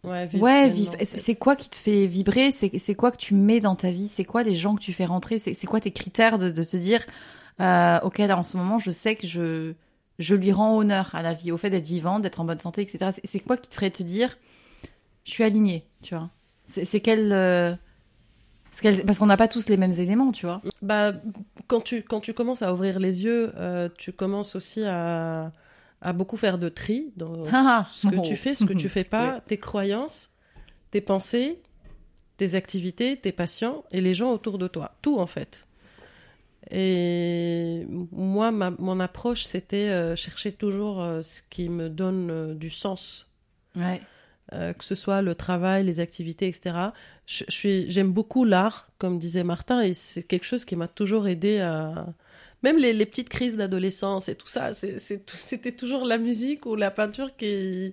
[0.05, 0.95] Ouais, vivre ouais, pleinement, vivre.
[0.95, 1.05] en fait.
[1.05, 2.53] C'est quoi qui te fait vibrer?
[2.53, 4.09] C'est quoi que tu mets dans ta vie?
[4.09, 5.39] C'est quoi les gens que tu fais rentrer?
[5.39, 7.05] C'est quoi tes critères de, de te dire
[7.61, 9.75] euh, Ok, là, en ce moment, je sais que je
[10.19, 12.83] je lui rends honneur à la vie, au fait d'être vivant, d'être en bonne santé,
[12.83, 13.13] etc.
[13.23, 14.37] C'est- quoi qui te ferait te dire
[15.25, 16.31] je suis alignée, tu vois?
[16.67, 17.75] C'est quel euh,
[19.07, 20.61] parce qu'on n'a pas tous les mêmes éléments, tu vois?
[20.83, 21.13] Bah,
[21.67, 25.53] quand tu, quand tu commences à ouvrir les yeux, euh, tu commences aussi à,
[26.01, 28.23] à beaucoup faire de tri dans Ah, ce que oh.
[28.23, 30.31] tu fais, ce que tu fais pas, tes croyances,
[30.91, 31.61] tes pensées,
[32.37, 34.97] tes activités, tes passions et les gens autour de toi.
[35.03, 35.67] Tout, en fait.
[36.71, 42.55] Et moi, ma- mon approche, c'était euh, chercher toujours euh, ce qui me donne euh,
[42.55, 43.27] du sens
[43.77, 44.01] Ouais.
[44.51, 46.75] que ce soit le travail, les activités, etc.
[47.27, 50.89] Je, je suis, j'aime beaucoup l'art, comme disait Martin, et c'est quelque chose qui m'a
[50.89, 52.07] toujours aidé à.
[52.63, 56.19] Même les, les petites crises d'adolescence et tout ça, c'est, c'est tout- c'était toujours la
[56.19, 57.93] musique ou la peinture qui,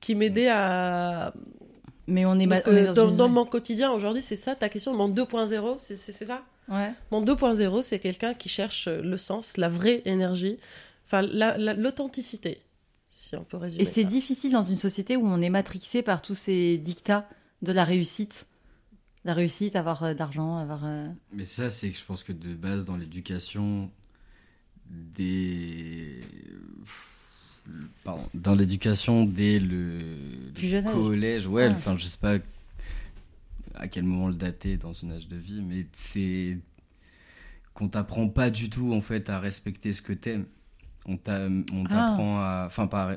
[0.00, 1.34] qui m'aidait à.
[2.06, 4.36] Mais on est, Donc, on est euh, dans, dans, une- dans mon quotidien aujourd'hui, c'est
[4.36, 4.94] ça ta question.
[4.94, 6.42] Mon 2.0, c'est, c'est, c'est ça?
[6.68, 6.92] Ouais.
[7.10, 10.58] Mon 2.0, c'est quelqu'un qui cherche le sens, la vraie énergie,
[11.06, 12.60] enfin la- la- l'authenticité,
[13.10, 13.82] si on peut résumer.
[13.82, 17.28] Et c'est difficile dans une société où on est matrixé par tous ces dictats
[17.62, 18.46] de la réussite.
[19.26, 20.82] La réussite, avoir euh, d'argent, avoir.
[20.84, 23.90] euh, Mais ça, c'est que je pense que de base, dans l'éducation,
[24.90, 26.20] des.
[28.04, 28.22] Pardon.
[28.34, 30.16] Dans l'éducation, dès le,
[30.92, 31.72] collège, ouais, Ah.
[31.72, 32.36] enfin, je sais pas
[33.74, 36.58] à quel moment le dater dans son âge de vie, mais c'est
[37.72, 40.44] qu'on t'apprend pas du tout, en fait, à respecter ce que t'aimes.
[41.06, 41.48] On Ah.
[41.88, 42.64] t'apprend à.
[42.66, 43.16] Enfin, pas.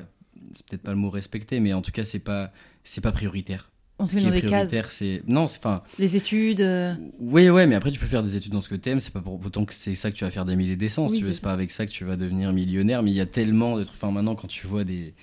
[0.52, 2.52] C'est peut-être pas le mot respecter, mais en tout cas, c'est pas,
[2.84, 3.70] c'est pas prioritaire.
[4.00, 4.70] On te Ce met dans des cases.
[4.90, 5.22] c'est.
[5.26, 5.58] Non, c'est.
[5.58, 5.82] Enfin.
[5.98, 6.60] Les études.
[6.60, 9.12] euh, Oui, ouais, mais après tu peux faire des études dans ce que t'aimes, c'est
[9.12, 11.24] pas pour autant que c'est ça que tu vas faire des milliers d'essence, Oui, tu
[11.24, 13.76] veux, c'est pas avec ça que tu vas devenir millionnaire, mais il y a tellement
[13.76, 15.14] de trucs, enfin maintenant quand tu vois des,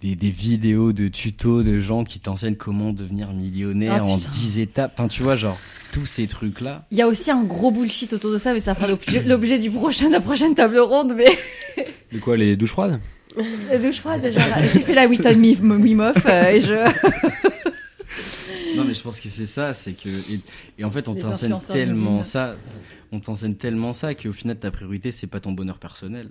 [0.00, 4.30] des, des vidéos de tutos de gens qui t'enseignent comment devenir millionnaire Ah, en putain.
[4.30, 5.58] 10 étapes, enfin tu vois, genre,
[5.92, 6.86] tous ces trucs-là.
[6.92, 8.86] Il y a aussi un gros bullshit autour de ça, mais ça fera
[9.26, 11.12] l'objet du prochain, de la prochaine table ronde.
[11.14, 11.26] Mais
[12.12, 13.00] De quoi, les douches froides?
[13.70, 14.42] La douche froide, genre,
[14.72, 15.42] j'ai fait la Witton
[16.00, 16.74] Hof euh, et je.
[18.76, 20.08] non, mais je pense que c'est ça, c'est que.
[20.32, 20.40] Et,
[20.78, 22.56] et en fait, on t'enseigne tellement ça.
[23.12, 26.30] On t'enseigne tellement ça qu'au final, ta priorité, c'est pas ton bonheur personnel.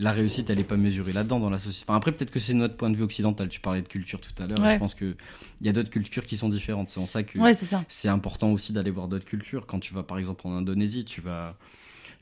[0.00, 1.84] La réussite, elle est pas mesurée là-dedans dans la société.
[1.88, 3.48] Enfin, après, peut-être que c'est notre point de vue occidental.
[3.48, 4.58] Tu parlais de culture tout à l'heure.
[4.58, 4.74] Ouais.
[4.74, 5.14] Je pense qu'il
[5.62, 6.88] y a d'autres cultures qui sont différentes.
[6.90, 7.54] C'est en ça que Ouais,
[7.88, 9.66] c'est important aussi d'aller voir d'autres cultures.
[9.66, 11.56] Quand tu vas par exemple en Indonésie, tu vas,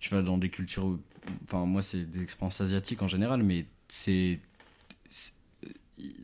[0.01, 0.85] tu vas dans des cultures.
[0.85, 0.99] où-
[1.47, 4.39] Enfin, moi, c'est des expériences asiatiques en général, mais c'est-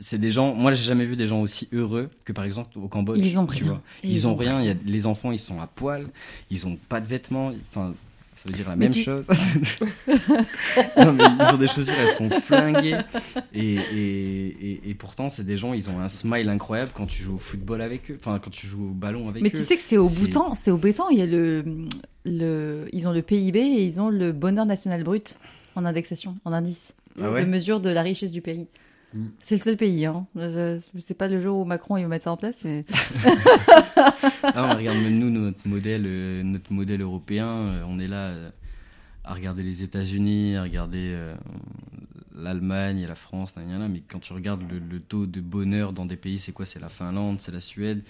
[0.01, 0.55] C'est des gens.
[0.55, 3.19] Moi, j'ai jamais vu des gens aussi heureux que par exemple au Cambodge.
[3.19, 3.81] Ils ont rien.
[4.03, 4.61] Ils, ont rien.
[4.61, 6.07] Il y a, les enfants, ils sont à poil.
[6.51, 7.53] Ils ont pas de vêtements.
[7.71, 7.95] Enfin,
[8.37, 9.25] ça veut dire la Mais même tu- chose.
[10.99, 12.99] non, mais ils ont des chaussures, elles sont flinguées.
[13.55, 17.23] Et, et, et, et pourtant, c'est des gens, ils ont un smile incroyable quand tu
[17.23, 18.19] joues au football avec eux.
[18.21, 19.53] Enfin, quand tu joues au ballon avec Mais eux.
[19.53, 21.65] tu sais que c'est au Bhoutan, c'est au Bhoutan, il y a le,
[22.25, 25.37] le, ils ont le PIB et ils ont le bonheur national brut
[25.75, 28.67] en indexation, en indice, Ah ouais de mesure de la richesse du pays.
[29.15, 29.27] Mm.
[29.41, 30.27] C'est le seul pays, hein.
[30.35, 32.85] Je- je- C'est pas le jour où Macron il va mettre ça en place, mais
[34.43, 37.47] Ah, on regarde même nous notre modèle, euh, notre modèle européen.
[37.47, 38.51] euh, on est là euh,
[39.25, 41.17] à regarder les États-Unis, à regarder
[42.35, 46.17] l'Allemagne et la France, mais quand tu regardes le, le taux de bonheur dans des
[46.17, 46.67] pays, c'est quoi?
[46.67, 48.03] C'est la Finlande, c'est la Suède,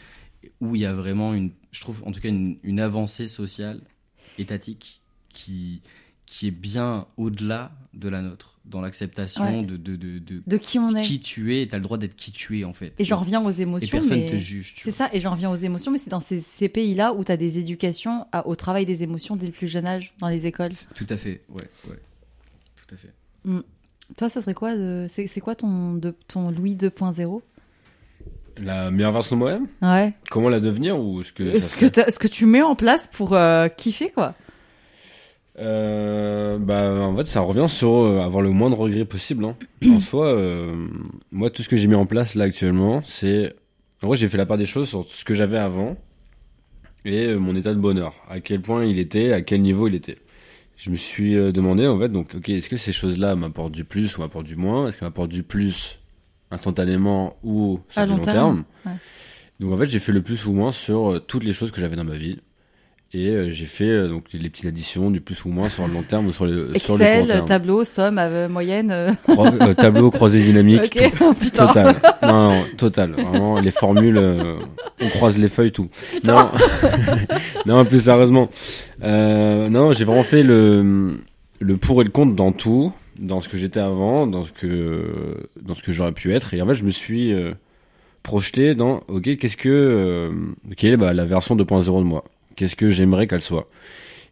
[0.60, 3.80] où il y a vraiment une, je trouve en tout cas une, une avancée sociale,
[4.38, 5.82] étatique, qui
[6.24, 9.62] qui est bien au-delà de la nôtre, dans l'acceptation Ouais.
[9.66, 11.02] de, de, de, de de qui on est.
[11.02, 11.66] qui tu es.
[11.66, 12.92] T'as le droit d'être qui tu es en fait.
[12.98, 14.74] Et j'en reviens aux Et émotions, personne mais te juge.
[14.74, 15.10] tu c'est ça.
[15.12, 17.58] Et j'en reviens aux émotions, mais c'est dans ces, ces pays-là où tu as des
[17.58, 20.70] éducations à- au travail des émotions dès le plus jeune âge dans les écoles.
[20.94, 21.98] Tout à fait, ouais, ouais,
[22.76, 23.12] tout à fait.
[24.16, 25.06] Toi, ça serait quoi de...
[25.10, 27.40] C'est c'est quoi ton, de, ton Louis 2.0
[28.58, 29.66] La meilleure version de moi-même?
[29.80, 30.12] Ouais.
[30.30, 33.32] Comment la devenir ou ce que Ce que, ce que tu mets en place pour
[33.34, 34.34] euh, kiffer, quoi?
[35.58, 39.44] Euh, bah, en fait, ça revient sur euh, avoir le moins de regrets possible.
[39.44, 39.56] Hein.
[39.86, 40.86] en soi, euh,
[41.30, 43.54] moi, tout ce que j'ai mis en place là actuellement, c'est.
[44.02, 45.96] En vrai, j'ai fait la part des choses sur ce que j'avais avant
[47.04, 48.14] et euh, mon état de bonheur.
[48.28, 50.18] À quel point il était, à quel niveau il était.
[50.76, 53.84] Je me suis euh, demandé, en fait, donc, ok, est-ce que ces choses-là m'apportent du
[53.84, 54.88] plus ou m'apportent du moins?
[54.88, 55.98] Est-ce qu'elles m'apportent du plus
[56.50, 58.92] instantanément ou sur À du long long terme, terme, ouais.
[59.60, 61.96] Donc, en fait, j'ai fait le plus ou moins sur toutes les choses que j'avais
[61.96, 62.38] dans ma vie.
[63.14, 65.92] Et euh, j'ai fait euh, donc les petites additions du plus ou moins sur le
[65.92, 67.44] long terme ou sur le, sur le court Excel, terme.
[67.46, 68.90] tableau, somme, euh, moyenne.
[68.90, 70.80] euh, Croi- euh, tableau croisé dynamique.
[70.82, 71.34] ok, tout.
[71.40, 71.66] putain.
[71.66, 71.96] Total.
[72.22, 73.10] Non, non, total.
[73.12, 74.54] Vraiment, les formules, euh,
[75.02, 75.88] on croise les feuilles, tout.
[76.24, 76.48] Non,
[77.66, 78.48] non, plus sérieusement.
[79.02, 81.18] Euh, non, j'ai vraiment fait le,
[81.60, 85.36] le pour et le contre dans tout, dans ce que j'étais avant, dans ce que,
[85.60, 86.54] dans ce que j'aurais pu être.
[86.54, 87.52] Et en fait, je me suis euh,
[88.22, 90.30] projeté dans, ok, qu'est-ce que, euh,
[90.78, 92.24] quelle est bah, la version 2.0 de moi?
[92.56, 93.68] Qu'est-ce que j'aimerais qu'elle soit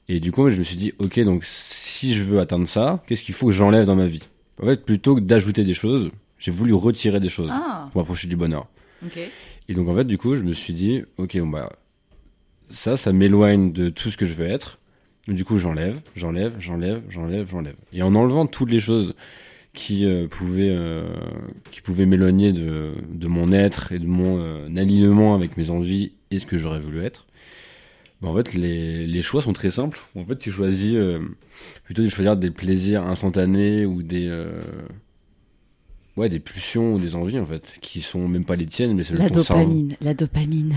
[0.09, 3.22] Et du coup, je me suis dit, ok, donc si je veux atteindre ça, qu'est-ce
[3.22, 4.22] qu'il faut que j'enlève dans ma vie?
[4.62, 8.28] En fait, plutôt que d'ajouter des choses, j'ai voulu retirer des choses Ah, pour m'approcher
[8.28, 8.66] du bonheur.
[9.05, 9.18] ok.
[9.68, 11.70] Et donc en fait, du coup, je me suis dit, ok, bon bah
[12.70, 14.78] ça, ça m'éloigne de tout ce que je veux être.
[15.28, 17.76] Du coup, j'enlève, j'enlève, j'enlève, j'enlève, j'enlève.
[17.92, 19.14] Et en enlevant toutes les choses
[19.72, 21.09] qui euh, pouvaient euh,
[21.70, 26.12] qui pouvaient m'éloigner de, de mon être et de mon euh, alignement avec mes envies
[26.32, 27.26] et ce que j'aurais voulu être.
[28.22, 29.98] Bah, en fait, les, les choix sont très simples.
[30.16, 31.18] En fait, tu choisis euh,
[31.84, 34.60] plutôt de choisir des plaisirs instantanés ou des euh,
[36.16, 39.05] ouais des pulsions ou des envies en fait qui sont même pas les tiennes, mais
[39.05, 39.60] c'est La le cerveau.
[39.62, 40.74] dopamine, la dopamine.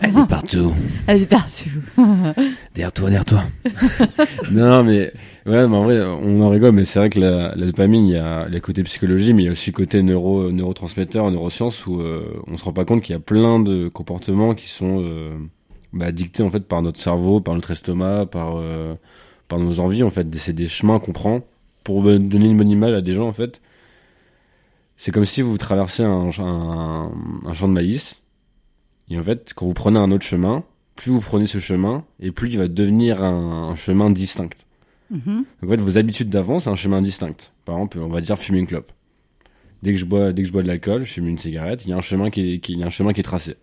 [0.00, 0.72] Elle est partout.
[1.06, 1.68] Elle est partout.
[2.74, 3.42] Derrière toi, derrière toi.
[4.50, 5.12] non, mais
[5.44, 8.12] voilà, mais en vrai, on en rigole, mais c'est vrai que la, la dopamine, il
[8.12, 11.86] y a le côté psychologie, mais il y a aussi le côté neuro, neurotransmetteur, neurosciences,
[11.86, 15.02] où euh, on se rend pas compte qu'il y a plein de comportements qui sont
[15.04, 15.36] euh,
[15.92, 18.94] bah, dictés en fait par notre cerveau, par notre estomac, par euh,
[19.48, 20.26] par nos envies en fait.
[20.36, 21.40] C'est des chemins qu'on prend
[21.84, 23.60] pour euh, donner une bonne image à des gens en fait.
[24.96, 27.12] C'est comme si vous traversez un, un,
[27.44, 28.20] un champ de maïs,
[29.10, 30.64] et en fait, quand vous prenez un autre chemin,
[30.94, 34.66] plus vous prenez ce chemin, et plus il va devenir un, un chemin distinct.
[35.10, 35.44] Mhm.
[35.62, 37.52] Donc, en fait, vos habitudes d'avant, c'est un chemin distinct.
[37.64, 38.90] Par exemple, on va dire fumer une clope.
[39.82, 41.90] Dès que je bois, dès que je bois de l'alcool, je fume une cigarette, il
[41.90, 43.56] y a un chemin qui est, qui, il y a un chemin qui est tracé.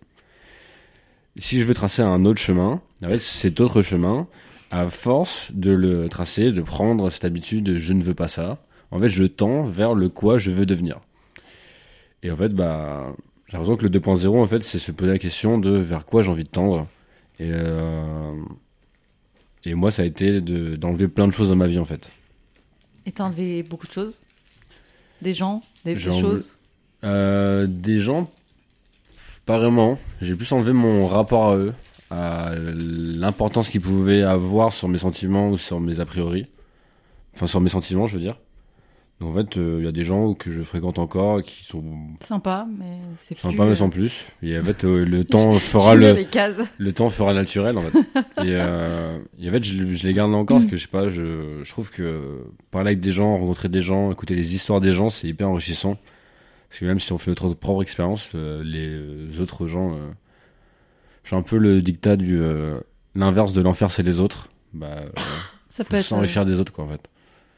[1.36, 4.26] Si je veux tracer un autre chemin, en fait, cet autre chemin,
[4.70, 8.58] à force de le tracer, de prendre cette habitude, de je ne veux pas ça,
[8.90, 11.00] en fait, je tends vers le quoi je veux devenir.
[12.22, 13.12] Et en fait, bah,
[13.48, 16.22] j'ai l'impression que le 2.0, en fait, c'est se poser la question de vers quoi
[16.22, 16.86] j'ai envie de tendre.
[17.40, 18.34] Et, euh,
[19.64, 22.10] et moi, ça a été de- d'enlever plein de choses dans ma vie, en fait.
[23.06, 24.22] Et t'as enlevé beaucoup de choses?
[25.20, 25.62] Des gens?
[25.84, 26.56] Des, choses?
[27.02, 28.30] Euh, des gens,
[29.46, 29.98] pas vraiment.
[30.20, 31.74] J'ai plus enlevé mon rapport à eux,
[32.10, 36.46] à l'importance qu'ils pouvaient avoir sur mes sentiments ou sur mes a priori.
[37.34, 38.38] Enfin, sur mes sentiments, je veux dire.
[39.20, 41.84] Donc, en fait, il y a des gens que je fréquente encore qui sont
[42.20, 43.42] Sympa, mais c'est plus.
[43.42, 44.24] sympas mais euh, sans plus.
[44.42, 46.26] Et en fait, euh, le temps fera le,
[46.78, 47.96] le temps fera naturel en fait.
[48.42, 50.88] et, euh, et en fait, je, je les garde là encore parce que je sais
[50.88, 52.42] pas, je, je trouve que
[52.72, 55.96] parler avec des gens, rencontrer des gens, écouter les histoires des gens, c'est hyper enrichissant.
[56.74, 60.10] Parce que même si on fait notre propre expérience, euh, les autres gens, euh,
[61.22, 62.80] je suis un peu le dictat du euh,
[63.14, 64.48] l'inverse de l'enfer, c'est les autres.
[64.72, 65.08] Bah, euh,
[65.68, 66.04] Ça peut être.
[66.04, 66.94] s'enrichir des autres quoi en fait.
[66.94, 67.08] euh,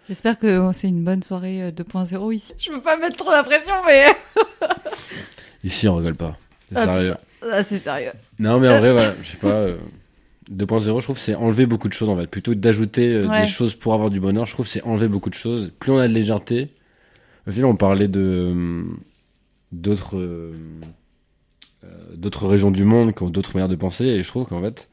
[0.09, 2.53] J'espère que c'est une bonne soirée euh, 2.0 ici.
[2.59, 4.05] Je veux pas mettre trop la pression, mais.
[5.65, 6.37] Ici, on rigole pas.
[6.71, 7.15] C'est Ah, sérieux.
[7.51, 8.13] Ah, c'est sérieux.
[8.39, 9.49] Non, mais en vrai, ouais, je sais pas.
[9.55, 9.79] euh,
[10.53, 12.27] 2.0, je trouve, c'est enlever beaucoup de choses en fait.
[12.27, 13.43] Plutôt que d'ajouter euh, Ouais.
[13.43, 15.73] des choses pour avoir du bonheur, je trouve, c'est enlever beaucoup de choses.
[15.81, 16.69] Plus on a de légèreté.
[17.49, 18.99] Final, on parlait de hum,
[19.73, 20.53] d'autres euh,
[21.85, 24.61] euh, d'autres régions du monde qui ont d'autres manières de penser, et je trouve qu'en
[24.63, 24.89] fait,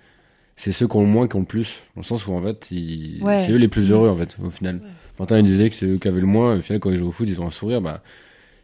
[0.56, 1.82] c'est ceux qui ont le moins qui ont le plus.
[1.96, 2.68] Dans le sens où en fait,
[3.22, 3.44] Ouais.
[3.46, 4.76] c'est eux les plus heureux en fait, au final.
[4.76, 4.90] Ouais.
[5.20, 6.58] Martin il disait que c'est eux qui avaient le moins.
[6.58, 7.82] Au final, quand ils jouent au foot, ils ont un sourire.
[7.82, 8.04] Bah,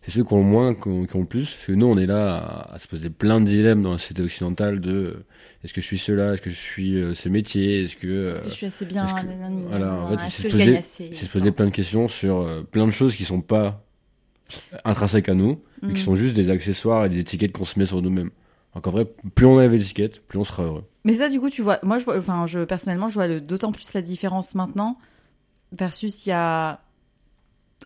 [0.04, 1.46] c'est ceux qui ont le moins qui ont, qui ont le plus.
[1.56, 3.98] Parce que nous, on est là à, à se poser plein de dilemmes dans la
[3.98, 5.26] société occidentale de euh,
[5.64, 8.08] est-ce que je suis cela, est-ce que je suis euh, ce métier, est-ce que.
[8.08, 10.58] euh, que je suis assez bien que- nanani, voilà, en fait, est-ce c'est que se
[10.58, 13.42] poser- assez c'est se poser plein de questions sur euh, plein de choses qui sont
[13.42, 13.84] pas
[14.86, 16.06] intrinsèques à nous, mais qui Mm.
[16.06, 18.32] sont juste des accessoires et des étiquettes qu'on se met sur nous-mêmes.
[18.76, 19.06] Donc en vrai,
[19.36, 20.84] plus on enlève les étiquettes, plus on sera heureux.
[21.04, 23.92] Mais ça, du coup, tu vois, moi, je, enfin, je personnellement, je vois d'autant plus
[23.94, 24.98] la différence maintenant
[25.72, 26.82] versus il y a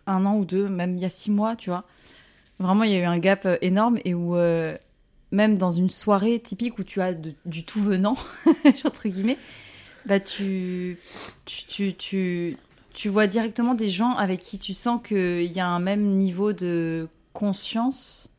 [0.06, 1.84] un an ou deux, même il y a six mois, tu vois.
[2.58, 4.76] Vraiment, il y a eu un gap énorme et où euh,
[5.34, 8.16] même dans une soirée typique où tu as du tout venant,
[8.84, 9.38] entre guillemets,
[10.06, 10.98] bah tu,
[11.44, 12.56] tu, tu, tu,
[12.94, 16.52] tu vois directement des gens avec qui tu sens qu'il y a un même niveau
[16.52, 18.30] de conscience,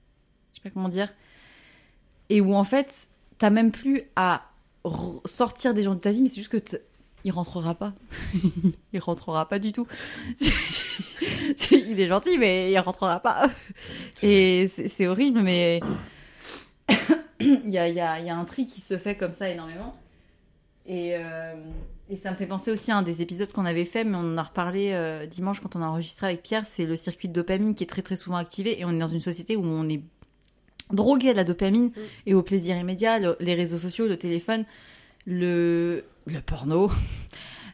[0.51, 1.13] je sais pas comment dire,
[2.29, 4.43] et où en fait, t'as même plus à
[5.25, 6.79] sortir des gens de ta vie, mais c'est juste que
[7.23, 7.93] il rentrera pas.
[8.93, 9.87] il rentrera pas du tout.
[11.71, 13.49] il est gentil, mais il rentrera pas.
[14.21, 15.79] Et c'est horrible, mais
[17.39, 19.33] il y a, il y a- il y a un tri qui se fait comme
[19.33, 19.95] ça énormément.
[20.87, 21.55] Et, euh,
[22.09, 24.33] et ça me fait penser aussi à un des épisodes qu'on avait fait, mais on
[24.33, 26.65] en a reparlé euh, dimanche quand on a enregistré avec Pierre.
[26.67, 28.79] C'est le circuit de dopamine qui est très très souvent activé.
[28.79, 30.01] Et on est dans une société où on est
[30.91, 31.91] drogué à la dopamine
[32.27, 34.65] et au plaisir immédiat, le- les réseaux sociaux, le téléphone,
[35.25, 36.91] le, le porno,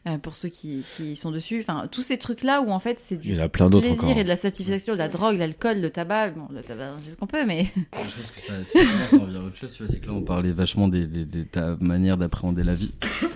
[0.07, 1.59] euh, pour ceux qui, qui sont dessus.
[1.61, 3.85] Enfin, tous ces trucs-là où en fait c'est Il du y en a plein d'autres
[3.87, 4.17] plaisir encore.
[4.17, 6.31] et de la satisfaction, de la drogue, l'alcool, le tabac.
[6.31, 9.15] Bon, le tabac, fait ce qu'on peut, mais Je pense que ça, ça commence à
[9.17, 11.25] en venir à autre chose, tu vois, c'est que là on parlait vachement des, des-
[11.25, 12.93] de ta manière d'appréhender la vie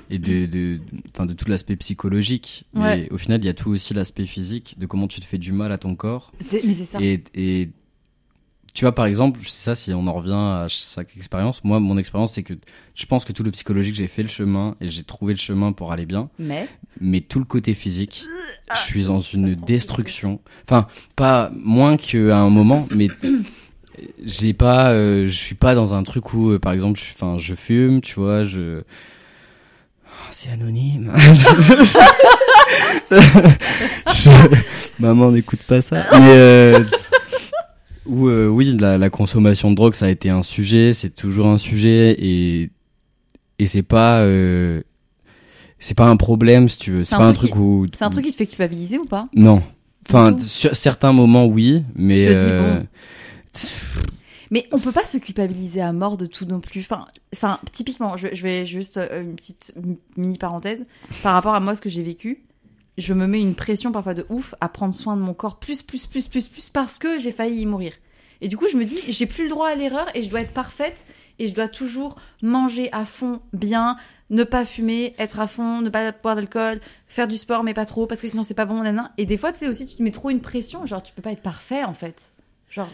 [0.10, 0.80] et de, de,
[1.14, 2.66] enfin, de tout l'aspect psychologique.
[2.74, 3.08] Mais Ouais.
[3.12, 5.52] au final, il y a tout aussi l'aspect physique, de comment tu te fais du
[5.52, 6.32] mal à ton corps.
[6.46, 7.00] c'est, mais c'est ça.
[7.02, 7.70] Et, et
[8.76, 11.98] tu vois, par exemple, c'est ça, si on en revient à chaque expérience, moi, mon
[11.98, 12.54] expérience, c'est que
[12.94, 15.72] je pense que tout le psychologique, j'ai fait le chemin et j'ai trouvé le chemin
[15.72, 16.30] pour aller bien.
[16.38, 16.68] Mais
[17.02, 18.26] Mais tout le côté physique,
[18.76, 20.40] je suis dans une destruction.
[20.68, 23.08] Enfin, pas moins qu'à un moment, mais
[24.26, 27.38] j'ai pas, euh, je suis pas dans un truc où, euh, par exemple, je, enfin,
[27.40, 28.82] je fume, tu vois, je.
[30.06, 31.14] Oh, C'est anonyme.
[33.12, 34.60] Je-
[35.00, 36.06] Maman n'écoute pas ça.
[36.14, 36.84] Mais euh,
[38.08, 41.58] euh, oui, la, la consommation de drogue, ça a été un sujet, c'est toujours un
[41.58, 42.70] sujet et
[43.58, 44.82] et c'est pas euh,
[45.80, 47.04] c'est pas un problème si tu veux.
[47.04, 49.28] C'est pas un truc truc où c'est un truc qui te fait culpabiliser ou pas?
[49.36, 49.62] Non.
[50.08, 52.80] Enfin, sur certains moments oui, mais Tu te dis, euh,
[54.52, 56.82] Mais on peut pas se culpabiliser à mort de tout non plus.
[56.82, 59.74] Enfin, enfin typiquement, je, je vais juste euh, une petite
[60.16, 60.86] mini parenthèse
[61.24, 62.45] par rapport à moi ce que j'ai vécu.
[62.98, 65.82] Je me mets une pression parfois de ouf à prendre soin de mon corps plus,
[65.82, 67.94] plus, plus, plus, plus parce que j'ai failli y mourir.
[68.42, 70.42] Et du coup, je me dis, j'ai plus le droit à l'erreur et je dois
[70.42, 71.06] être parfaite
[71.40, 73.98] et je dois toujours manger à fond, bien,
[74.30, 77.86] ne pas fumer, être à fond, ne pas boire d'alcool, faire du sport mais pas
[77.86, 79.14] trop parce que sinon c'est pas bon, nanana.
[79.18, 81.22] Et des fois, tu sais aussi, tu te mets trop une pression, genre tu peux
[81.22, 82.34] pas être parfait en fait.
[82.70, 82.90] Genre,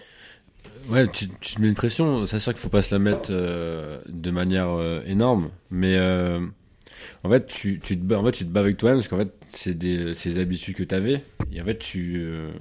[0.89, 2.25] Ouais, tu, te mets une pression.
[2.25, 6.39] C'est sûr qu'il faut pas se la mettre euh, de manière euh, énorme, mais euh,
[7.23, 9.17] en fait, tu, tu te bats, en fait, tu te bats avec toi-même parce qu'en
[9.17, 11.23] fait, c'est des, des habitudes que tu avais.
[11.53, 12.51] Et en fait, tu, euh,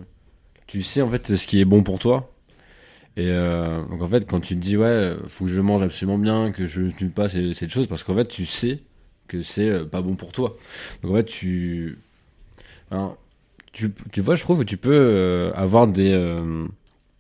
[0.67, 2.33] tu sais en fait ce qui est bon pour toi.
[3.17, 6.19] Et euh, donc en fait, quand tu te dis ouais, faut que je mange absolument
[6.19, 8.81] bien, que je ne tue pas ces- cette chose, parce qu'en fait, tu sais
[9.29, 10.57] que c'est euh, pas bon pour toi.
[11.03, 11.99] Donc en fait, tu,
[12.91, 13.19] alors,
[13.73, 16.12] tu, tu vois, je trouve que tu peux avoir des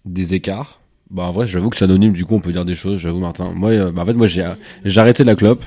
[0.04, 0.79] des écarts.
[1.10, 3.18] Bah en vrai, j'avoue que c'est anonyme, du coup on peut dire des choses, j'avoue
[3.18, 3.52] Martin.
[3.54, 4.48] Moi euh, bah, en fait moi j'ai
[4.84, 5.62] j'ai arrêté la clope.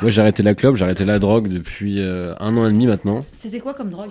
[0.00, 2.86] Moi j'ai arrêté la clope, j'ai arrêté la drogue depuis euh, un an et demi
[2.86, 3.24] maintenant.
[3.38, 4.10] c'était quoi comme drogue?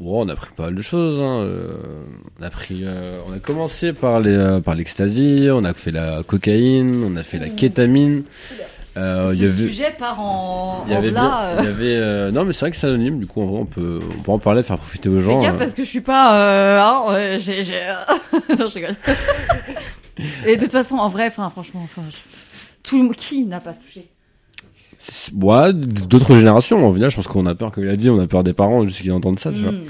[0.00, 1.44] Oh, on a pris pas mal de choses hein.
[1.44, 2.04] euh,
[2.40, 5.90] on a pris euh, on a commencé par les euh, par l'ecstasy, on a fait
[5.90, 8.22] la cocaïne, on a fait la kétamine.
[8.96, 11.62] Euh, Ce y avait- sujet part en, y en avait, v'là, bien- euh.
[11.64, 13.64] y avait euh, non mais c'est vrai que c'est anonyme du coup en vrai on
[13.64, 15.58] peut on peut en parler faire profiter aux gens gaffe euh.
[15.58, 16.36] parce que je suis pas.
[16.36, 17.80] Euh, hein, j'ai, j'ai...
[18.58, 18.96] non, je rigole.
[20.46, 22.16] Et de toute façon, en vrai, enfin, franchement, enfin, je-
[22.82, 24.08] tout le qui n'a pas touché?
[25.34, 28.20] Ouais, d'autres générations en final je pense qu'on a peur comme il a dit on
[28.20, 29.82] a peur des parents juste qu'ils entendent ça tu vois Mm.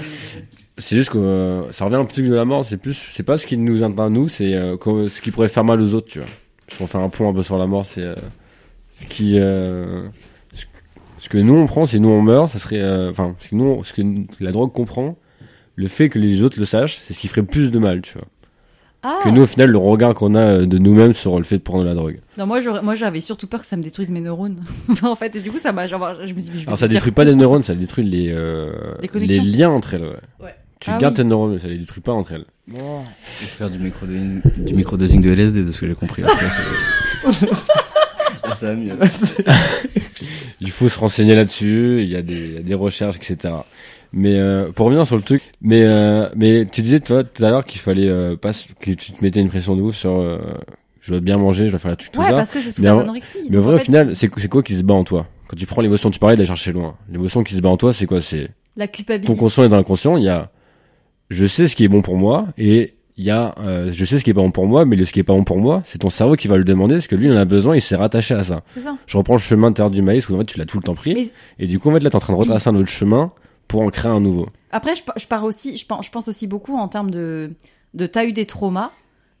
[0.79, 3.21] c'est juste que euh, ça revient un petit peu de la mort c'est plus c'est
[3.21, 4.75] pas ce qui nous atteint nous c'est euh,
[5.09, 6.27] ce qui pourrait faire mal aux autres tu vois
[6.67, 8.15] si on fait un point un peu sur la mort c'est euh,
[9.03, 10.03] ce qui euh,
[11.19, 13.55] ce- que nous on prend si nous on meurt ça serait euh, enfin ce que
[13.55, 14.01] nous ce que
[14.41, 15.17] la drogue comprend
[15.75, 18.13] le fait que les autres le sachent c'est ce qui ferait plus de mal tu
[18.17, 18.27] vois
[19.05, 19.19] Ah.
[19.23, 21.83] que nous au final le regard qu'on a de nous-mêmes sur le fait de prendre
[21.83, 24.63] la drogue Non, moi, j'aurais- moi, j'avais surtout peur que ça me détruise mes neurones.
[25.03, 25.87] en fait, et du coup, ça m'a.
[25.87, 28.31] Genre, je me suis dit, je alors ça détruit pas les neurones ça détruit les
[28.31, 28.71] euh,
[29.13, 30.15] Les liens entre elles ouais.
[30.45, 30.55] Ouais.
[30.79, 31.23] tu Ah gardes oui.
[31.23, 34.73] tes neurones mais ça les détruit pas entre elles Il faut faire du microdosing, du
[34.73, 36.23] microdosing de LSD, de ce que j'ai compris.
[36.23, 36.45] Après,
[38.55, 38.93] ça mieux.
[40.61, 43.53] Il faut se renseigner là-dessus, il y, a des- il y a des recherches, etc.
[44.13, 47.49] Mais euh, pour revenir sur le truc, mais euh, mais tu disais toi tout à
[47.49, 50.37] l'heure qu'il fallait euh, pas que tu te mettais une pression de ouf sur euh,
[51.01, 52.97] je dois bien manger, je dois faire la truc tout Ouais, parce que Mais en-
[52.99, 53.39] d'anorexie.
[53.49, 55.27] Mais Donc, au vrai en au final, c'est c'est quoi qui se bat en toi?
[55.47, 56.95] Quand tu prends l'émotion, tu parlais d'aller chercher loin.
[57.11, 58.21] L'émotion qui se bat en toi, c'est quoi?
[58.21, 59.35] C'est La ton culpabilité.
[59.35, 60.51] conscient et dans l'inconscient, il y a
[61.29, 64.17] je sais ce qui est bon pour moi et il y a euh, je sais
[64.19, 65.57] ce qui est pas bon pour moi, mais le ce qui est pas bon pour
[65.59, 67.75] moi, c'est ton cerveau qui va le demander parce que lui il en a besoin,
[67.75, 68.97] il s'est rattaché à ça C'est ça.
[69.05, 70.83] je reprends le chemin de terre du maïs où en fait tu l'as tout le
[70.83, 71.27] temps pris Mais-
[71.59, 73.31] et du coup en fait là t'es en train de retracer un autre chemin
[73.67, 76.47] pour en créer un nouveau Après, je, je pars aussi, je pense, je pense aussi
[76.47, 77.51] beaucoup en termes de,
[77.93, 78.91] de t'as eu des traumas.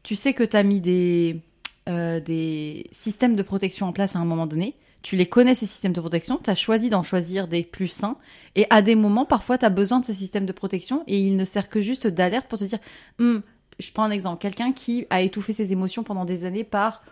[0.03, 1.41] Tu sais que t'as mis des,
[1.89, 4.75] euh, des systèmes de protection en place à un moment donné.
[5.01, 6.39] Tu les connais, ces systèmes de protection.
[6.41, 8.15] T'as choisi d'en choisir des plus sains.
[8.55, 11.43] Et à des moments, parfois, t'as besoin de ce système de protection et il ne
[11.43, 12.79] sert que juste d'alerte pour te dire,
[13.19, 13.41] Hum,
[13.79, 14.41] je prends un exemple.
[14.41, 17.03] Quelqu'un qui a étouffé ses émotions pendant des années par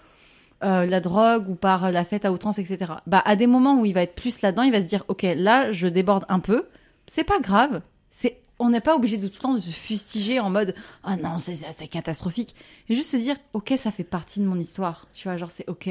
[0.64, 2.94] euh, la drogue ou par la fête à outrance, etc.
[3.08, 5.26] Bah, à des moments où il va être plus là-dedans, il va se dire, ok,
[5.36, 6.68] là, je déborde un peu.
[7.08, 7.82] C'est pas grave.
[8.10, 11.16] C'est, on n'est pas obligé de tout le temps de se fustiger en mode, ah
[11.16, 12.56] non, c'est c'est catastrophique.
[12.90, 15.08] Et juste se dire, ok, ça fait partie de mon histoire.
[15.14, 15.90] Tu vois, genre, c'est ok.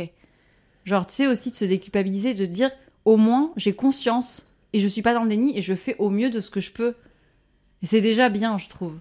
[0.85, 2.71] Genre, tu sais aussi de se déculpabiliser, de dire,
[3.05, 6.11] au moins, j'ai conscience et je suis pas dans le déni et je fais au
[6.11, 6.95] mieux de ce que je peux.
[7.83, 8.93] Et c'est déjà bien, je trouve.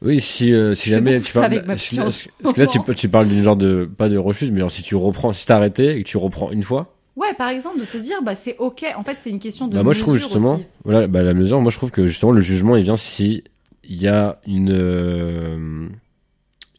[0.00, 3.42] oui si euh, si jamais tu parles si- parce que là tu, tu parles d'une
[3.42, 6.08] genre de pas de rechute mais genre si tu reprends si t'as arrêté et que
[6.08, 8.86] tu reprends une fois Ouais, par exemple, de se dire, bah, c'est ok.
[8.96, 9.74] En fait, c'est une question de.
[9.74, 10.64] bah moi je trouve justement aussi.
[10.84, 13.44] voilà bah la mesure moi je trouve que justement le jugement il vient si
[13.84, 15.88] il y a une euh,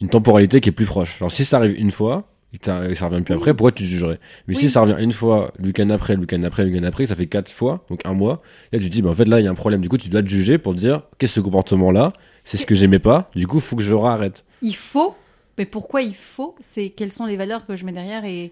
[0.02, 2.90] une temporalité qui est plus proche alors si ça arrive une fois et que et
[2.90, 3.40] que ça revient plus Oui.
[3.42, 4.20] après pourquoi tu te jugerais?
[4.48, 4.60] Mais Oui.
[4.62, 7.16] si ça revient une fois le week-end après le week-end après le week-end après ça
[7.16, 9.44] fait quatre fois donc un mois là tu te dis bah en fait là il
[9.44, 11.40] y a un problème du coup tu dois te juger pour te dire qu'est-ce ce
[11.40, 12.14] comportement là
[12.44, 15.16] c'est ce que j'aimais pas du coup faut que je arrête Il faut.
[15.58, 16.56] Mais pourquoi il faut?
[16.62, 18.52] C'est quelles sont les valeurs que je mets derrière et.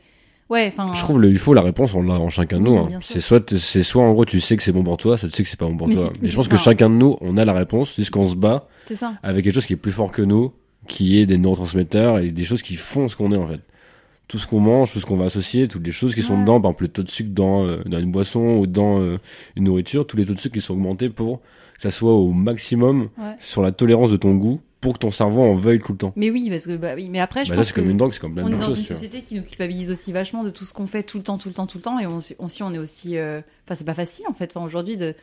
[0.49, 0.93] Ouais, enfin.
[0.93, 2.77] Je trouve le il faut la réponse on l'a en chacun de nous.
[2.77, 2.89] hein.
[3.01, 5.35] C'est soit c'est soit en gros tu sais que c'est bon pour toi, soit tu
[5.35, 6.11] sais que c'est pas bon pour Mais toi.
[6.21, 8.35] Mais je pense que chacun de nous on a la réponse, c'est ce qu'on se
[8.35, 9.13] bat C'est ça.
[9.23, 10.53] avec quelque chose qui est plus fort que nous,
[10.87, 13.61] qui est des neurotransmetteurs et des choses qui font ce qu'on est en fait.
[14.31, 16.61] Tout ce qu'on mange, tout ce qu'on va associer, toutes les choses qui sont dedans,
[16.61, 19.17] par exemple le taux de sucre dans, euh, dans une boisson ou dans euh,
[19.57, 22.31] une nourriture, tous les taux de sucre qui sont augmentés pour que ça soit au
[22.31, 23.35] maximum Ouais.
[23.39, 26.13] sur la tolérance de ton goût pour que ton cerveau en veuille tout le temps.
[26.15, 27.09] Mais oui, parce que bah oui.
[27.09, 28.61] Mais après, je Bah, pense c'est comme une drogue, c'est comme plein on est dans
[28.67, 28.79] choses.
[28.79, 28.95] une vois.
[28.95, 31.49] société qui nous culpabilise aussi vachement de tout ce qu'on fait tout le temps, tout
[31.49, 33.17] le temps, tout le temps, et on, on est aussi.
[33.17, 34.51] euh, Enfin, c'est pas facile en fait.
[34.55, 35.11] Enfin, aujourd'hui, de.
[35.11, 35.17] Tu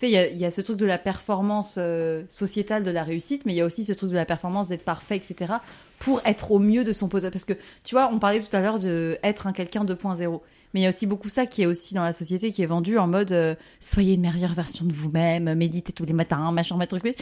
[0.00, 2.90] sais, il y a, il y a ce truc de la performance euh, sociétale de
[2.90, 5.54] la réussite, mais il y a aussi ce truc de la performance d'être parfait, etc.
[5.98, 7.32] Pour être au mieux de son potentiel.
[7.32, 7.54] Parce que,
[7.84, 10.40] tu vois, on parlait tout à l'heure de être un quelqu'un 2.0.
[10.74, 12.66] Mais il y a aussi beaucoup ça qui est aussi dans la société qui est
[12.66, 16.76] vendu en mode euh, soyez une meilleure version de vous-même, méditez tous les matins, machin,
[16.76, 17.16] machin, truc.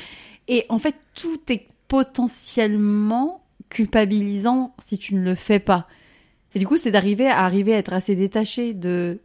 [0.48, 5.86] Et en fait, tout est potentiellement culpabilisant si tu ne le fais pas.
[6.54, 9.20] Et du coup, c'est d'arriver à arriver à être assez détaché de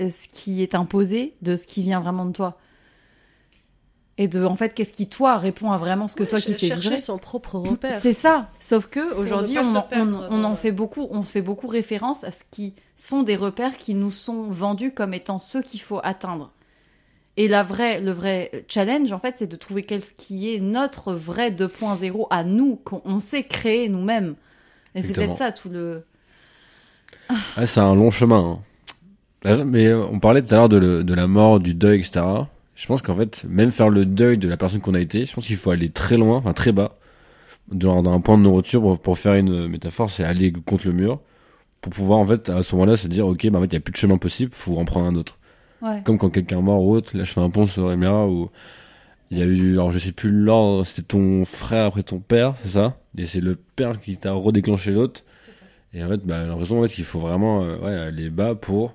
[0.00, 2.58] euh, ce qui est imposé, de ce qui vient vraiment de toi.
[4.16, 6.66] Et de, en fait, qu'est-ce qui, toi, répond à vraiment ce que toi qui fait
[6.68, 8.00] chercher son propre repère.
[8.00, 8.48] C'est ça.
[8.60, 9.72] Sauf que aujourd'hui, on,
[10.02, 13.34] on- on en dans- fait beaucoup, on fait beaucoup référence à ce qui sont des
[13.34, 16.52] repères qui nous sont vendus comme étant ceux qu'il faut atteindre.
[17.36, 20.60] Et la vraie, le vrai challenge, en fait, c'est de trouver quel ce qui est
[20.60, 24.36] notre vrai 2.0 à nous, qu'on on sait créer nous-mêmes.
[24.94, 26.04] Et c'est peut-être ça tout le.
[27.56, 28.58] Ah, c'est un long chemin.
[29.44, 29.50] hein.
[29.50, 32.24] Euh, Mais euh, on parlait tout à l'heure de la mort, du deuil, etc.
[32.74, 35.34] Je pense qu'en fait, même faire le deuil de la personne qu'on a été, je
[35.34, 36.96] pense qu'il faut aller très loin, enfin très bas,
[37.70, 40.92] dans, dans un point de non-retour pour, pour faire une métaphore, c'est aller contre le
[40.92, 41.20] mur,
[41.80, 43.76] pour pouvoir en fait à ce moment-là se dire, ok, bah en fait il y
[43.76, 45.38] a plus de chemin possible, faut en prendre un autre.
[45.82, 46.02] Ouais.
[46.04, 48.50] Comme quand quelqu'un est mort ou autre, là je fais un pont sur Emera où
[49.30, 52.54] il y a eu, alors je sais plus l'ordre, c'était ton frère après ton père,
[52.62, 52.98] c'est ça?
[53.16, 55.22] Et c'est le père qui t'a redéclenché l'autre.
[55.92, 58.94] Et en fait, bah, l'impression en fait, qu'il faut vraiment euh, ouais, aller bas pour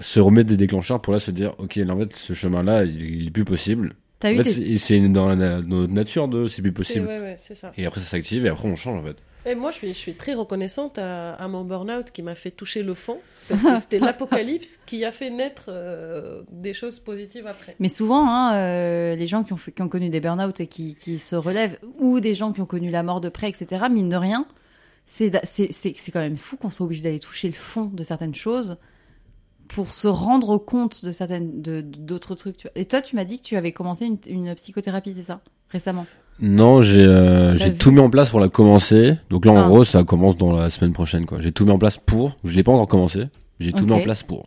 [0.00, 3.02] se remettre des déclencheurs pour là se dire, ok, là, en fait, ce chemin-là, il,
[3.22, 3.94] il est plus possible.
[4.20, 4.78] T'as En fait, des...
[4.78, 7.06] c'est- dans, la- dans notre nature de c'est plus possible.
[7.06, 7.72] ouais, ouais, c'est ça.
[7.76, 9.16] Et après, ça s'active et après, on change en fait.
[9.46, 12.50] Et moi, je suis, je suis très reconnaissante à, à mon burn-out qui m'a fait
[12.50, 13.18] toucher le fond,
[13.50, 17.76] parce que c'était l'apocalypse qui a fait naître euh, des choses positives après.
[17.78, 20.66] Mais souvent, hein, euh, les gens qui ont, fait- qui ont connu des burn-out et
[20.66, 23.84] qui, qui se relèvent, ou des gens qui ont connu la mort de près, etc.,
[23.90, 24.46] mine de rien,
[25.04, 25.30] c'est
[26.10, 28.78] quand même fou qu'on soit obligé d'aller toucher le fond de certaines choses
[29.68, 32.56] pour se rendre compte de certaines de- d'autres trucs.
[32.56, 32.72] tu vois.
[32.80, 35.40] Et toi, tu m'as dit que tu avais commencé une, une psychothérapie, c'est ça?
[35.70, 36.06] Récemment?
[36.40, 39.16] Non, j'ai euh, j'ai tout mis en place pour la commencer.
[39.30, 39.68] Donc là, en Ah.
[39.68, 41.26] gros, ça commence dans la semaine prochaine.
[41.26, 41.40] quoi.
[41.40, 42.36] J'ai tout mis en place pour.
[42.44, 43.24] Je l'ai pas encore commencé.
[43.60, 44.46] J'ai tout mis en place pour.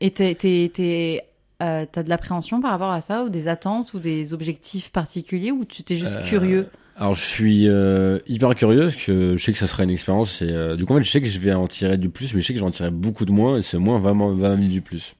[0.00, 1.22] Et t'es,
[1.62, 5.52] euh, t'as de l'appréhension par rapport à ça, ou des attentes, ou des objectifs particuliers,
[5.52, 6.68] ou tu t'es juste Euh, curieux?
[6.98, 10.40] Alors, je suis euh, hyper curieux parce que je sais que ça sera une expérience.
[10.40, 12.32] Et euh, du coup, en fait, je sais que je vais en tirer du plus,
[12.34, 13.58] mais je sais que j'en tirer beaucoup de moins.
[13.58, 15.14] Et ce moins va m'en- va m'amener du plus.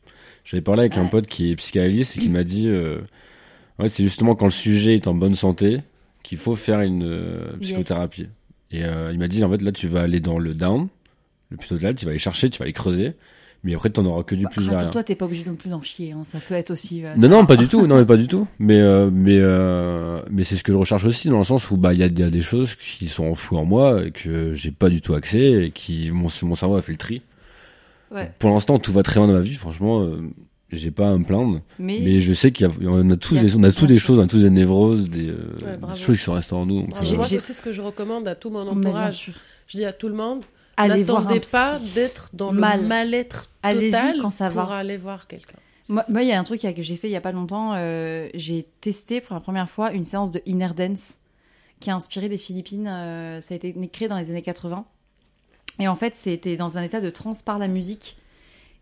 [0.44, 3.00] J'avais parlé avec un pote qui est psychanalyste et qui m'a dit, euh,
[3.78, 5.80] en fait, c'est justement quand le sujet est en bonne santé
[6.22, 7.60] qu'il faut faire une euh, Yes.
[7.72, 8.28] psychothérapie.
[8.70, 10.88] Et euh, il m'a dit, en fait, là, tu vas aller dans le down,
[11.50, 13.12] le plus total, tu vas aller chercher, tu vas aller creuser.
[13.64, 14.78] Mais après, t'en auras que du Bah, plus derrière.
[14.80, 16.12] Rassure-toi, t'es pas obligé non plus d'en chier.
[16.12, 16.22] hein.
[16.24, 17.04] Ça peut être aussi.
[17.04, 17.86] euh, Non, non, pas du tout.
[17.86, 18.46] Non, mais pas du tout.
[18.58, 21.76] Mais, euh, mais, euh, mais c'est ce que je recherche aussi dans le sens où
[21.76, 24.10] bah il y a, il y a des choses qui sont enfouies en moi et
[24.12, 27.22] que j'ai pas du tout accès et qui mon, mon cerveau a fait le tri.
[28.12, 28.32] Ouais.
[28.38, 29.54] Pour l'instant, tout va très bien dans ma vie.
[29.54, 30.20] Franchement, euh,
[30.70, 31.60] j'ai pas à me plaindre.
[31.80, 33.86] Mais, Mais je sais qu'il y a, on a tous a des, on a tous
[33.86, 35.94] des choses, on a tous des névroses, des, Ouais, bravo.
[35.96, 36.82] des choses qui sont restées en nous.
[36.82, 39.32] Donc, euh, moi, c'est ce que je recommande à tout mon entourage.
[39.66, 40.44] Je dis à tout le monde,
[40.76, 41.50] Allez voir un n'attendez psy.
[41.52, 42.82] pas d'être dans Mal.
[42.82, 44.76] le mal-être total quand ça pour va.
[44.76, 45.56] aller voir quelqu'un.
[45.88, 47.72] Moi, il y a un truc que j'ai fait il y a pas longtemps.
[47.74, 51.14] euh, j'ai testé pour la première fois une séance de inner dance
[51.80, 52.88] qui a inspiré des Philippines.
[52.88, 54.84] euh, ça a été créé dans les années 80.
[55.78, 58.16] Et en fait, c'était dans un état de transe par la musique.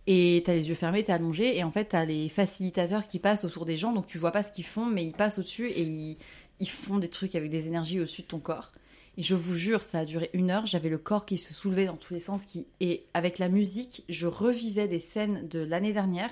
[0.06, 3.44] Et t'as les yeux fermés, t'es allongé, et en fait, t'as les facilitateurs qui passent
[3.44, 5.80] autour des gens, donc tu vois pas ce qu'ils font, mais ils passent au-dessus et
[5.80, 6.18] ils,
[6.60, 8.70] ils font des trucs avec des énergies au-dessus de ton corps.
[9.16, 11.86] Et je vous jure, ça a duré une heure, j'avais le corps qui se soulevait
[11.86, 12.44] dans tous les sens,
[12.80, 16.30] et avec la musique, je revivais des scènes de l'année dernière,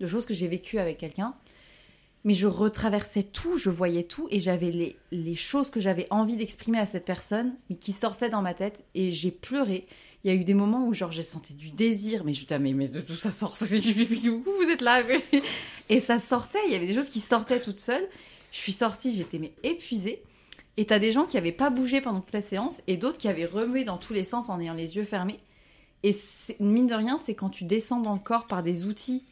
[0.00, 1.34] de choses que j'ai vécues avec quelqu'un,
[2.24, 6.78] mais je retraversais tout, je voyais tout, et j'avais les, choses que j'avais envie d'exprimer
[6.78, 9.86] à cette personne, mais qui sortaient dans ma tête, et j'ai pleuré.
[10.24, 12.56] Il y a eu des moments où genre j'ai senti du désir, mais je disais,
[12.56, 15.02] ah, mais, de tout ça sort, ça c'est vous êtes là.
[15.88, 18.06] Et ça sortait, il y avait des choses qui sortaient toutes seules.
[18.50, 20.22] Je suis sortie, j'étais mais épuisée.
[20.78, 23.26] Et t'as des gens qui avaient pas bougé pendant toute la séance et d'autres qui
[23.26, 25.36] avaient remué dans tous les sens en ayant les yeux fermés.
[26.04, 26.14] Et
[26.60, 29.24] mine de rien, c'est quand tu descends dans le corps par des outils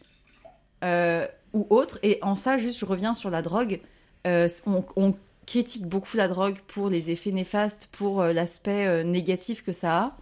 [0.83, 2.01] euh, ou autres.
[2.03, 3.81] Et en ça, juste, je reviens sur la drogue.
[4.27, 4.49] Euh,
[4.97, 5.15] on,
[5.47, 10.17] critique beaucoup la drogue pour les effets néfastes, pour euh, l'aspect négatif que ça a.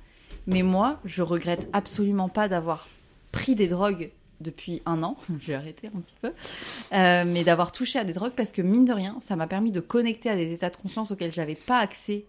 [0.46, 2.86] Mais moi, je regrette absolument pas d'avoir
[3.32, 4.10] pris des drogues
[4.44, 5.16] depuis un an.
[5.40, 6.28] J'ai arrêté un petit peu.
[6.28, 9.72] Euh, mais d'avoir touché à des drogues parce que, mine de rien, ça m'a permis
[9.72, 12.26] de connecter à des états de conscience auxquels j'avais pas accès.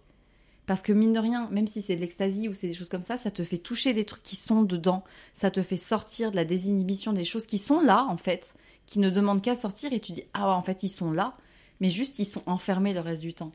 [0.66, 3.04] Parce que, mine de rien, même si c'est de l'ecstasy ou c'est des choses comme
[3.04, 5.04] ça, ça te fait toucher des trucs qui sont dedans.
[5.34, 8.56] Ça te fait sortir de la désinhibition des choses qui sont là, en fait,
[8.88, 11.38] qui ne demandent qu'à sortir et tu dis, ah ouais, en fait, ils sont là.
[11.82, 13.52] Mais juste, ils sont enfermés le reste du temps.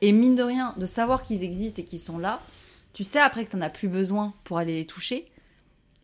[0.00, 2.40] Et mine de rien, de savoir qu'ils existent et qu'ils sont là,
[2.92, 5.26] tu sais après que tu n'en as plus besoin pour aller les toucher.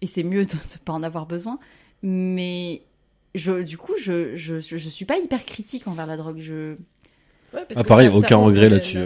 [0.02, 1.58] Et c'est mieux de ne pas en avoir besoin.
[2.02, 2.82] Mais
[3.34, 6.38] je, du coup, je, je, je, je suis pas hyper critique envers la drogue.
[6.40, 6.72] Je...
[7.54, 8.98] Ouais, parce Ah, que pareil, ça- aucun regret là-dessus.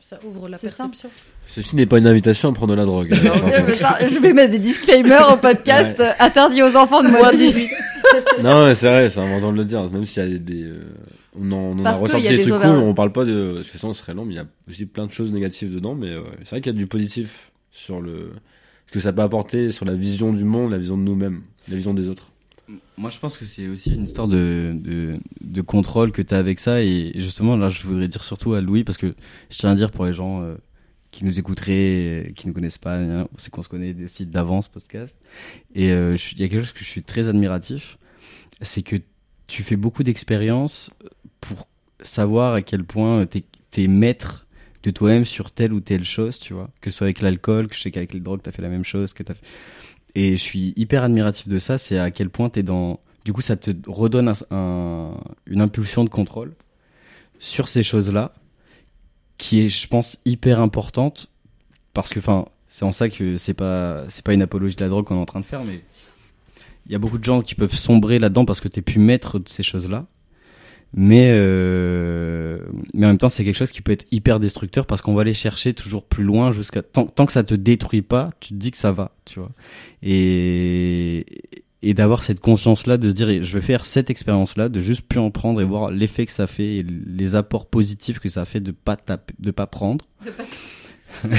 [0.00, 0.66] Ça ouvre la ça.
[0.68, 1.08] perception.
[1.48, 3.08] Ceci n'est pas une invitation à prendre de la drogue.
[3.14, 7.70] je vais mettre des disclaimers au podcast euh, interdit aux enfants de moins de 18.
[8.42, 9.82] non, mais c'est vrai, c'est important de le dire.
[9.92, 10.80] Même s'il y a des, des, euh,
[11.38, 13.70] on en, on en a a des des trucs cool, on parle pas de, parce
[13.70, 15.94] que sinon ce serait long, mais il y a aussi plein de choses négatives dedans,
[15.94, 18.30] mais euh, c'est vrai qu'il y a du positif sur le,
[18.94, 21.94] que ça peut apporter sur la vision du monde, la vision de nous-mêmes, la vision
[21.94, 22.30] des autres.
[22.96, 24.76] Moi, je pense que c'est aussi une histoire de,
[25.40, 26.80] de, contrôle que tu as avec ça.
[26.80, 29.16] Et justement, là, je voudrais dire surtout à Louis, parce que
[29.50, 30.54] je tiens à dire pour les gens euh,
[31.10, 34.68] qui nous écouteraient, euh, qui ne connaissent pas, hein, c'est qu'on se connaît aussi d'avance,
[34.68, 35.16] podcast.
[35.74, 37.98] Et euh, il y a quelque chose que je suis très admiratif,
[38.60, 38.94] c'est que
[39.48, 40.90] tu fais beaucoup d'expériences
[41.40, 41.66] pour
[42.00, 43.42] savoir à quel point tu
[43.76, 44.43] es, maître
[44.84, 46.70] de toi-même sur telle ou telle chose, tu vois.
[46.80, 48.68] Que ce soit avec l'alcool, que je sais qu'avec les drogues, tu as fait la
[48.68, 49.34] même chose, que t'as
[50.14, 53.00] et je suis hyper admiratif de ça, c'est à quel point tu es dans...
[53.24, 55.16] Du coup, ça te redonne un- un-
[55.46, 56.52] une impulsion de contrôle
[57.40, 58.32] sur ces choses-là,
[59.38, 61.28] qui est, je pense, hyper importante,
[61.94, 65.04] parce que, enfin, c'est en ça que c'est pas, pas une apologie de la drogue
[65.06, 65.80] qu'on est en train de faire, mais
[66.86, 69.38] il y a beaucoup de gens qui peuvent sombrer là-dedans parce que tu pu maître
[69.40, 70.06] de ces choses-là.
[70.96, 72.58] Mais, euh,
[72.94, 75.22] mais en même temps, c'est quelque chose qui peut être hyper destructeur parce qu'on va
[75.22, 78.54] aller chercher toujours plus loin jusqu'à tant, tant que ça te détruit pas, tu te
[78.54, 79.50] dis que ça va, tu vois.
[80.04, 81.26] Et,
[81.82, 85.18] et d'avoir cette conscience-là, de se dire, je vais faire cette expérience-là, de juste plus
[85.18, 88.60] en prendre et voir l'effet que ça fait et les apports positifs que ça fait
[88.60, 90.04] de pas taper, de pas prendre.
[90.24, 90.44] De pas,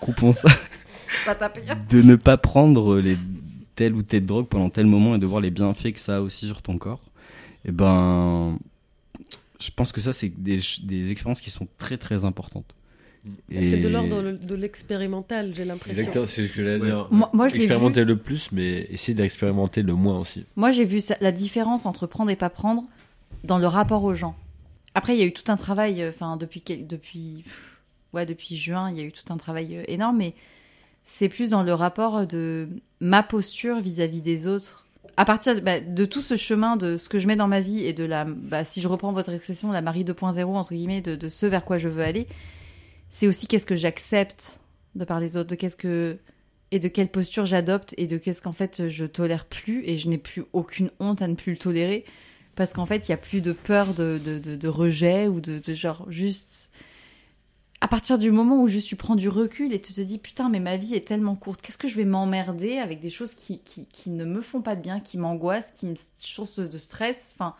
[0.00, 0.48] Coupons ça.
[1.26, 1.62] pas taper.
[1.90, 3.16] de ne pas prendre les
[3.74, 6.20] telle ou telle drogue pendant tel moment et de voir les bienfaits que ça a
[6.20, 7.00] aussi sur ton corps.
[7.64, 8.58] Et ben,
[9.60, 12.74] je pense que ça c'est des, des expériences qui sont très très importantes.
[13.52, 15.96] C'est de Et- l'ordre de- l'expérimental, j'ai l'impression.
[15.96, 17.06] Exactement, c'est ce que j'allais dire.
[17.12, 17.60] Moi, moi, je vu.
[17.60, 20.44] Expérimenter le plus, mais essayer d'expérimenter le moins aussi.
[20.56, 22.82] Moi, j'ai vu ça- la différence entre prendre et pas prendre
[23.44, 24.34] dans le rapport aux gens.
[24.96, 27.44] Après, il y a eu tout un travail, euh, enfin, depuis, depuis,
[28.12, 30.34] ouais, depuis juin, il y a eu tout un travail euh, énorme, mais
[31.04, 32.68] c'est plus dans le rapport de
[32.98, 34.81] ma posture vis-à-vis des autres.
[35.16, 37.60] À partir de, bah, de tout ce chemin de ce que je mets dans ma
[37.60, 41.00] vie et de la, bah, si je reprends votre expression, la Marie 2.0, entre guillemets,
[41.02, 42.26] de, de ce vers quoi je veux aller,
[43.10, 44.60] c'est aussi qu'est-ce que j'accepte
[44.94, 46.18] de par les autres, de qu'est-ce que
[46.70, 50.08] et de quelle posture j'adopte et de qu'est-ce qu'en fait je tolère plus et je
[50.08, 52.04] n'ai plus aucune honte à ne plus le tolérer.
[52.56, 55.60] Parce qu'en fait il y a plus de peur de, de, de- rejet ou de
[55.74, 56.72] genre juste
[57.82, 60.48] à partir du moment où je suis prends du recul et tu te dis putain
[60.48, 61.62] mais ma vie est tellement courte.
[61.62, 64.76] Qu'est-ce que je vais m'emmerder avec des choses qui, qui, qui ne me font pas
[64.76, 67.32] de bien qui m'angoissent qui me source de stress?
[67.34, 67.56] Enfin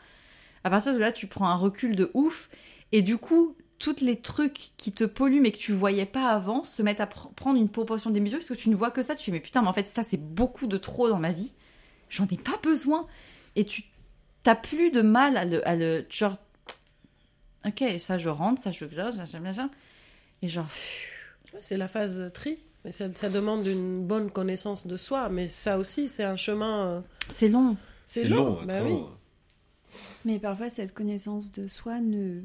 [0.65, 2.51] à partir de là tu prends un recul de ouf
[2.93, 6.65] et du coup tous les trucs qui te polluent mais que tu voyais pas avant
[6.65, 9.03] se mettent à pr- prendre une proportion des mesures parce que tu ne vois que
[9.03, 9.17] ça.
[9.17, 11.53] Tu fais mais putain mais en fait ça c'est beaucoup de trop dans ma vie.
[12.11, 13.07] J'en ai pas besoin.
[13.57, 13.85] Et tu
[14.45, 16.39] t'as plus de mal à le, à le genre
[17.65, 18.85] ok ça je rentre ça je
[19.25, 19.71] j'aime bien ça
[20.43, 20.69] et genre
[21.63, 22.59] C'est la phase tri.
[22.85, 26.87] Mais ça, ça demande une bonne connaissance de soi, mais ça aussi, c'est un chemin.
[26.87, 28.93] euh, c'est long C'est long, bah trop oui.
[28.93, 29.11] long.
[30.25, 32.41] Mais parfois, cette connaissance de soi ne,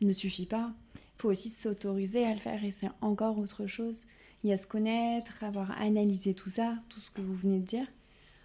[0.00, 0.72] ne suffit pas.
[0.96, 4.02] Il faut aussi s'autoriser à le faire et c'est encore autre chose.
[4.42, 7.66] Il y a se connaître, avoir analysé tout ça, tout ce que vous venez de
[7.66, 7.86] dire.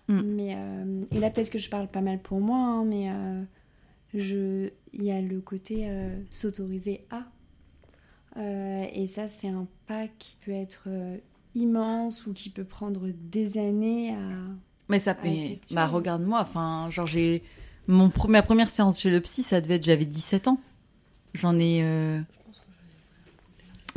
[0.10, 0.22] Mm.
[0.22, 3.44] Mais, euh, et là, peut-être que je parle pas mal pour moi, hein, mais euh,
[4.14, 7.24] je, il y a le côté euh, s'autoriser à.
[8.38, 11.18] Euh, et ça, c'est un pas qui peut être euh,
[11.56, 14.18] immense ou qui peut prendre des années à.
[14.90, 15.76] mais ça effectuer.
[15.76, 17.44] bah regarde-moi enfin genre j'ai
[17.88, 20.58] mon ma première séance chez le psy ça devait être j'avais 17 ans
[21.36, 22.20] j'en ai euh,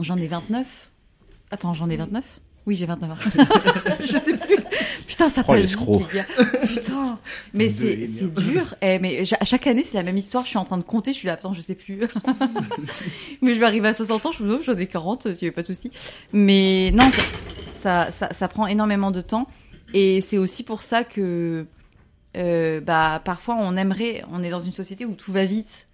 [0.01, 0.91] j'en ai 29
[1.51, 3.15] attends j'en ai 29 oui j'ai 29 ans.
[4.01, 4.57] Je sais plus.
[5.07, 6.27] Putain ça Oh, passe vite les gars.
[6.67, 7.19] Putain.
[7.55, 8.75] Mais 22 c'est dur.
[8.83, 10.45] Eh, mais chaque année c'est la même histoire.
[10.45, 11.13] Je suis en train de compter.
[11.13, 12.01] Je suis là attends je sais plus.
[13.43, 14.33] Mais je vais arriver à 60 ans.
[14.33, 15.91] Je me dis oh, j'en ai 40 tu n'y pas de souci.
[16.33, 17.23] Mais non ça,
[17.79, 19.47] ça, ça, ça prend énormément de temps.
[19.95, 21.67] Et c'est aussi pour ça que
[22.37, 25.87] euh, bah, parfois on aimerait, on est dans une société où tout va vite.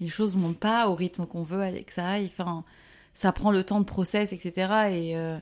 [0.00, 2.16] Les choses vont pas au rythme qu'on veut avec ça.
[2.22, 2.64] Enfin,
[3.14, 4.50] ça prend le temps de process, etc.
[4.92, 5.38] Et euh,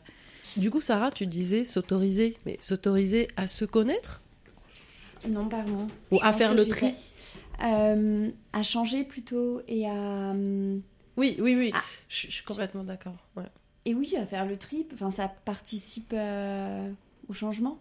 [0.56, 4.22] Du coup, Sarah, tu disais s'autoriser, mais s'autoriser à se connaître
[5.28, 5.88] Non, pardon.
[6.10, 6.94] ou Je à faire le tri
[7.62, 10.82] Euh, à changer plutôt et à hum,
[11.16, 11.70] Oui, oui, oui.
[11.74, 11.82] Ah.
[12.08, 13.16] Je, je suis complètement d'accord.
[13.36, 13.44] ouais.
[13.84, 16.90] et oui à faire le tri enfin ça participe euh,
[17.28, 17.78] au changement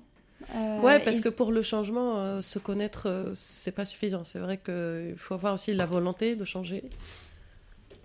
[0.54, 4.26] Euh, Ouais, parce et- que pour le changement, euh, se connaître, euh, c'est pas suffisant.
[4.26, 6.84] C'est vrai qu'il faut avoir aussi la volonté de changer,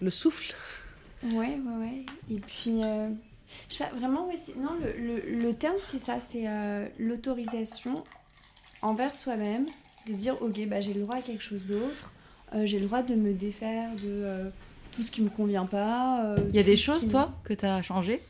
[0.01, 0.55] le souffle.
[1.25, 3.09] ouais ouais ouais et puis euh,
[3.69, 6.87] je sais pas vraiment ouais, c'est- non le, le, le terme c'est ça c'est euh,
[6.99, 8.05] l'autorisation
[8.83, 9.67] envers soi-même
[10.07, 12.13] de se dire ok bah j'ai le droit à quelque chose d'autre
[12.55, 14.49] euh, j'ai le droit de me défaire de euh,
[14.93, 17.33] tout ce qui me convient pas euh, il y a des ce choses, me- toi,
[17.45, 18.21] que tu as changé?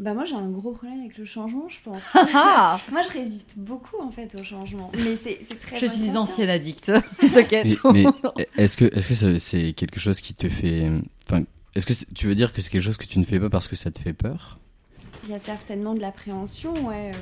[0.00, 2.02] Bah moi j'ai un gros problème avec le changement je pense
[2.34, 6.06] Ah moi je résiste beaucoup en fait au changement mais c'est c'est très Je suis
[6.08, 6.90] une ancienne addict.
[7.32, 7.78] T'inquiète.
[7.92, 8.04] Mais,
[8.36, 10.90] mais est-ce que est-ce que ça- c'est quelque chose qui te fait
[11.28, 11.44] enfin
[11.74, 13.68] est-ce que tu veux dire que c'est quelque chose que tu ne fais pas parce
[13.68, 14.58] que ça te fait peur?
[15.24, 17.18] Il y a certainement de l'appréhension, ouais, euh,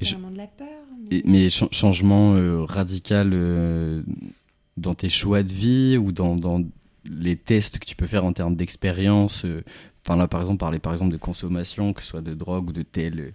[0.00, 0.68] je- carrément de la peur.
[1.10, 4.02] mais- Et- mais cha- changement euh, radical euh,
[4.76, 6.62] dans tes choix de vie ou dans, dans
[7.10, 9.64] les tests que tu peux faire en termes d'expérience euh,
[10.06, 12.72] enfin là par exemple parler par exemple de consommation que ce soit de drogue ou
[12.72, 13.30] de tel euh,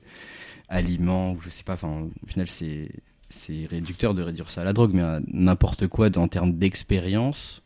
[0.69, 2.89] aliment ou je sais pas enfin au final c'est
[3.29, 7.61] c'est réducteur de réduire ça à la drogue mais à n'importe quoi en termes d'expérience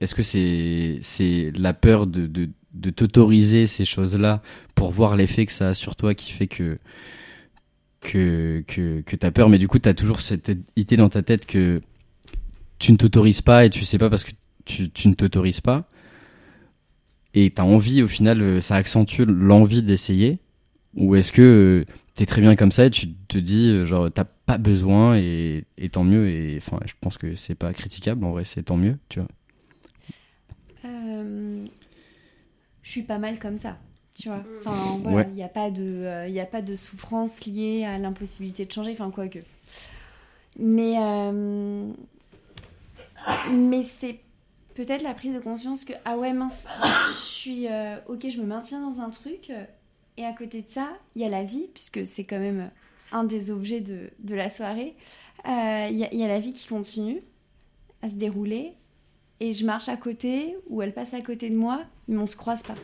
[0.00, 2.48] est-ce que c'est la peur de,
[2.90, 4.42] t'autoriser ces choses-là
[4.74, 6.78] pour voir l'effet que ça a sur toi qui fait que
[8.00, 11.08] que, que, que tu as peur, mais du coup, tu as toujours cette idée dans
[11.08, 11.82] ta tête que
[12.78, 14.30] tu ne t'autorises pas et tu sais pas parce que
[14.64, 15.88] tu, ne t'autorises pas.
[17.34, 20.38] Et tu as envie, au final, euh, ça accentue l'envie d'essayer.
[20.94, 24.10] Ou est-ce que tu t'es très bien comme ça et tu te dis, euh, genre,
[24.12, 26.28] t'as pas besoin et, et tant mieux.
[26.28, 29.28] Et enfin, je pense que c'est pas critiquable, en vrai, c'est tant mieux, tu vois.
[31.18, 31.64] Euh,
[32.82, 33.76] je suis pas mal comme ça.
[34.14, 35.32] Tu vois, enfin voilà, il Ouais.
[35.34, 38.92] n'y a pas de, euh, y a pas de souffrance liée à l'impossibilité de changer,
[38.92, 39.38] enfin quoi que.
[40.58, 41.86] Mais, euh,
[43.52, 44.18] mais c'est
[44.74, 46.66] peut-être la prise de conscience que ah ouais mince,
[47.10, 49.52] je suis, euh, ok, je me maintiens dans un truc,
[50.16, 52.70] et à côté de ça, il y a la vie puisque c'est quand même
[53.12, 54.94] un des objets de, de la soirée.
[55.46, 57.20] Euh, Il y, a- il y a la vie qui continue
[58.02, 58.72] à se dérouler,
[59.40, 62.36] et je marche à côté ou elle passe à côté de moi, mais on se
[62.36, 62.74] croise pas.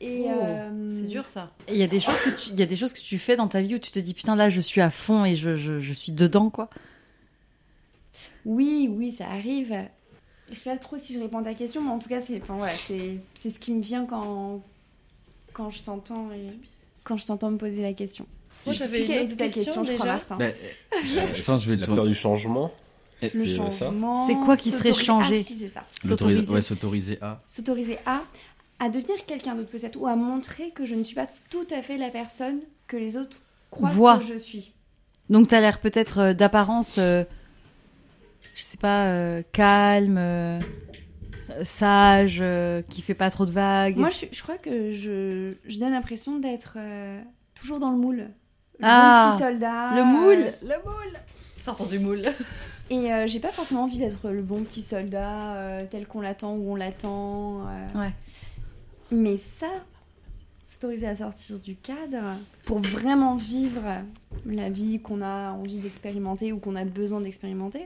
[0.00, 1.50] Et Oh, euh, C'est dur ça.
[1.68, 3.18] Et Il y a des choses que tu, il y a des choses que tu
[3.18, 5.36] fais dans ta vie où tu te dis putain là je suis à fond et
[5.36, 6.70] je, je, je suis dedans quoi.
[8.44, 9.74] Oui, oui, ça arrive.
[10.50, 12.40] Je sais pas trop si je réponds à ta question, mais en tout cas, c'est
[12.42, 14.62] enfin, voilà, c'est c'est ce qui me vient quand,
[15.52, 16.46] quand je t'entends et
[17.04, 18.26] quand je t'entends me poser la question.
[18.66, 20.04] Moi, j'avais une autre ta question, je crois, déjà.
[20.04, 20.36] Martin.
[20.36, 20.46] Bah,
[21.02, 22.72] je vais La te peur du changement.
[23.22, 24.26] Le c'est, euh, changement.
[24.26, 25.84] C'est quoi qui serait changé Ah, si, c'est ça.
[26.04, 27.12] l'autoriser s'autoriser.
[27.14, 27.38] ouais, à.
[27.46, 28.22] S'autoriser à,
[28.78, 31.82] à devenir quelqu'un d'autre peut-être, ou à montrer que je ne suis pas tout à
[31.82, 33.38] fait la personne que les autres
[33.70, 34.18] croient Voient.
[34.18, 34.72] que je suis.
[35.28, 37.24] Donc t'as l'air peut-être euh, d'apparence, euh,
[38.56, 40.60] je sais pas, euh, calme,
[41.62, 43.96] sage, euh, qui fait pas trop de vagues.
[43.96, 47.20] Moi, je, je crois que je, je donne l'impression d'être euh,
[47.54, 48.16] toujours dans le moule.
[48.78, 49.90] Le Ah, petit soldat.
[49.94, 51.18] le moule, euh, le moule.
[51.60, 52.22] Sortons du moule.
[52.90, 56.54] Et euh, j'ai pas forcément envie d'être le bon petit soldat euh, tel qu'on l'attend
[56.54, 57.60] ou on l'attend.
[57.68, 58.00] euh.
[58.00, 58.12] Ouais.
[59.12, 59.68] Mais ça,
[60.64, 63.82] s'autoriser à sortir du cadre pour vraiment vivre
[64.44, 67.82] la vie qu'on a envie d'expérimenter ou qu'on a besoin d'expérimenter,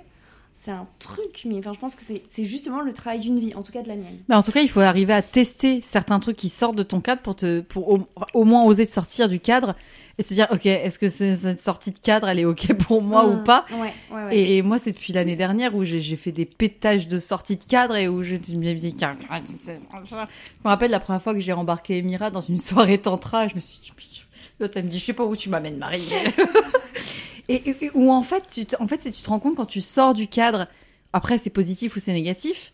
[0.57, 1.43] c'est un truc.
[1.47, 3.89] Mais enfin, je pense que c'est justement le travail d'une vie, en tout cas de
[3.89, 4.19] la mienne.
[4.29, 7.01] Mais en tout cas, il faut arriver à tester certains trucs qui sortent de ton
[7.01, 8.01] cadre pour te, pour au,
[8.33, 9.75] au moins oser te sortir du cadre
[10.19, 13.03] et se dire, ok, est-ce que c'est- cette sortie de cadre, elle est ok pour
[13.03, 13.45] moi ou Mmh.
[13.45, 14.37] pas Ouais, ouais, ouais.
[14.37, 17.65] et, et moi, c'est depuis l'année dernière où j'ai fait des pétages de sortie de
[17.65, 21.53] cadre et où je me dis, tiens, je me rappelle la première fois que j'ai
[21.53, 23.93] embarqué Emira dans une soirée tantra, je me suis dit,
[24.61, 26.03] l'autre elle me dit, je sais pas où tu m'amènes, Marie.
[27.49, 30.15] et, où en fait, tu en fait, c'est tu te rends compte quand tu sors
[30.15, 30.69] du cadre.
[31.13, 32.73] Après, c'est positif ou c'est négatif,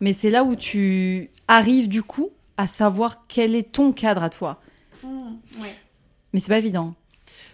[0.00, 4.30] mais c'est là où tu arrives du coup à savoir quel est ton cadre à
[4.30, 4.60] toi.
[5.02, 5.08] Mmh,
[5.60, 5.74] ouais.
[6.34, 6.94] Mais c'est pas évident.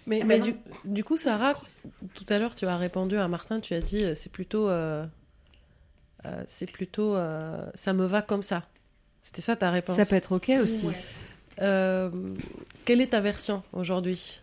[0.07, 1.55] Mais, Ah mais du, du coup, Sarah,
[2.15, 4.69] tout à l'heure, tu as répondu à Martin, tu as dit euh, c'est plutôt.
[4.69, 5.07] euh,
[6.24, 7.15] euh, c'est plutôt.
[7.15, 8.65] euh, ça me va comme ça.
[9.23, 9.97] C'était ça ta réponse?
[9.97, 10.86] Ça peut être ok aussi.
[10.86, 10.94] Ouais.
[11.61, 12.11] Euh,
[12.86, 14.40] quelle est ta version aujourd'hui?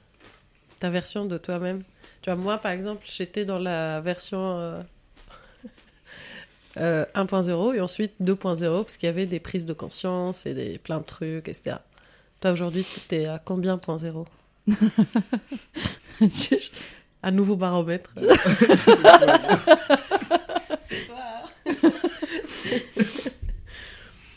[0.80, 1.82] Ta version de toi-même?
[2.22, 4.82] Tu vois, moi, par exemple, j'étais dans la version euh,
[6.78, 10.78] euh, 1.0 et ensuite 2.0 parce qu'il y avait des prises de conscience et des,
[10.78, 11.78] plein de trucs, etc.
[12.42, 14.26] Toi, aujourd'hui, c'était à combien point zéro
[17.24, 18.14] Un nouveau baromètre.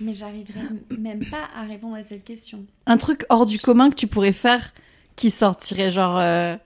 [0.00, 0.60] Mais j'arriverai
[0.98, 2.64] même pas à répondre à cette question.
[2.86, 4.72] un truc hors du commun que tu pourrais faire
[5.14, 6.56] qui sortirait genre euh,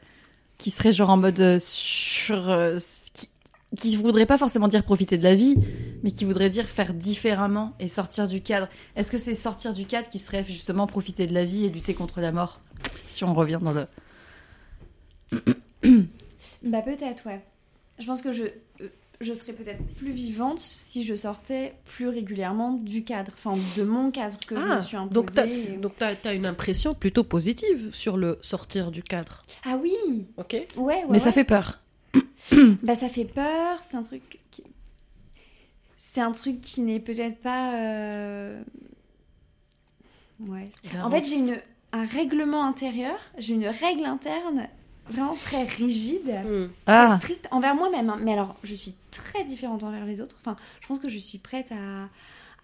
[0.59, 2.79] qui serait genre en mode euh, sur euh,
[3.77, 5.57] qui, voudrait pas forcément dire profiter de la vie
[6.03, 9.85] mais qui voudrait dire faire différemment et sortir du cadre est-ce que c'est sortir du
[9.87, 12.61] cadre qui serait justement profiter de la vie et lutter contre la mort
[13.09, 13.87] si on revient dans le
[16.63, 17.43] Bah peut-être, ouais.
[17.99, 18.45] Je pense que je,
[19.21, 24.11] je serais peut-être plus vivante si je sortais plus régulièrement du cadre, enfin de mon
[24.11, 25.15] cadre que je me suis imposé.
[25.15, 29.43] donc t'as et- donc t'as- t'as une impression plutôt positive sur le sortir du cadre.
[29.65, 29.95] Ah oui
[30.39, 31.05] Ok Ouais, ouais.
[31.11, 31.81] mais ça fait peur
[32.83, 34.63] Bah ça fait peur, c'est un truc qui...
[35.99, 37.75] C'est un truc qui n'est peut-être pas...
[37.75, 38.63] euh,
[40.41, 40.69] Ouais.
[41.03, 41.59] En fait, j'ai une
[41.93, 44.69] un règlement intérieur, j'ai une règle interne
[45.09, 46.33] vraiment très rigide.
[46.87, 48.11] Ah très stricte envers moi-même.
[48.11, 48.17] hein.
[48.21, 50.37] Mais alors, je suis très différente envers les autres.
[50.41, 52.09] Enfin, je pense que je suis prête à,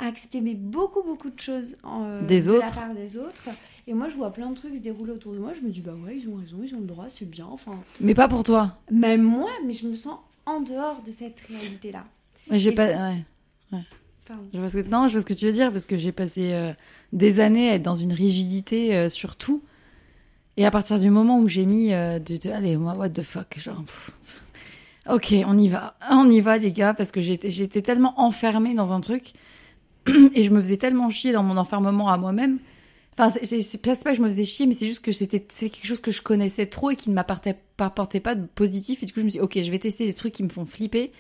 [0.01, 2.67] à accepter mais beaucoup, beaucoup de choses en, euh, Des de autres.
[2.67, 3.49] la part des autres.
[3.87, 5.53] Et moi, je vois plein de trucs se dérouler autour de moi.
[5.55, 7.47] Je me dis, bah ouais, ils ont raison, ils ont le droit, c'est bien.
[7.51, 11.39] Enfin, mais pas pour toi même moi, mais je me sens en dehors de cette
[11.49, 12.05] réalité-là.
[12.51, 13.25] mais j'ai pas ouais.
[14.29, 14.45] Pardon.
[14.55, 14.89] Je vois ce que...
[14.89, 16.73] Non, je vois ce que tu veux dire, parce que j'ai passé euh,
[17.13, 19.61] des années à être dans une rigidité euh, sur tout.
[20.57, 23.23] Et à partir du moment où j'ai mis euh, de, de- Allez, moi, what the
[23.23, 23.83] fuck, genre...
[23.83, 24.41] pff,
[25.09, 25.97] ok, on y va.
[26.13, 29.33] On y va, les gars, parce que j'étais j'étais tellement enfermée dans un truc.
[30.35, 32.59] et je me faisais tellement chier dans mon enfermement à moi-même.
[33.19, 36.01] Enfin, c'est- pas que je me faisais chier, mais c'est juste que c'était quelque chose
[36.01, 39.03] que je connaissais trop et qui ne m'apportait pas, pas de positif.
[39.03, 40.49] Et du coup, je me suis dit, ok, je vais tester des trucs qui me
[40.49, 41.13] font flipper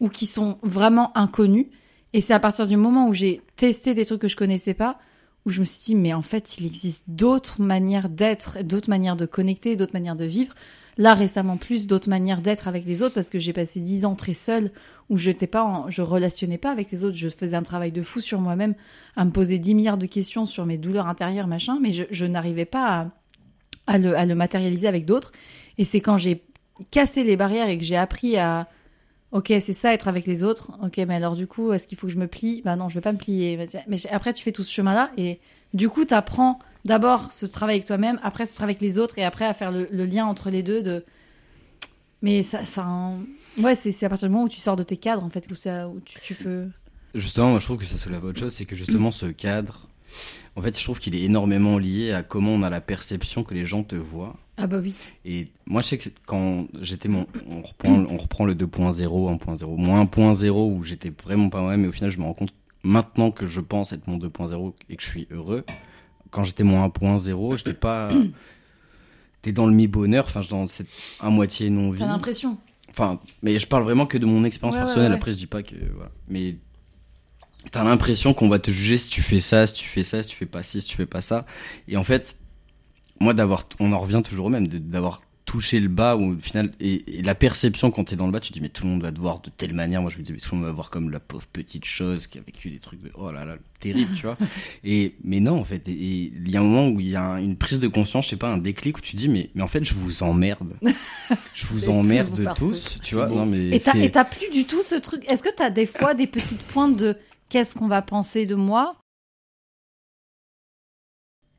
[0.00, 1.66] ou qui sont vraiment inconnus.
[2.12, 4.98] Et c'est à partir du moment où j'ai testé des trucs que je connaissais pas,
[5.44, 9.16] où je me suis dit, mais en fait, il existe d'autres manières d'être, d'autres manières
[9.16, 10.54] de connecter, d'autres manières de vivre.
[10.96, 14.14] Là, récemment, plus d'autres manières d'être avec les autres parce que j'ai passé dix ans
[14.14, 14.70] très seule
[15.10, 17.16] où je n'étais pas, je relationnais pas avec les autres.
[17.16, 18.74] Je faisais un travail de fou sur moi-même,
[19.16, 22.64] à me poser 10 milliards de questions sur mes douleurs intérieures, machin, mais je, n'arrivais
[22.64, 23.10] pas
[23.86, 25.32] à, le, matérialiser avec d'autres.
[25.78, 26.42] Et c'est quand j'ai
[26.90, 28.68] cassé les barrières et que j'ai appris à,
[29.32, 30.72] ok, c'est ça, être avec les autres.
[30.82, 32.62] Ok, mais alors du coup, est-ce qu'il faut que je me plie?
[32.64, 33.58] Bah non, je vais pas me plier.
[33.86, 35.38] Mais après, tu fais tout ce chemin-là et
[35.74, 39.18] du coup, tu apprends d'abord ce travail avec toi-même, après ce travail avec les autres
[39.18, 41.04] et après à faire le, le lien entre les deux de.
[42.22, 43.18] Mais ça, enfin,
[43.58, 45.54] ouais, c'est à partir du moment où tu sors de tes cadres en fait, où,
[45.54, 46.68] ça, où tu, tu peux.
[47.14, 49.88] Justement, moi je trouve que ça soulève autre chose, c'est que justement ce cadre,
[50.56, 53.54] en fait, je trouve qu'il est énormément lié à comment on a la perception que
[53.54, 54.36] les gens te voient.
[54.56, 54.94] Ah bah oui.
[55.24, 57.26] Et moi, je sais que quand j'étais mon.
[57.48, 61.88] On reprend, on reprend le 2.0, 1.0, moins 1.0 où j'étais vraiment pas moi, mais
[61.88, 62.54] au final, je me rends compte
[62.84, 65.64] maintenant que je pense être mon 2.0 et que je suis heureux.
[66.30, 68.10] Quand j'étais mon 1.0, j'étais pas.
[69.42, 70.88] T'es dans le mi-bonheur, enfin, dans cette
[71.20, 71.98] à moitié non-vie.
[71.98, 72.56] T'as l'impression.
[72.96, 75.10] Enfin, mais je parle vraiment que de mon expérience Ouais, personnelle.
[75.10, 75.16] ouais.
[75.16, 75.74] Après, je dis pas que.
[75.94, 76.12] Voilà.
[76.28, 76.56] Mais
[77.72, 80.28] t'as l'impression qu'on va te juger si tu fais ça, si tu fais ça, si
[80.28, 81.44] tu fais pas ci, si tu fais pas ça.
[81.88, 82.36] Et en fait,
[83.18, 83.64] moi, d'avoir.
[83.80, 85.22] On en revient toujours au même, d'avoir
[85.54, 86.72] touché le bas, ou au final.
[86.80, 88.90] Et, et la perception quand t'es dans le bas, tu te dis, mais tout le
[88.90, 90.02] monde va te voir de telle manière.
[90.02, 92.26] Moi, je me dis, mais tout le monde va voir comme la pauvre petite chose
[92.26, 93.10] qui a vécu des trucs de.
[93.14, 94.36] Oh là là, terrible, tu vois.
[94.84, 95.86] Et, mais non, en fait.
[95.88, 95.92] Et
[96.34, 98.30] il y a un moment où il y a un- une prise de conscience, je
[98.30, 100.74] sais pas, un déclic où tu te dis, mais, mais en fait, je vous emmerde.
[101.54, 103.28] Je vous emmerde tous, tu vois.
[103.28, 105.24] Non, mais et t'as plus du tout ce truc.
[105.30, 107.16] Est-ce que t'as des fois des petites pointes de
[107.48, 108.96] qu'est-ce qu'on va penser de moi?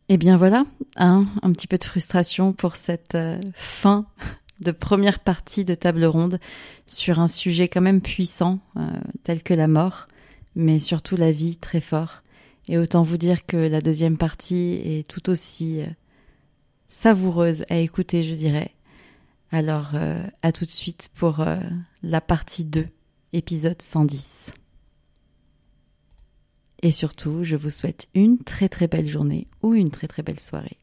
[0.08, 0.66] Eh bien voilà,
[0.98, 4.06] hein, un petit peu de frustration pour cette euh, fin
[4.60, 6.40] de première partie de table ronde
[6.86, 8.88] sur un sujet quand même puissant euh,
[9.24, 10.08] tel que la mort,
[10.56, 12.22] mais surtout la vie très fort.
[12.68, 15.88] Et autant vous dire que la deuxième partie est tout aussi euh,
[16.88, 18.72] savoureuse à écouter, je dirais.
[19.52, 19.92] Alors,
[20.42, 21.46] à tout de suite pour
[22.04, 22.88] la partie 2,
[23.32, 24.52] épisode 110.
[26.86, 30.40] Et surtout, je vous souhaite une très très belle journée ou une très très belle
[30.40, 30.78] soirée.